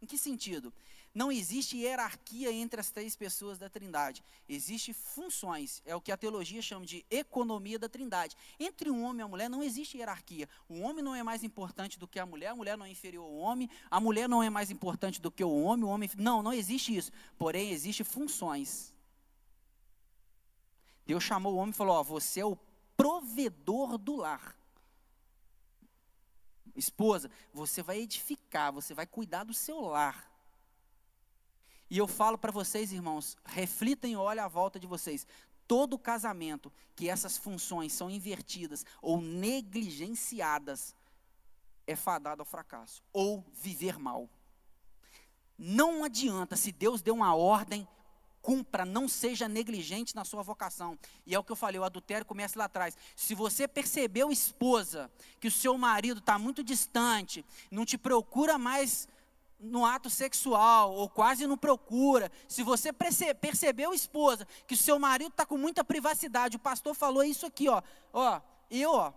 Em 0.00 0.06
que 0.06 0.18
sentido? 0.18 0.72
Não 1.14 1.32
existe 1.32 1.76
hierarquia 1.76 2.52
entre 2.52 2.80
as 2.80 2.90
três 2.90 3.16
pessoas 3.16 3.58
da 3.58 3.68
Trindade. 3.68 4.22
Existem 4.48 4.94
funções, 4.94 5.82
é 5.84 5.94
o 5.96 6.00
que 6.00 6.12
a 6.12 6.16
teologia 6.16 6.60
chama 6.62 6.86
de 6.86 7.04
economia 7.10 7.78
da 7.78 7.88
Trindade. 7.88 8.36
Entre 8.58 8.90
um 8.90 9.02
homem 9.02 9.20
e 9.20 9.22
a 9.22 9.28
mulher 9.28 9.48
não 9.48 9.62
existe 9.62 9.96
hierarquia. 9.96 10.48
O 10.68 10.80
homem 10.80 11.02
não 11.02 11.14
é 11.14 11.22
mais 11.22 11.42
importante 11.42 11.98
do 11.98 12.06
que 12.06 12.18
a 12.18 12.26
mulher, 12.26 12.48
a 12.48 12.56
mulher 12.56 12.76
não 12.76 12.86
é 12.86 12.90
inferior 12.90 13.24
ao 13.24 13.34
homem, 13.34 13.68
a 13.90 13.98
mulher 14.00 14.28
não 14.28 14.42
é 14.42 14.50
mais 14.50 14.70
importante 14.70 15.20
do 15.20 15.30
que 15.30 15.42
o 15.42 15.62
homem, 15.62 15.84
o 15.84 15.88
homem 15.88 16.10
não, 16.16 16.42
não 16.42 16.52
existe 16.52 16.94
isso. 16.94 17.10
Porém, 17.38 17.70
existem 17.70 18.04
funções. 18.04 18.92
Deus 21.06 21.24
chamou 21.24 21.54
o 21.54 21.56
homem 21.56 21.70
e 21.70 21.76
falou: 21.76 21.96
ó, 21.96 22.02
você 22.02 22.40
é 22.40 22.44
o 22.44 22.58
provedor 22.96 23.96
do 23.96 24.16
lar. 24.16 24.54
Esposa, 26.76 27.30
você 27.52 27.82
vai 27.82 28.00
edificar, 28.00 28.72
você 28.72 28.92
vai 28.94 29.06
cuidar 29.06 29.44
do 29.44 29.54
seu 29.54 29.80
lar. 29.80 30.28
E 31.90 31.98
eu 31.98 32.06
falo 32.06 32.36
para 32.36 32.52
vocês, 32.52 32.92
irmãos, 32.92 33.36
reflitam 33.44 34.10
e 34.10 34.16
olhem 34.16 34.42
à 34.42 34.48
volta 34.48 34.78
de 34.78 34.86
vocês. 34.86 35.26
Todo 35.66 35.98
casamento 35.98 36.72
que 36.94 37.08
essas 37.08 37.36
funções 37.36 37.92
são 37.92 38.10
invertidas 38.10 38.84
ou 39.00 39.20
negligenciadas 39.20 40.94
é 41.86 41.96
fadado 41.96 42.42
ao 42.42 42.46
fracasso 42.46 43.02
ou 43.12 43.44
viver 43.52 43.98
mal. 43.98 44.28
Não 45.56 46.04
adianta, 46.04 46.54
se 46.54 46.70
Deus 46.70 47.02
deu 47.02 47.14
uma 47.14 47.34
ordem, 47.34 47.88
cumpra, 48.40 48.84
não 48.84 49.08
seja 49.08 49.48
negligente 49.48 50.14
na 50.14 50.24
sua 50.24 50.42
vocação. 50.42 50.98
E 51.26 51.34
é 51.34 51.38
o 51.38 51.44
que 51.44 51.52
eu 51.52 51.56
falei, 51.56 51.80
o 51.80 51.84
adultério 51.84 52.24
começa 52.24 52.58
lá 52.58 52.66
atrás. 52.66 52.96
Se 53.16 53.34
você 53.34 53.66
percebeu, 53.66 54.30
esposa, 54.30 55.10
que 55.40 55.48
o 55.48 55.50
seu 55.50 55.76
marido 55.76 56.18
está 56.20 56.38
muito 56.38 56.62
distante, 56.62 57.44
não 57.70 57.84
te 57.84 57.98
procura 57.98 58.56
mais 58.56 59.08
no 59.58 59.84
ato 59.84 60.08
sexual, 60.08 60.94
ou 60.94 61.08
quase 61.08 61.46
não 61.46 61.58
procura, 61.58 62.30
se 62.46 62.62
você 62.62 62.92
percebeu, 62.92 63.92
esposa, 63.92 64.46
que 64.66 64.74
o 64.74 64.76
seu 64.76 64.98
marido 64.98 65.30
está 65.30 65.44
com 65.44 65.58
muita 65.58 65.82
privacidade, 65.82 66.56
o 66.56 66.60
pastor 66.60 66.94
falou 66.94 67.24
isso 67.24 67.44
aqui, 67.44 67.68
ó, 67.68 67.82
ó, 68.12 68.40
eu, 68.70 68.92
ó, 68.92 69.12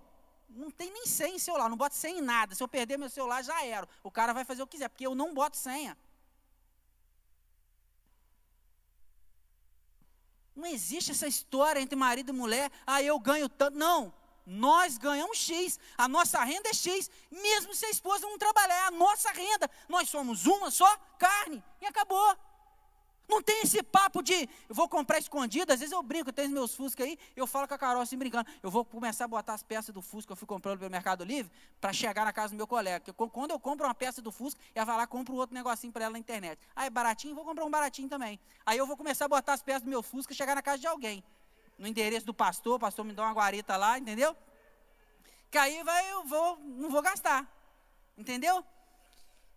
não 0.50 0.72
tem 0.72 0.92
nem 0.92 1.06
senha 1.06 1.36
em 1.36 1.40
celular, 1.40 1.70
não 1.70 1.78
boto 1.78 1.96
senha 1.96 2.20
em 2.20 2.22
nada, 2.22 2.56
se 2.56 2.64
eu 2.64 2.68
perder 2.68 2.98
meu 2.98 3.10
celular 3.10 3.44
já 3.44 3.64
era, 3.64 3.88
o 4.04 4.10
cara 4.10 4.34
vai 4.34 4.44
fazer 4.44 4.64
o 4.64 4.68
que 4.68 4.78
quiser, 4.78 4.90
porque 4.90 5.06
eu 5.06 5.14
não 5.14 5.34
boto 5.34 5.58
senha. 5.58 5.96
Não 10.56 10.66
existe 10.66 11.12
essa 11.12 11.28
história 11.28 11.80
entre 11.80 11.96
marido 11.96 12.30
e 12.30 12.34
mulher, 12.34 12.72
ah, 12.86 13.02
eu 13.02 13.18
ganho 13.20 13.48
tanto. 13.48 13.78
Não, 13.78 14.14
nós 14.46 14.98
ganhamos 14.98 15.38
X, 15.38 15.80
a 15.98 16.08
nossa 16.08 16.44
renda 16.44 16.70
é 16.70 16.74
X, 16.74 17.10
mesmo 17.32 17.74
se 17.74 17.86
a 17.86 17.90
esposa 17.90 18.28
não 18.28 18.38
trabalhar, 18.38 18.88
a 18.88 18.92
nossa 18.92 19.32
renda. 19.32 19.70
Nós 19.88 20.10
somos 20.10 20.46
uma 20.46 20.72
só 20.72 20.98
carne 21.18 21.64
e 21.82 21.86
acabou. 21.86 22.38
Não 23.32 23.42
tem 23.42 23.62
esse 23.62 23.82
papo 23.82 24.22
de 24.22 24.34
eu 24.68 24.76
vou 24.76 24.90
comprar 24.90 25.18
escondido. 25.18 25.72
Às 25.72 25.80
vezes 25.80 25.94
eu 25.94 26.04
brinco, 26.04 26.30
eu 26.30 26.34
tenho 26.34 26.50
meus 26.50 26.76
Fusca 26.76 27.06
aí, 27.06 27.18
eu 27.34 27.48
falo 27.48 27.66
com 27.66 27.74
a 27.74 27.78
Carol 27.78 28.02
assim 28.02 28.18
brincando. 28.18 28.50
Eu 28.62 28.70
vou 28.70 28.84
começar 28.84 29.24
a 29.24 29.28
botar 29.28 29.54
as 29.54 29.64
peças 29.64 29.96
do 29.96 30.02
Fusca 30.02 30.28
que 30.28 30.34
eu 30.34 30.36
fui 30.36 30.46
comprando 30.46 30.80
pelo 30.80 30.92
Mercado 30.92 31.24
Livre 31.24 31.50
para 31.80 31.94
chegar 31.94 32.26
na 32.26 32.34
casa 32.34 32.54
do 32.54 32.58
meu 32.58 32.68
colega. 32.68 33.00
Porque 33.00 33.30
quando 33.32 33.52
eu 33.52 33.60
compro 33.60 33.88
uma 33.88 33.96
peça 33.96 34.22
do 34.22 34.34
Fusca, 34.34 34.60
ela 34.76 34.86
vai 34.86 34.98
lá 34.98 35.08
compra 35.08 35.34
outro 35.34 35.54
negocinho 35.54 35.94
para 35.94 36.04
ela 36.04 36.12
na 36.12 36.20
internet. 36.20 36.60
Aí 36.76 36.88
é 36.88 36.90
baratinho, 36.90 37.34
vou 37.34 37.46
comprar 37.46 37.64
um 37.64 37.72
baratinho 37.72 38.10
também. 38.10 38.38
Aí 38.66 38.78
eu 38.78 38.86
vou 38.86 38.98
começar 38.98 39.26
a 39.26 39.30
botar 39.30 39.54
as 39.54 39.62
peças 39.62 39.84
do 39.84 39.90
meu 39.90 40.04
Fusca 40.04 40.34
e 40.34 40.36
chegar 40.36 40.54
na 40.54 40.62
casa 40.62 40.80
de 40.80 40.88
alguém. 40.88 41.24
No 41.82 41.88
endereço 41.88 42.28
do 42.28 42.34
pastor, 42.34 42.76
o 42.76 42.80
pastor 42.80 43.04
me 43.04 43.12
dá 43.12 43.24
uma 43.24 43.34
guarita 43.34 43.76
lá, 43.76 43.98
entendeu? 43.98 44.38
Que 45.50 45.58
aí 45.58 45.82
vai, 45.84 46.12
eu 46.12 46.24
vou, 46.26 46.60
não 46.60 46.92
vou 46.92 47.02
gastar. 47.02 47.42
Entendeu? 48.16 48.64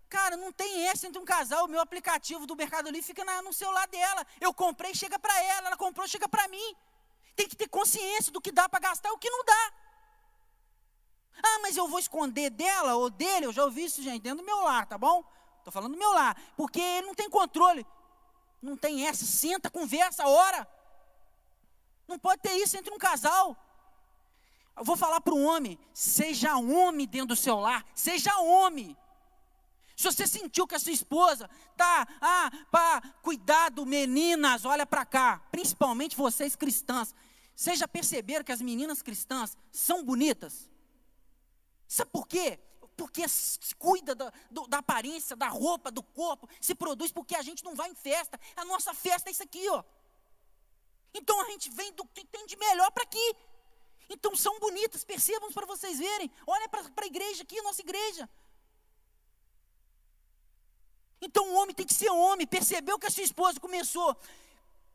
Cara, 0.09 0.35
não 0.35 0.51
tem 0.51 0.87
essa 0.87 1.07
entre 1.07 1.21
um 1.21 1.25
casal. 1.27 1.67
O 1.67 1.69
meu 1.69 1.83
aplicativo 1.83 2.47
do 2.47 2.57
Mercado 2.57 2.87
Livre 2.87 3.03
fica 3.03 3.23
na, 3.27 3.43
no 3.43 3.53
celular 3.53 3.87
dela. 3.89 4.27
Eu 4.41 4.55
comprei, 4.55 4.95
chega 4.95 5.19
para 5.19 5.39
ela. 5.43 5.67
Ela 5.67 5.77
comprou, 5.77 6.09
chega 6.09 6.27
para 6.27 6.49
mim. 6.49 6.75
Tem 7.37 7.47
que 7.47 7.55
ter 7.55 7.69
consciência 7.69 8.33
do 8.33 8.41
que 8.41 8.51
dá 8.51 8.71
para 8.71 8.81
gastar 8.81 9.11
e 9.11 9.13
o 9.13 9.19
que 9.19 9.29
não 9.29 9.45
dá. 9.45 9.73
Ah, 11.43 11.59
mas 11.61 11.77
eu 11.77 11.87
vou 11.87 11.99
esconder 11.99 12.49
dela 12.49 12.95
ou 12.95 13.11
dele. 13.11 13.45
Eu 13.45 13.53
já 13.53 13.65
ouvi 13.65 13.85
isso, 13.85 14.03
gente, 14.03 14.23
dentro 14.23 14.39
do 14.39 14.47
meu 14.47 14.63
lar, 14.63 14.87
tá 14.87 14.97
bom? 14.97 15.23
Estou 15.59 15.71
falando 15.71 15.93
do 15.93 15.99
meu 15.99 16.13
lar. 16.15 16.35
Porque 16.57 16.81
ele 16.81 17.07
não 17.07 17.15
tem 17.15 17.29
controle. 17.29 17.87
Não 18.63 18.79
tem 18.79 19.07
essa. 19.07 19.27
Senta, 19.27 19.69
conversa, 19.69 20.27
ora. 20.27 20.67
Não 22.07 22.19
pode 22.19 22.43
ter 22.43 22.53
isso 22.57 22.77
entre 22.77 22.93
um 22.93 22.99
casal. 22.99 23.57
Eu 24.77 24.85
vou 24.85 24.97
falar 24.97 25.21
para 25.21 25.35
o 25.35 25.43
homem: 25.43 25.79
seja 25.93 26.57
homem 26.57 27.07
dentro 27.07 27.29
do 27.29 27.37
seu 27.37 27.59
lar. 27.59 27.85
Seja 27.95 28.37
homem. 28.39 28.97
Se 29.97 30.05
você 30.05 30.27
sentiu 30.27 30.67
que 30.67 30.75
a 30.75 30.79
sua 30.79 30.93
esposa 30.93 31.49
tá, 31.77 32.07
ah, 32.21 32.51
pá, 32.71 33.01
cuidado, 33.23 33.87
meninas, 33.87 34.65
olha 34.65 34.85
para 34.85 35.05
cá, 35.05 35.41
principalmente 35.53 36.17
vocês 36.17 36.57
cristãs. 36.57 37.15
Vocês 37.55 37.79
já 37.79 37.87
perceberam 37.87 38.45
que 38.45 38.51
as 38.51 38.61
meninas 38.61 39.01
cristãs 39.01 39.57
são 39.71 40.05
bonitas? 40.05 40.69
Sabe 41.87 42.11
por 42.11 42.27
quê? 42.27 42.59
Porque 42.97 43.29
se 43.29 43.75
cuida 43.77 44.15
da, 44.15 44.33
do, 44.51 44.67
da 44.67 44.79
aparência, 44.79 45.37
da 45.37 45.49
roupa, 45.49 45.93
do 45.93 46.03
corpo, 46.03 46.49
se 46.61 46.75
produz 46.75 47.13
porque 47.13 47.37
a 47.37 47.43
gente 47.43 47.63
não 47.63 47.77
vai 47.77 47.89
em 47.89 47.95
festa. 47.95 48.41
A 48.57 48.65
nossa 48.65 48.93
festa 48.93 49.31
é 49.31 49.33
isso 49.33 49.43
aqui, 49.43 49.69
ó. 49.69 49.85
Então 51.15 51.41
a 51.41 51.45
gente 51.51 51.71
vem 51.71 51.93
do 51.93 52.05
que 52.07 52.27
tem 52.27 52.45
de 52.47 52.57
melhor 52.57 52.91
para 52.91 53.05
aqui. 53.05 53.37
Então 54.09 54.35
são 54.37 54.59
bonitas, 54.59 55.05
percebam 55.05 55.51
para 55.53 55.65
vocês 55.65 55.99
verem. 55.99 56.31
Olha 56.47 56.69
para 56.69 56.83
a 57.03 57.07
igreja 57.07 57.43
aqui, 57.45 57.59
a 57.59 57.63
nossa 57.63 57.81
igreja. 57.81 58.29
Então 61.21 61.49
o 61.51 61.55
homem 61.55 61.75
tem 61.75 61.87
que 61.87 61.95
ser 61.95 62.11
homem. 62.11 62.47
Percebeu 62.47 62.99
que 62.99 63.07
a 63.07 63.11
sua 63.11 63.23
esposa 63.23 63.61
começou 63.61 64.17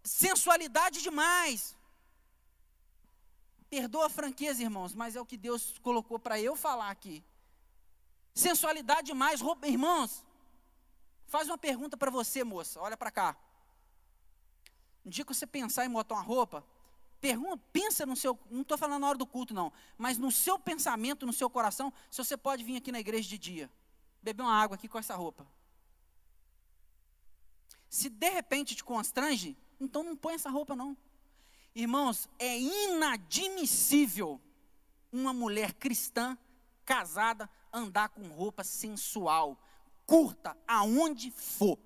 sensualidade 0.03 1.01
demais. 1.01 1.76
Perdoa 3.70 4.07
a 4.07 4.09
franqueza, 4.09 4.61
irmãos, 4.61 4.93
mas 4.93 5.15
é 5.15 5.22
o 5.22 5.26
que 5.26 5.38
Deus 5.38 5.78
colocou 5.80 6.20
para 6.20 6.39
eu 6.39 6.55
falar 6.55 6.89
aqui. 6.89 7.24
Sensualidade 8.34 9.07
demais, 9.07 9.41
irmãos. 9.63 10.24
Faz 11.28 11.47
uma 11.47 11.57
pergunta 11.57 11.95
para 11.95 12.09
você, 12.09 12.43
moça. 12.43 12.80
Olha 12.82 12.97
para 12.97 13.11
cá. 13.11 13.38
Um 15.06 15.10
dia 15.10 15.24
que 15.24 15.34
você 15.34 15.47
pensar 15.47 15.86
em 15.86 15.89
botar 15.89 16.16
uma 16.16 16.24
roupa, 16.24 16.66
pergunta, 17.20 17.62
pensa 17.72 18.06
no 18.06 18.16
seu, 18.16 18.38
não 18.50 18.62
estou 18.62 18.78
falando 18.78 19.02
na 19.02 19.08
hora 19.10 19.18
do 19.18 19.26
culto 19.26 19.54
não, 19.54 19.72
mas 19.97 20.18
no 20.18 20.32
seu 20.32 20.58
pensamento, 20.58 21.26
no 21.26 21.34
seu 21.34 21.50
coração, 21.50 21.91
se 22.10 22.24
você 22.24 22.38
pode 22.38 22.64
vir 22.64 22.78
aqui 22.78 22.91
na 22.91 23.00
igreja 23.00 23.28
de 23.28 23.38
dia, 23.38 23.72
beber 24.22 24.43
uma 24.43 24.54
água 24.54 24.76
aqui 24.76 24.88
com 24.88 24.97
essa 24.97 25.16
roupa. 25.16 25.47
Se 27.89 28.10
de 28.10 28.30
repente 28.30 28.76
te 28.76 28.84
constrange, 28.84 29.58
então 29.80 30.04
não 30.04 30.16
põe 30.16 30.36
essa 30.36 30.50
roupa 30.50 30.76
não. 30.76 30.95
Irmãos, 31.74 32.30
é 32.38 32.60
inadmissível 32.60 34.39
uma 35.12 35.34
mulher 35.34 35.74
cristã, 35.74 36.38
casada, 36.86 37.50
andar 37.72 38.10
com 38.10 38.28
roupa 38.28 38.64
sensual, 38.64 39.60
curta, 40.06 40.58
aonde 40.68 41.32
for. 41.32 41.80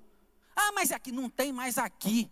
Ah, 0.55 0.71
mas 0.73 0.91
aqui 0.91 1.11
não 1.11 1.29
tem 1.29 1.51
mais 1.51 1.77
aqui 1.77 2.29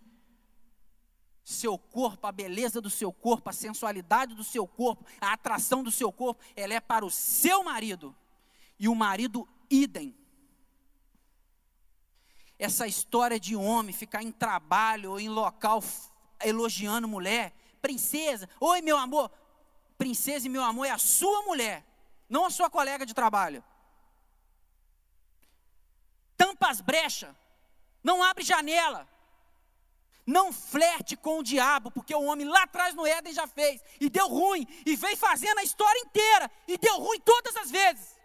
seu 1.44 1.76
corpo, 1.76 2.26
a 2.26 2.32
beleza 2.32 2.80
do 2.80 2.90
seu 2.90 3.12
corpo, 3.12 3.50
a 3.50 3.52
sensualidade 3.52 4.34
do 4.34 4.44
seu 4.44 4.66
corpo, 4.66 5.04
a 5.20 5.32
atração 5.32 5.82
do 5.82 5.90
seu 5.90 6.12
corpo, 6.12 6.40
ela 6.54 6.74
é 6.74 6.80
para 6.80 7.04
o 7.04 7.10
seu 7.10 7.64
marido. 7.64 8.14
E 8.78 8.88
o 8.88 8.94
marido, 8.94 9.48
idem. 9.70 10.16
Essa 12.58 12.86
história 12.86 13.40
de 13.40 13.56
homem 13.56 13.92
ficar 13.92 14.22
em 14.22 14.30
trabalho 14.30 15.12
ou 15.12 15.20
em 15.20 15.28
local 15.28 15.82
elogiando 16.40 17.08
mulher, 17.08 17.52
princesa, 17.80 18.48
oi 18.60 18.80
meu 18.80 18.96
amor, 18.96 19.30
princesa 19.98 20.46
e 20.46 20.50
meu 20.50 20.62
amor 20.62 20.86
é 20.86 20.90
a 20.90 20.98
sua 20.98 21.42
mulher, 21.42 21.84
não 22.28 22.44
a 22.44 22.50
sua 22.50 22.70
colega 22.70 23.04
de 23.04 23.14
trabalho. 23.14 23.64
Tampa 26.36 26.68
as 26.68 26.80
brechas, 26.80 27.34
não 28.02 28.22
abre 28.22 28.44
janela, 28.44 29.08
não 30.26 30.52
flerte 30.52 31.16
com 31.16 31.38
o 31.38 31.42
diabo, 31.42 31.90
porque 31.90 32.14
o 32.14 32.22
homem 32.22 32.46
lá 32.46 32.62
atrás 32.62 32.94
no 32.94 33.06
Éden 33.06 33.32
já 33.32 33.46
fez, 33.46 33.82
e 34.00 34.08
deu 34.08 34.28
ruim, 34.28 34.66
e 34.86 34.94
veio 34.96 35.16
fazendo 35.16 35.58
a 35.58 35.64
história 35.64 35.98
inteira, 36.00 36.50
e 36.68 36.78
deu 36.78 36.96
ruim 36.98 37.20
todas 37.20 37.56
as 37.56 37.70
vezes. 37.70 38.16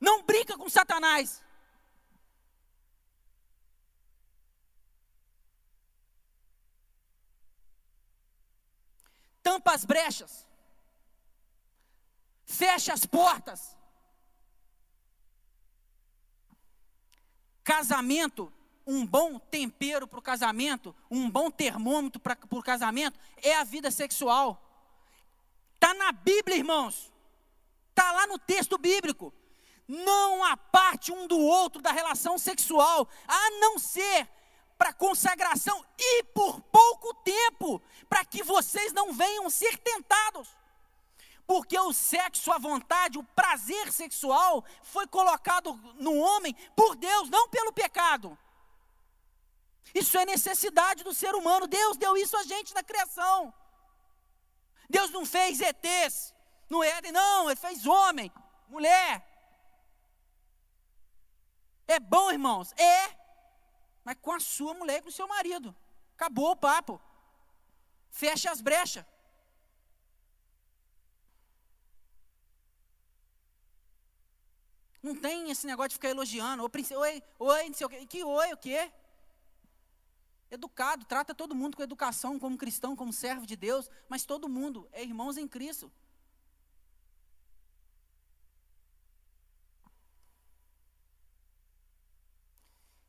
Não 0.00 0.22
brinca 0.22 0.56
com 0.56 0.68
Satanás. 0.68 1.42
Tampa 9.42 9.72
as 9.72 9.84
brechas, 9.84 10.46
fecha 12.44 12.92
as 12.92 13.06
portas. 13.06 13.76
Casamento 17.62 18.52
um 18.86 19.04
bom 19.04 19.38
tempero 19.38 20.06
para 20.06 20.18
o 20.18 20.22
casamento, 20.22 20.94
um 21.10 21.28
bom 21.28 21.50
termômetro 21.50 22.20
para 22.20 22.38
o 22.50 22.62
casamento, 22.62 23.18
é 23.42 23.56
a 23.56 23.64
vida 23.64 23.90
sexual. 23.90 24.62
Está 25.74 25.92
na 25.94 26.12
Bíblia, 26.12 26.56
irmãos. 26.56 27.12
Está 27.90 28.12
lá 28.12 28.26
no 28.26 28.38
texto 28.38 28.78
bíblico. 28.78 29.34
Não 29.88 30.44
aparte 30.44 31.12
um 31.12 31.26
do 31.26 31.38
outro 31.38 31.82
da 31.82 31.90
relação 31.92 32.38
sexual, 32.38 33.08
a 33.26 33.50
não 33.58 33.78
ser 33.78 34.28
para 34.78 34.92
consagração 34.92 35.84
e 35.98 36.22
por 36.24 36.60
pouco 36.60 37.14
tempo, 37.14 37.80
para 38.08 38.24
que 38.24 38.42
vocês 38.42 38.92
não 38.92 39.12
venham 39.12 39.48
ser 39.48 39.78
tentados. 39.78 40.48
Porque 41.46 41.78
o 41.78 41.92
sexo 41.92 42.52
à 42.52 42.58
vontade, 42.58 43.18
o 43.18 43.22
prazer 43.22 43.92
sexual, 43.92 44.64
foi 44.82 45.06
colocado 45.06 45.74
no 45.98 46.16
homem 46.16 46.54
por 46.74 46.96
Deus, 46.96 47.30
não 47.30 47.48
pelo 47.48 47.72
pecado. 47.72 48.36
Isso 49.94 50.16
é 50.18 50.24
necessidade 50.26 51.04
do 51.04 51.14
ser 51.14 51.34
humano. 51.34 51.66
Deus 51.66 51.96
deu 51.96 52.16
isso 52.16 52.36
a 52.36 52.42
gente 52.42 52.74
na 52.74 52.82
criação. 52.82 53.52
Deus 54.88 55.10
não 55.10 55.24
fez 55.24 55.60
ETs 55.60 56.34
no 56.68 56.82
Éden, 56.82 57.12
não, 57.12 57.48
Ele 57.48 57.56
fez 57.56 57.86
homem, 57.86 58.32
mulher. 58.68 59.24
É 61.86 62.00
bom, 62.00 62.30
irmãos? 62.30 62.72
É. 62.72 63.16
Mas 64.04 64.16
com 64.20 64.32
a 64.32 64.40
sua 64.40 64.74
mulher 64.74 64.98
e 64.98 65.02
com 65.02 65.08
o 65.08 65.12
seu 65.12 65.28
marido. 65.28 65.74
Acabou 66.14 66.50
o 66.50 66.56
papo. 66.56 67.00
Fecha 68.10 68.50
as 68.50 68.60
brechas. 68.60 69.04
Não 75.02 75.14
tem 75.14 75.50
esse 75.50 75.66
negócio 75.66 75.90
de 75.90 75.94
ficar 75.96 76.08
elogiando. 76.08 76.64
Oi, 76.64 77.22
oi, 77.38 77.68
não 77.68 77.74
sei 77.74 77.86
o 77.86 77.90
quê. 77.90 78.06
Que 78.06 78.24
oi, 78.24 78.52
o 78.52 78.56
quê? 78.56 78.92
Educado, 80.50 81.04
trata 81.04 81.34
todo 81.34 81.54
mundo 81.54 81.76
com 81.76 81.82
educação, 81.82 82.38
como 82.38 82.56
cristão, 82.56 82.94
como 82.94 83.12
servo 83.12 83.46
de 83.46 83.56
Deus, 83.56 83.90
mas 84.08 84.24
todo 84.24 84.48
mundo 84.48 84.88
é 84.92 85.02
irmãos 85.02 85.36
em 85.36 85.48
Cristo. 85.48 85.90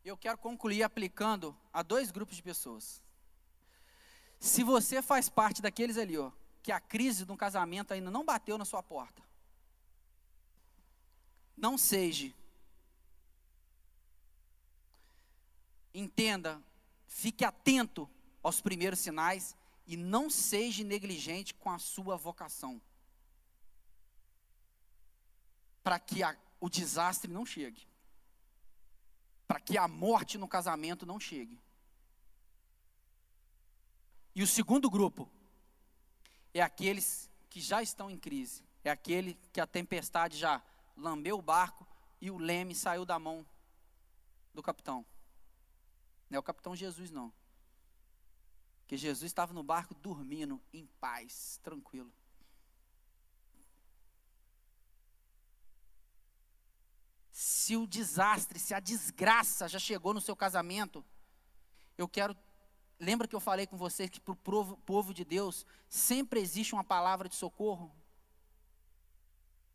Eu 0.03 0.17
quero 0.17 0.37
concluir 0.37 0.83
aplicando 0.83 1.55
a 1.71 1.83
dois 1.83 2.09
grupos 2.11 2.37
de 2.37 2.41
pessoas. 2.41 3.03
Se 4.39 4.63
você 4.63 5.01
faz 5.01 5.29
parte 5.29 5.61
daqueles 5.61 5.97
ali, 5.97 6.17
ó, 6.17 6.31
que 6.63 6.71
a 6.71 6.79
crise 6.79 7.25
do 7.25 7.35
casamento 7.35 7.93
ainda 7.93 8.09
não 8.09 8.25
bateu 8.25 8.57
na 8.57 8.65
sua 8.65 8.81
porta, 8.81 9.21
não 11.55 11.77
seja. 11.77 12.33
Entenda 15.93 16.61
Fique 17.07 17.43
atento 17.45 18.09
aos 18.43 18.61
primeiros 18.61 18.99
sinais 18.99 19.55
e 19.87 19.95
não 19.95 20.29
seja 20.29 20.83
negligente 20.83 21.53
com 21.53 21.71
a 21.71 21.79
sua 21.79 22.17
vocação. 22.17 22.81
Para 25.81 25.97
que 25.97 26.21
a, 26.21 26.37
o 26.59 26.69
desastre 26.69 27.31
não 27.31 27.45
chegue. 27.45 27.87
Para 29.47 29.59
que 29.59 29.77
a 29.77 29.87
morte 29.87 30.37
no 30.37 30.47
casamento 30.47 31.05
não 31.05 31.19
chegue. 31.19 31.57
E 34.35 34.43
o 34.43 34.47
segundo 34.47 34.89
grupo 34.89 35.29
é 36.53 36.61
aqueles 36.61 37.29
que 37.49 37.61
já 37.61 37.81
estão 37.81 38.11
em 38.11 38.17
crise. 38.17 38.63
É 38.83 38.89
aquele 38.89 39.35
que 39.51 39.61
a 39.61 39.65
tempestade 39.65 40.37
já 40.37 40.61
lambeu 40.95 41.39
o 41.39 41.41
barco 41.41 41.87
e 42.19 42.29
o 42.29 42.37
leme 42.37 42.75
saiu 42.75 43.05
da 43.05 43.17
mão 43.17 43.45
do 44.53 44.61
capitão. 44.61 45.05
Não 46.29 46.37
é 46.37 46.39
o 46.39 46.43
capitão 46.43 46.75
Jesus, 46.75 47.09
não. 47.09 47.33
Que 48.85 48.97
Jesus 48.97 49.29
estava 49.29 49.53
no 49.53 49.63
barco 49.63 49.93
dormindo 49.95 50.61
em 50.73 50.85
paz, 50.99 51.59
tranquilo. 51.63 52.11
Se 57.31 57.75
o 57.75 57.85
desastre, 57.85 58.57
se 58.59 58.73
a 58.73 58.79
desgraça 58.79 59.67
já 59.67 59.77
chegou 59.77 60.13
no 60.13 60.21
seu 60.21 60.35
casamento, 60.35 61.03
eu 61.97 62.07
quero. 62.07 62.35
Lembra 62.99 63.27
que 63.27 63.35
eu 63.35 63.39
falei 63.39 63.67
com 63.67 63.77
vocês 63.77 64.09
que 64.09 64.19
para 64.19 64.33
o 64.33 64.77
povo 64.77 65.13
de 65.13 65.23
Deus 65.23 65.65
sempre 65.87 66.39
existe 66.39 66.73
uma 66.73 66.83
palavra 66.83 67.29
de 67.29 67.35
socorro? 67.35 67.91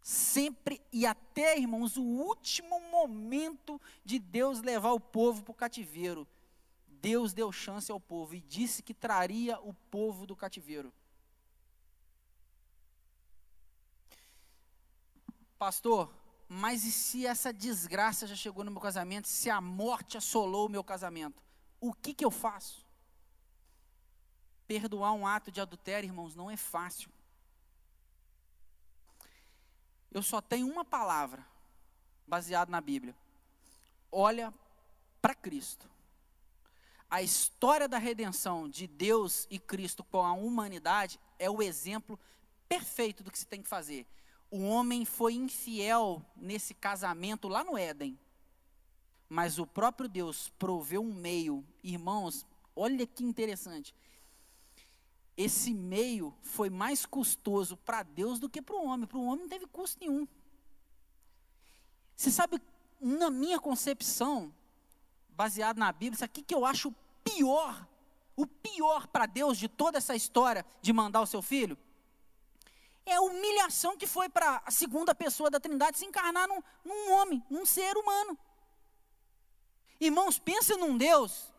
Sempre 0.03 0.83
e 0.93 1.07
até, 1.07 1.57
irmãos, 1.57 1.97
o 1.97 2.03
último 2.03 2.81
momento 2.91 3.81
de 4.05 4.19
Deus 4.19 4.61
levar 4.61 4.93
o 4.93 4.99
povo 4.99 5.45
para 5.45 5.53
o 5.53 5.55
cativeiro 5.55 6.27
Deus 7.03 7.35
deu 7.35 7.51
chance 7.51 7.91
ao 7.91 7.99
povo 7.99 8.33
e 8.33 8.41
disse 8.41 8.81
que 8.81 8.95
traria 8.95 9.61
o 9.61 9.75
povo 9.75 10.25
do 10.25 10.37
cativeiro. 10.37 10.95
Pastor, 15.59 16.15
mas 16.49 16.85
e 16.85 16.93
se 16.93 17.27
essa 17.27 17.53
desgraça 17.53 18.25
já 18.25 18.37
chegou 18.37 18.63
no 18.63 18.71
meu 18.71 18.81
casamento, 18.81 19.27
se 19.27 19.51
a 19.51 19.61
morte 19.61 20.17
assolou 20.17 20.67
o 20.67 20.71
meu 20.71 20.85
casamento? 20.85 21.43
O 21.81 21.93
que, 21.93 22.15
que 22.15 22.25
eu 22.25 22.31
faço? 22.31 22.87
Perdoar 24.69 25.13
um 25.13 25.27
ato 25.27 25.51
de 25.51 25.61
adultério, 25.61 26.07
irmãos, 26.07 26.37
não 26.37 26.49
é 26.49 26.57
fácil. 26.57 27.11
Eu 30.09 30.23
só 30.23 30.41
tenho 30.41 30.71
uma 30.71 30.85
palavra, 30.85 31.45
baseada 32.29 32.71
na 32.71 32.81
Bíblia. 32.81 33.17
Olha 34.11 34.55
para 35.21 35.35
Cristo. 35.35 35.92
A 37.13 37.21
história 37.21 37.87
da 37.87 37.99
redenção 37.99 38.67
de 38.67 38.87
Deus 38.87 39.47
e 39.51 39.59
Cristo 39.59 40.03
com 40.03 40.23
a 40.23 40.33
humanidade 40.33 41.21
é 41.39 41.51
o 41.51 41.61
exemplo 41.61 42.19
perfeito 42.67 43.23
do 43.23 43.31
que 43.31 43.39
se 43.39 43.47
tem 43.47 43.61
que 43.61 43.69
fazer. 43.69 44.07
O 44.51 44.63
homem 44.63 45.05
foi 45.05 45.35
infiel 45.35 46.25
nesse 46.35 46.73
casamento 46.73 47.49
lá 47.49 47.63
no 47.63 47.77
Éden. 47.77 48.19
Mas 49.29 49.59
o 49.59 49.67
próprio 49.67 50.09
Deus 50.09 50.49
proveu 50.59 51.03
um 51.03 51.13
meio. 51.13 51.63
Irmãos, 51.85 52.47
olha 52.75 53.07
que 53.07 53.23
interessante. 53.23 53.95
Esse 55.37 55.75
meio 55.75 56.35
foi 56.41 56.71
mais 56.71 57.05
custoso 57.05 57.77
para 57.77 58.03
Deus 58.03 58.39
do 58.39 58.49
que 58.49 58.63
para 58.63 58.77
o 58.77 58.87
homem. 58.87 59.07
Para 59.07 59.19
o 59.19 59.27
homem 59.27 59.43
não 59.43 59.51
teve 59.51 59.67
custo 59.67 60.01
nenhum. 60.01 60.27
Você 62.17 62.31
sabe, 62.31 62.59
na 62.99 63.31
minha 63.31 63.61
concepção, 63.61 64.51
baseado 65.29 65.77
na 65.77 65.93
Bíblia, 65.93 66.15
isso 66.15 66.25
aqui 66.25 66.41
que 66.41 66.55
eu 66.55 66.65
acho 66.65 66.95
pior, 67.35 67.87
o 68.37 68.47
pior 68.47 69.07
para 69.09 69.27
Deus 69.27 69.59
de 69.59 69.69
toda 69.69 69.99
essa 69.99 70.15
história 70.15 70.65
de 70.81 70.93
mandar 70.93 71.21
o 71.21 71.27
seu 71.27 71.43
filho, 71.43 71.77
é 73.05 73.15
a 73.15 73.21
humilhação 73.21 73.97
que 73.97 74.07
foi 74.07 74.29
para 74.29 74.63
a 74.65 74.71
segunda 74.71 75.15
pessoa 75.15 75.51
da 75.51 75.59
Trindade 75.59 75.99
se 75.99 76.05
encarnar 76.05 76.47
num, 76.49 76.63
num 76.85 77.13
homem, 77.13 77.43
num 77.51 77.67
ser 77.67 77.97
humano. 77.97 78.39
Irmãos, 80.01 80.39
pense 80.39 80.77
num 80.77 80.97
Deus 80.97 81.53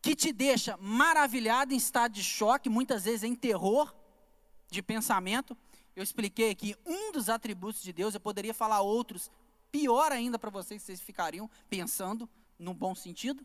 que 0.00 0.16
te 0.16 0.32
deixa 0.32 0.76
maravilhado 0.78 1.72
em 1.72 1.76
estado 1.76 2.12
de 2.12 2.24
choque, 2.24 2.68
muitas 2.68 3.04
vezes 3.04 3.22
em 3.22 3.34
terror 3.34 3.94
de 4.68 4.82
pensamento. 4.82 5.56
Eu 5.94 6.02
expliquei 6.02 6.50
aqui 6.50 6.76
um 6.84 7.12
dos 7.12 7.28
atributos 7.28 7.82
de 7.82 7.92
Deus, 7.92 8.14
eu 8.14 8.20
poderia 8.20 8.52
falar 8.52 8.80
outros, 8.80 9.30
pior 9.70 10.10
ainda 10.10 10.38
para 10.38 10.50
vocês, 10.50 10.82
vocês 10.82 11.00
ficariam 11.00 11.48
pensando 11.68 12.28
no 12.58 12.74
bom 12.74 12.94
sentido. 12.94 13.44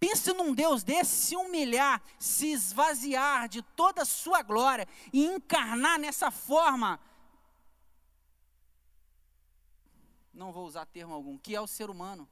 Pense 0.00 0.32
num 0.32 0.54
Deus 0.54 0.84
desse 0.84 1.28
se 1.28 1.36
humilhar, 1.36 2.00
se 2.18 2.46
esvaziar 2.52 3.48
de 3.48 3.62
toda 3.62 4.02
a 4.02 4.06
sua 4.06 4.42
glória 4.42 4.86
e 5.12 5.24
encarnar 5.24 5.98
nessa 5.98 6.30
forma. 6.30 7.00
Não 10.32 10.52
vou 10.52 10.64
usar 10.66 10.86
termo 10.86 11.12
algum, 11.14 11.36
que 11.36 11.54
é 11.54 11.60
o 11.60 11.66
ser 11.66 11.90
humano. 11.90 12.28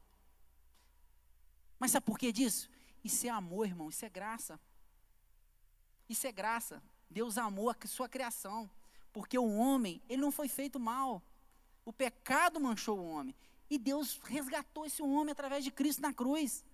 Mas 1.76 1.90
sabe 1.90 2.06
por 2.06 2.18
que 2.18 2.30
disso? 2.30 2.70
Isso 3.02 3.26
é 3.26 3.30
amor, 3.30 3.66
irmão, 3.66 3.88
isso 3.88 4.04
é 4.04 4.08
graça. 4.08 4.60
Isso 6.08 6.24
é 6.26 6.30
graça. 6.30 6.80
Deus 7.10 7.36
amou 7.36 7.68
a 7.68 7.76
sua 7.86 8.08
criação, 8.08 8.70
porque 9.12 9.36
o 9.36 9.56
homem, 9.56 10.00
ele 10.08 10.22
não 10.22 10.30
foi 10.30 10.48
feito 10.48 10.78
mal. 10.78 11.20
O 11.84 11.92
pecado 11.92 12.60
manchou 12.60 12.98
o 12.98 13.08
homem. 13.08 13.34
E 13.68 13.76
Deus 13.76 14.20
resgatou 14.22 14.86
esse 14.86 15.02
homem 15.02 15.32
através 15.32 15.64
de 15.64 15.72
Cristo 15.72 16.00
na 16.00 16.12
cruz. 16.12 16.64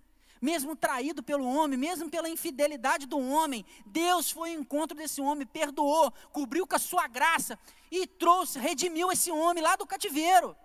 Mesmo 0.41 0.75
traído 0.75 1.23
pelo 1.23 1.45
homem, 1.45 1.77
mesmo 1.77 2.09
pela 2.09 2.27
infidelidade 2.27 3.05
do 3.05 3.17
homem, 3.17 3.65
Deus 3.85 4.29
foi 4.29 4.53
ao 4.53 4.59
encontro 4.59 4.97
desse 4.97 5.21
homem, 5.21 5.47
perdoou, 5.47 6.11
cobriu 6.31 6.67
com 6.67 6.75
a 6.75 6.79
sua 6.79 7.07
graça 7.07 7.57
e 7.89 8.05
trouxe, 8.05 8.59
redimiu 8.59 9.11
esse 9.11 9.31
homem 9.31 9.63
lá 9.63 9.75
do 9.75 9.87
cativeiro. 9.87 10.55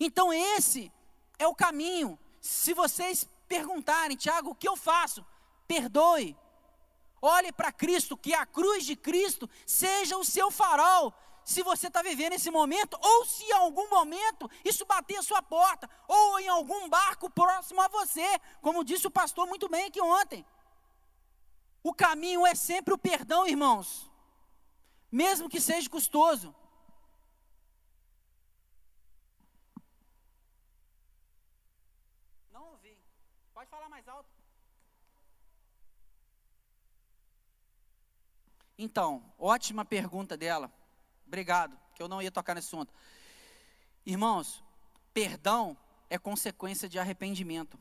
Então, 0.00 0.32
esse 0.32 0.92
é 1.38 1.46
o 1.46 1.54
caminho. 1.54 2.18
Se 2.40 2.72
vocês 2.72 3.28
perguntarem, 3.48 4.16
Tiago, 4.16 4.50
o 4.50 4.54
que 4.54 4.68
eu 4.68 4.76
faço? 4.76 5.24
Perdoe. 5.66 6.36
Olhe 7.20 7.50
para 7.50 7.72
Cristo, 7.72 8.16
que 8.16 8.32
a 8.32 8.46
cruz 8.46 8.84
de 8.84 8.94
Cristo 8.94 9.50
seja 9.66 10.16
o 10.16 10.24
seu 10.24 10.50
farol, 10.50 11.12
se 11.48 11.62
você 11.62 11.86
está 11.86 12.02
vivendo 12.02 12.34
esse 12.34 12.50
momento, 12.50 12.98
ou 13.00 13.24
se 13.24 13.42
em 13.42 13.52
algum 13.52 13.88
momento 13.88 14.50
isso 14.62 14.84
bater 14.84 15.16
a 15.16 15.22
sua 15.22 15.40
porta, 15.40 15.88
ou 16.06 16.38
em 16.38 16.46
algum 16.46 16.90
barco 16.90 17.30
próximo 17.30 17.80
a 17.80 17.88
você, 17.88 18.26
como 18.60 18.84
disse 18.84 19.06
o 19.06 19.10
pastor 19.10 19.46
muito 19.46 19.66
bem 19.66 19.86
aqui 19.86 19.98
ontem. 19.98 20.44
O 21.82 21.94
caminho 21.94 22.46
é 22.46 22.54
sempre 22.54 22.92
o 22.92 22.98
perdão, 22.98 23.46
irmãos, 23.46 24.10
mesmo 25.10 25.48
que 25.48 25.58
seja 25.58 25.88
custoso. 25.88 26.54
Não 32.50 32.72
ouvi. 32.72 32.94
Pode 33.54 33.70
falar 33.70 33.88
mais 33.88 34.06
alto. 34.06 34.28
Então, 38.76 39.24
ótima 39.38 39.82
pergunta 39.82 40.36
dela. 40.36 40.70
Obrigado, 41.28 41.78
que 41.94 42.02
eu 42.02 42.08
não 42.08 42.22
ia 42.22 42.30
tocar 42.30 42.54
nesse 42.54 42.68
assunto. 42.68 42.92
Irmãos, 44.04 44.64
perdão 45.12 45.76
é 46.08 46.18
consequência 46.18 46.88
de 46.88 46.98
arrependimento. 46.98 47.78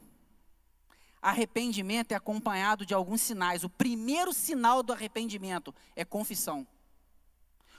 Arrependimento 1.22 2.12
é 2.12 2.16
acompanhado 2.16 2.86
de 2.86 2.93
alguns 2.93 3.22
sinais. 3.22 3.64
O 3.64 3.70
primeiro 3.70 4.34
sinal 4.34 4.84
do 4.84 4.91
arrependimento 4.91 5.74
é 5.95 6.04
confissão. 6.04 6.68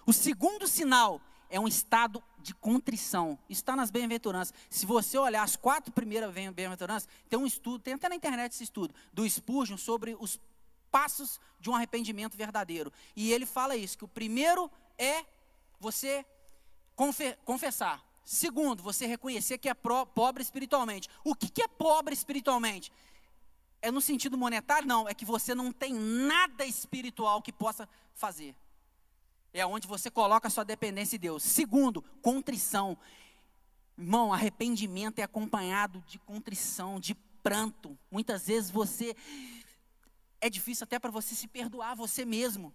O 0.07 0.13
segundo 0.13 0.67
sinal 0.67 1.21
é 1.51 1.61
um 1.61 1.69
estado 1.69 2.25
de 2.39 2.55
contrição. 2.55 3.39
Está 3.47 3.77
nas 3.77 3.91
bem-aventuranças. 3.91 4.55
Se 4.71 4.87
você 4.87 5.19
olhar 5.19 5.43
as 5.43 5.55
quatro 5.55 5.93
primeiras 5.93 6.33
bem-aventuranças, 6.33 7.07
tem 7.29 7.39
um 7.39 7.47
estudo, 7.47 7.79
tem 7.79 7.93
até 7.93 8.09
na 8.09 8.15
internet 8.15 8.53
esse 8.53 8.65
estudo, 8.65 8.95
do 9.13 9.29
Spurgeon 9.29 9.77
sobre 9.77 10.17
os 10.19 10.41
passos 10.91 11.39
de 11.61 11.69
um 11.69 11.75
arrependimento 11.75 12.39
verdadeiro. 12.39 12.91
E 13.15 13.31
ele 13.33 13.45
fala 13.45 13.77
isso, 13.77 13.99
que 13.99 14.05
o 14.05 14.09
primeiro 14.09 14.71
é 14.97 15.25
você 15.79 16.25
confessar. 17.45 18.05
Segundo, 18.25 18.83
você 18.83 19.07
reconhecer 19.07 19.57
que 19.59 19.69
é 19.69 19.75
pobre 19.75 20.43
espiritualmente. 20.43 21.09
O 21.25 21.35
que, 21.35 21.63
é 21.63 21.69
pobre 21.69 22.13
espiritualmente? 22.13 22.93
É 23.81 23.91
no 23.91 24.01
sentido 24.01 24.37
monetário? 24.37 24.87
Não, 24.87 25.09
é 25.09 25.15
que 25.15 25.25
você 25.25 25.55
não 25.55 25.73
tem 25.73 25.95
nada 25.95 26.67
espiritual 26.67 27.41
que 27.41 27.53
possa 27.53 27.89
fazer. 28.15 28.55
É 29.53 29.65
onde 29.65 29.89
você 29.89 30.11
coloca 30.11 30.49
a 30.49 30.51
sua 30.51 30.65
dependência 30.65 31.17
em 31.17 31.21
Deus. 31.21 31.43
Segundo, 31.43 32.03
contrição. 32.21 32.99
Irmão, 33.97 34.33
arrependimento 34.33 35.21
é 35.21 35.23
acompanhado 35.23 36.05
de 36.07 36.19
contrição, 36.19 37.01
de 37.01 37.15
pranto. 37.43 37.99
Muitas 38.11 38.47
vezes 38.47 38.71
você. 38.71 39.17
É 40.41 40.51
difícil 40.51 40.85
até 40.85 40.99
para 40.99 41.11
você 41.11 41.35
se 41.35 41.49
perdoar 41.49 41.97
você 41.97 42.25
mesmo. 42.25 42.75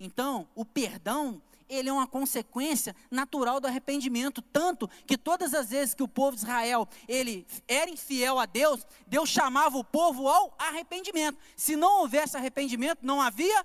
Então, 0.00 0.48
o 0.54 0.64
perdão, 0.64 1.42
ele 1.68 1.90
é 1.90 1.92
uma 1.92 2.06
consequência 2.06 2.96
natural 3.10 3.60
do 3.60 3.66
arrependimento, 3.66 4.40
tanto 4.40 4.88
que 5.06 5.18
todas 5.18 5.52
as 5.52 5.68
vezes 5.68 5.94
que 5.94 6.02
o 6.02 6.08
povo 6.08 6.36
de 6.36 6.42
Israel, 6.42 6.88
ele 7.06 7.46
era 7.68 7.90
infiel 7.90 8.38
a 8.38 8.46
Deus, 8.46 8.86
Deus 9.06 9.28
chamava 9.28 9.76
o 9.76 9.84
povo 9.84 10.26
ao 10.26 10.54
arrependimento. 10.58 11.38
Se 11.54 11.76
não 11.76 12.00
houvesse 12.00 12.34
arrependimento, 12.34 13.00
não 13.02 13.20
havia 13.20 13.64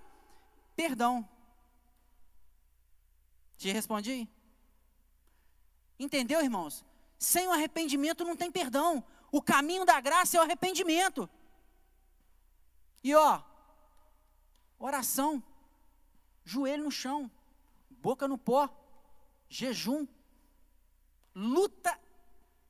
perdão. 0.76 1.28
Te 3.58 3.72
respondi? 3.72 4.28
Entendeu, 5.98 6.44
irmãos? 6.44 6.84
Sem 7.18 7.48
o 7.48 7.52
arrependimento 7.54 8.26
não 8.26 8.36
tem 8.36 8.52
perdão. 8.52 9.02
O 9.32 9.42
caminho 9.42 9.86
da 9.86 10.02
graça 10.02 10.36
é 10.36 10.40
o 10.42 10.44
arrependimento. 10.44 11.30
E 13.02 13.16
ó, 13.16 13.42
oração 14.78 15.42
joelho 16.46 16.86
no 16.86 16.92
chão, 16.92 17.30
boca 17.90 18.28
no 18.28 18.38
pó, 18.38 18.70
jejum, 19.50 20.08
luta 21.34 22.00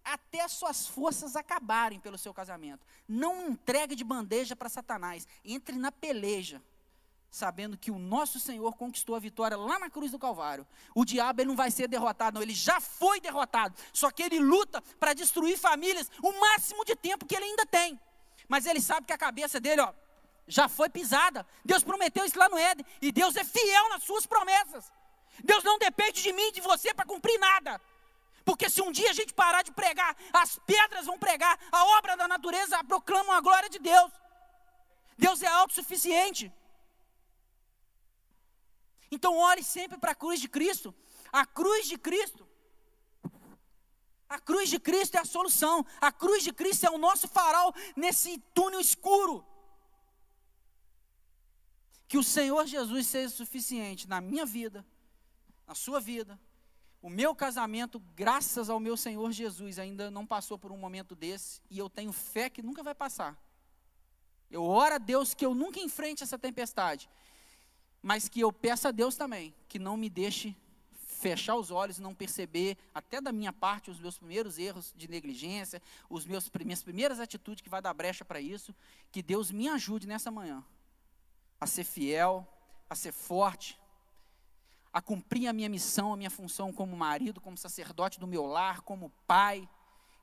até 0.03 0.47
suas 0.47 0.87
forças 0.87 1.35
acabarem 1.35 1.99
pelo 1.99 2.17
seu 2.17 2.33
casamento. 2.33 2.85
Não 3.07 3.49
entregue 3.49 3.95
de 3.95 4.03
bandeja 4.03 4.55
para 4.55 4.69
Satanás, 4.69 5.27
entre 5.43 5.75
na 5.75 5.91
peleja, 5.91 6.61
sabendo 7.29 7.77
que 7.77 7.91
o 7.91 7.99
nosso 7.99 8.39
Senhor 8.39 8.75
conquistou 8.75 9.15
a 9.15 9.19
vitória 9.19 9.57
lá 9.57 9.77
na 9.77 9.89
cruz 9.89 10.11
do 10.11 10.19
Calvário. 10.19 10.65
O 10.93 11.03
diabo 11.03 11.41
ele 11.41 11.49
não 11.49 11.55
vai 11.55 11.69
ser 11.69 11.87
derrotado, 11.87 12.35
não, 12.35 12.41
ele 12.41 12.53
já 12.53 12.79
foi 12.79 13.19
derrotado. 13.19 13.75
Só 13.91 14.09
que 14.09 14.23
ele 14.23 14.39
luta 14.39 14.81
para 14.99 15.13
destruir 15.13 15.57
famílias 15.57 16.09
o 16.23 16.31
máximo 16.39 16.85
de 16.85 16.95
tempo 16.95 17.25
que 17.25 17.35
ele 17.35 17.45
ainda 17.45 17.65
tem. 17.65 17.99
Mas 18.47 18.65
ele 18.65 18.79
sabe 18.79 19.07
que 19.07 19.13
a 19.13 19.17
cabeça 19.17 19.59
dele, 19.59 19.81
ó, 19.81 19.91
já 20.47 20.67
foi 20.67 20.89
pisada. 20.89 21.45
Deus 21.63 21.83
prometeu 21.83 22.25
isso 22.25 22.37
lá 22.37 22.47
no 22.49 22.57
Éden. 22.57 22.85
E 23.01 23.11
Deus 23.11 23.35
é 23.35 23.43
fiel 23.43 23.89
nas 23.89 24.03
suas 24.03 24.25
promessas. 24.25 24.91
Deus 25.43 25.63
não 25.63 25.77
depende 25.77 26.21
de 26.21 26.31
mim, 26.31 26.51
de 26.51 26.61
você, 26.61 26.93
para 26.93 27.05
cumprir 27.05 27.37
nada. 27.39 27.81
Porque 28.43 28.69
se 28.69 28.81
um 28.81 28.91
dia 28.91 29.09
a 29.09 29.13
gente 29.13 29.33
parar 29.33 29.63
de 29.63 29.71
pregar, 29.71 30.15
as 30.31 30.59
pedras 30.59 31.05
vão 31.07 31.17
pregar, 31.17 31.59
a 31.71 31.83
obra 31.97 32.15
da 32.15 32.27
natureza 32.27 32.83
proclama 32.83 33.35
a 33.35 33.41
glória 33.41 33.69
de 33.69 33.79
Deus. 33.79 34.11
Deus 35.17 35.41
é 35.41 35.47
autossuficiente. 35.47 36.53
Então, 39.09 39.35
olhe 39.37 39.63
sempre 39.63 39.97
para 39.97 40.11
a 40.11 40.15
cruz 40.15 40.39
de 40.39 40.47
Cristo. 40.47 40.93
A 41.31 41.45
cruz 41.45 41.87
de 41.87 41.97
Cristo. 41.97 42.47
A 44.29 44.39
cruz 44.39 44.69
de 44.69 44.79
Cristo 44.79 45.15
é 45.15 45.21
a 45.21 45.25
solução. 45.25 45.85
A 45.99 46.11
cruz 46.11 46.43
de 46.43 46.53
Cristo 46.53 46.85
é 46.85 46.89
o 46.91 46.97
nosso 46.97 47.27
farol 47.27 47.73
nesse 47.95 48.37
túnel 48.53 48.79
escuro. 48.79 49.45
Que 52.15 52.19
o 52.19 52.23
Senhor 52.23 52.65
Jesus 52.65 53.07
seja 53.07 53.27
suficiente 53.27 54.07
na 54.07 54.21
minha 54.21 54.45
vida, 54.45 54.85
na 55.67 55.75
sua 55.75 55.99
vida. 55.99 56.39
O 57.01 57.09
meu 57.09 57.35
casamento, 57.35 57.99
graças 58.15 58.69
ao 58.69 58.79
meu 58.79 58.95
Senhor 58.95 59.29
Jesus, 59.33 59.77
ainda 59.77 60.09
não 60.09 60.25
passou 60.25 60.57
por 60.57 60.71
um 60.71 60.77
momento 60.77 61.13
desse, 61.13 61.61
e 61.69 61.77
eu 61.77 61.89
tenho 61.89 62.13
fé 62.13 62.49
que 62.49 62.61
nunca 62.61 62.81
vai 62.81 62.95
passar. 62.95 63.37
Eu 64.49 64.63
oro 64.63 64.95
a 64.95 64.97
Deus 64.97 65.33
que 65.33 65.45
eu 65.45 65.53
nunca 65.53 65.77
enfrente 65.81 66.23
essa 66.23 66.39
tempestade, 66.39 67.09
mas 68.01 68.29
que 68.29 68.39
eu 68.39 68.53
peça 68.53 68.87
a 68.87 68.91
Deus 68.93 69.17
também 69.17 69.53
que 69.67 69.77
não 69.77 69.97
me 69.97 70.09
deixe 70.09 70.55
fechar 71.05 71.57
os 71.57 71.69
olhos 71.69 71.97
e 71.97 72.01
não 72.01 72.15
perceber, 72.15 72.77
até 72.93 73.19
da 73.19 73.33
minha 73.33 73.51
parte, 73.51 73.91
os 73.91 73.99
meus 73.99 74.17
primeiros 74.17 74.57
erros 74.57 74.93
de 74.95 75.09
negligência, 75.09 75.81
os 76.09 76.25
meus 76.25 76.49
minhas 76.63 76.81
primeiras 76.81 77.19
atitudes 77.19 77.61
que 77.61 77.69
vai 77.69 77.81
dar 77.81 77.93
brecha 77.93 78.23
para 78.23 78.39
isso, 78.39 78.73
que 79.11 79.21
Deus 79.21 79.51
me 79.51 79.67
ajude 79.67 80.07
nessa 80.07 80.31
manhã 80.31 80.63
a 81.65 81.67
ser 81.67 81.83
fiel, 81.83 82.47
a 82.87 82.93
ser 82.93 83.11
forte, 83.11 83.79
a 84.93 85.01
cumprir 85.01 85.47
a 85.47 85.53
minha 85.53 85.67
missão, 85.67 86.13
a 86.13 86.17
minha 86.17 86.29
função 86.29 86.71
como 86.71 86.95
marido, 86.95 87.41
como 87.41 87.57
sacerdote 87.57 88.19
do 88.19 88.27
meu 88.27 88.45
lar, 88.45 88.81
como 88.81 89.11
pai, 89.25 89.67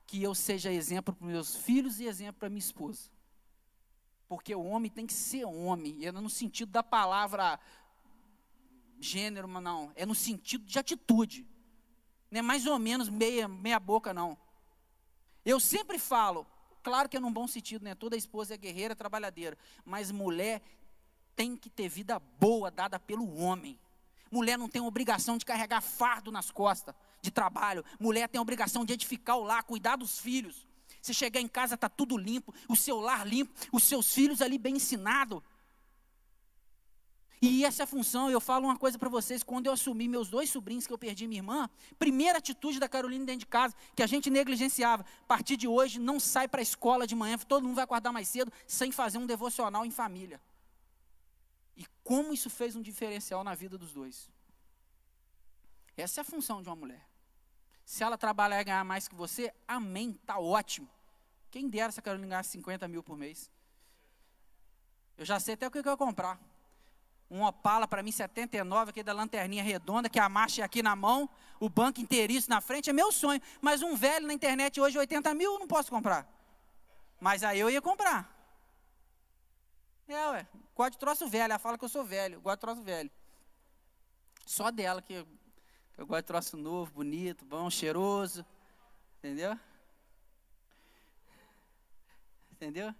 que 0.07 0.23
eu 0.23 0.33
seja 0.33 0.71
exemplo 0.71 1.13
para 1.13 1.27
meus 1.27 1.53
filhos 1.53 1.99
e 1.99 2.05
exemplo 2.05 2.39
para 2.39 2.49
minha 2.49 2.59
esposa. 2.59 3.11
Porque 4.27 4.55
o 4.55 4.63
homem 4.63 4.89
tem 4.89 5.05
que 5.05 5.11
ser 5.11 5.43
homem, 5.43 5.97
e 5.99 6.05
é 6.05 6.13
no 6.13 6.29
sentido 6.29 6.71
da 6.71 6.81
palavra 6.81 7.59
gênero, 8.97 9.47
não, 9.47 9.91
é 9.95 10.05
no 10.05 10.15
sentido 10.15 10.63
de 10.63 10.79
atitude. 10.79 11.45
Não 12.31 12.39
é 12.39 12.41
mais 12.41 12.65
ou 12.65 12.79
menos 12.79 13.09
meia, 13.09 13.49
meia 13.49 13.81
boca, 13.81 14.13
não. 14.13 14.37
Eu 15.43 15.59
sempre 15.59 15.99
falo, 15.99 16.47
claro 16.81 17.09
que 17.09 17.17
é 17.17 17.19
num 17.19 17.33
bom 17.33 17.47
sentido, 17.49 17.83
né? 17.83 17.95
Toda 17.95 18.15
esposa 18.15 18.53
é 18.53 18.57
guerreira, 18.57 18.95
trabalhadeira, 18.95 19.57
mas 19.83 20.09
mulher 20.09 20.61
tem 21.35 21.55
que 21.55 21.69
ter 21.69 21.87
vida 21.87 22.19
boa 22.39 22.69
dada 22.71 22.99
pelo 22.99 23.37
homem. 23.37 23.79
Mulher 24.31 24.57
não 24.57 24.67
tem 24.67 24.81
obrigação 24.81 25.37
de 25.37 25.45
carregar 25.45 25.81
fardo 25.81 26.31
nas 26.31 26.49
costas 26.49 26.95
de 27.21 27.29
trabalho. 27.29 27.85
Mulher 27.99 28.27
tem 28.27 28.41
obrigação 28.41 28.83
de 28.83 28.93
edificar 28.93 29.37
o 29.37 29.43
lar, 29.43 29.63
cuidar 29.63 29.95
dos 29.95 30.19
filhos. 30.19 30.67
Você 31.01 31.13
chegar 31.13 31.39
em 31.39 31.47
casa, 31.47 31.75
está 31.75 31.89
tudo 31.89 32.17
limpo, 32.17 32.53
o 32.67 32.75
seu 32.75 32.99
lar 32.99 33.27
limpo, 33.27 33.53
os 33.71 33.83
seus 33.83 34.13
filhos 34.13 34.41
ali 34.41 34.57
bem 34.57 34.77
ensinados. 34.77 35.41
E 37.41 37.65
essa 37.65 37.83
é 37.83 37.85
a 37.85 37.87
função, 37.87 38.31
eu 38.31 38.39
falo 38.39 38.67
uma 38.67 38.77
coisa 38.77 38.97
para 38.97 39.09
vocês, 39.09 39.43
quando 39.43 39.65
eu 39.67 39.73
assumi 39.73 40.07
meus 40.07 40.29
dois 40.29 40.49
sobrinhos 40.49 40.87
que 40.87 40.93
eu 40.93 40.97
perdi 40.97 41.27
minha 41.27 41.39
irmã, 41.39 41.69
primeira 41.99 42.37
atitude 42.37 42.79
da 42.79 42.87
Carolina 42.87 43.25
dentro 43.25 43.41
de 43.41 43.47
casa, 43.47 43.75
que 43.93 44.01
a 44.01 44.07
gente 44.07 44.29
negligenciava, 44.29 45.05
a 45.23 45.27
partir 45.27 45.57
de 45.57 45.67
hoje 45.67 45.99
não 45.99 46.21
sai 46.21 46.47
para 46.47 46.61
a 46.61 46.63
escola 46.63 47.05
de 47.05 47.13
manhã, 47.13 47.37
todo 47.37 47.63
mundo 47.63 47.75
vai 47.75 47.83
acordar 47.83 48.13
mais 48.13 48.29
cedo, 48.29 48.49
sem 48.65 48.93
fazer 48.93 49.17
um 49.17 49.25
devocional 49.25 49.85
em 49.85 49.91
família. 49.91 50.39
E 51.75 51.85
como 52.03 52.33
isso 52.33 52.49
fez 52.49 52.75
um 52.75 52.81
diferencial 52.81 53.43
na 53.43 53.55
vida 53.55 53.77
dos 53.77 53.93
dois. 53.93 54.29
Essa 55.95 56.19
é 56.19 56.23
a 56.23 56.25
função 56.25 56.61
de 56.61 56.69
uma 56.69 56.75
mulher. 56.75 57.07
Se 57.85 58.03
ela 58.03 58.17
trabalhar 58.17 58.61
e 58.61 58.63
ganhar 58.63 58.83
mais 58.83 59.07
que 59.07 59.15
você, 59.15 59.53
amém, 59.67 60.13
tá 60.25 60.39
ótimo. 60.39 60.89
Quem 61.51 61.69
dera 61.69 61.91
se 61.91 61.99
a 61.99 62.03
Carolina 62.03 62.27
ganhasse 62.27 62.51
50 62.51 62.87
mil 62.87 63.03
por 63.03 63.17
mês. 63.17 63.51
Eu 65.17 65.25
já 65.25 65.39
sei 65.39 65.53
até 65.53 65.67
o 65.67 65.71
que 65.71 65.77
eu 65.77 65.83
vou 65.83 65.97
comprar 65.97 66.39
um 67.33 67.43
Opala 67.43 67.87
para 67.87 68.03
mim 68.03 68.11
79, 68.11 68.91
aquele 68.91 69.03
da 69.03 69.11
lanterninha 69.11 69.63
redonda, 69.63 70.07
que 70.07 70.19
a 70.19 70.29
marcha 70.29 70.61
é 70.61 70.65
aqui 70.65 70.83
na 70.83 70.95
mão, 70.95 71.27
o 71.59 71.67
banco 71.67 71.99
inteiriço 71.99 72.47
na 72.47 72.61
frente, 72.61 72.91
é 72.91 72.93
meu 72.93 73.11
sonho. 73.11 73.41
Mas 73.59 73.81
um 73.81 73.95
velho 73.95 74.27
na 74.27 74.33
internet 74.33 74.79
hoje, 74.79 74.99
80 74.99 75.33
mil, 75.33 75.57
não 75.57 75.67
posso 75.67 75.89
comprar. 75.89 76.27
Mas 77.19 77.43
aí 77.43 77.59
eu 77.59 77.71
ia 77.71 77.81
comprar. 77.81 78.31
É, 80.13 80.29
ué, 80.29 80.47
troço 80.99 81.27
velho, 81.27 81.45
ela 81.45 81.59
fala 81.59 81.77
que 81.77 81.83
eu 81.83 81.89
sou 81.89 82.05
velho, 82.05 82.39
gosto 82.39 82.59
troço 82.59 82.83
velho. 82.83 83.09
Só 84.45 84.69
dela 84.69 85.01
que 85.01 85.13
eu, 85.13 85.27
eu 85.97 86.05
gosto 86.05 86.21
de 86.21 86.27
troço 86.27 86.55
novo, 86.55 86.91
bonito, 86.93 87.43
bom, 87.45 87.67
cheiroso. 87.69 88.45
Entendeu? 89.17 89.57
Entendeu? 92.51 92.93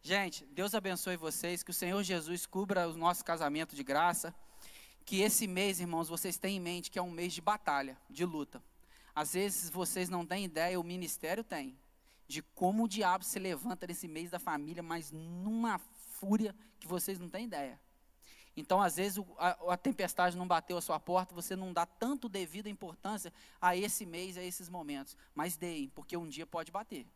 Gente, 0.00 0.46
Deus 0.46 0.74
abençoe 0.74 1.16
vocês, 1.16 1.64
que 1.64 1.70
o 1.70 1.74
Senhor 1.74 2.02
Jesus 2.04 2.46
cubra 2.46 2.88
o 2.88 2.96
nosso 2.96 3.24
casamento 3.24 3.74
de 3.74 3.82
graça. 3.82 4.32
Que 5.04 5.22
esse 5.22 5.46
mês, 5.48 5.80
irmãos, 5.80 6.08
vocês 6.08 6.38
tenham 6.38 6.58
em 6.58 6.60
mente 6.60 6.90
que 6.90 6.98
é 6.98 7.02
um 7.02 7.10
mês 7.10 7.32
de 7.32 7.40
batalha, 7.40 7.98
de 8.08 8.24
luta. 8.24 8.62
Às 9.12 9.32
vezes 9.32 9.70
vocês 9.70 10.08
não 10.08 10.24
têm 10.24 10.44
ideia, 10.44 10.78
o 10.78 10.84
ministério 10.84 11.42
tem, 11.42 11.76
de 12.28 12.42
como 12.42 12.84
o 12.84 12.88
diabo 12.88 13.24
se 13.24 13.38
levanta 13.38 13.86
nesse 13.86 14.06
mês 14.06 14.30
da 14.30 14.38
família, 14.38 14.82
mas 14.82 15.10
numa 15.10 15.80
fúria 16.18 16.54
que 16.78 16.86
vocês 16.86 17.18
não 17.18 17.28
têm 17.28 17.44
ideia. 17.44 17.80
Então, 18.56 18.80
às 18.82 18.96
vezes, 18.96 19.24
a, 19.38 19.50
a, 19.72 19.76
tempestade 19.76 20.36
não 20.36 20.46
bateu 20.46 20.76
a 20.76 20.80
sua 20.80 20.98
porta, 20.98 21.32
você 21.32 21.54
não 21.54 21.72
dá 21.72 21.86
tanto 21.86 22.28
devida 22.28 22.68
importância 22.68 23.32
a 23.60 23.76
esse 23.76 24.04
mês, 24.04 24.36
a 24.36 24.42
esses 24.42 24.68
momentos. 24.68 25.16
Mas 25.32 25.56
deem, 25.56 25.88
porque 25.90 26.16
um 26.16 26.28
dia 26.28 26.44
pode 26.44 26.72
bater. 26.72 27.06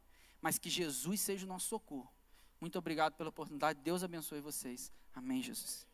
Mas 0.40 0.56
que 0.56 0.70
Jesus 0.70 1.20
seja 1.20 1.44
o 1.44 1.48
nosso 1.48 1.66
socorro. 1.66 2.12
Muito 2.60 2.78
obrigado 2.78 3.14
pela 3.14 3.30
oportunidade. 3.30 3.80
Deus 3.80 4.04
abençoe 4.04 4.40
vocês. 4.40 4.92
Amém, 5.12 5.42
Jesus. 5.42 5.91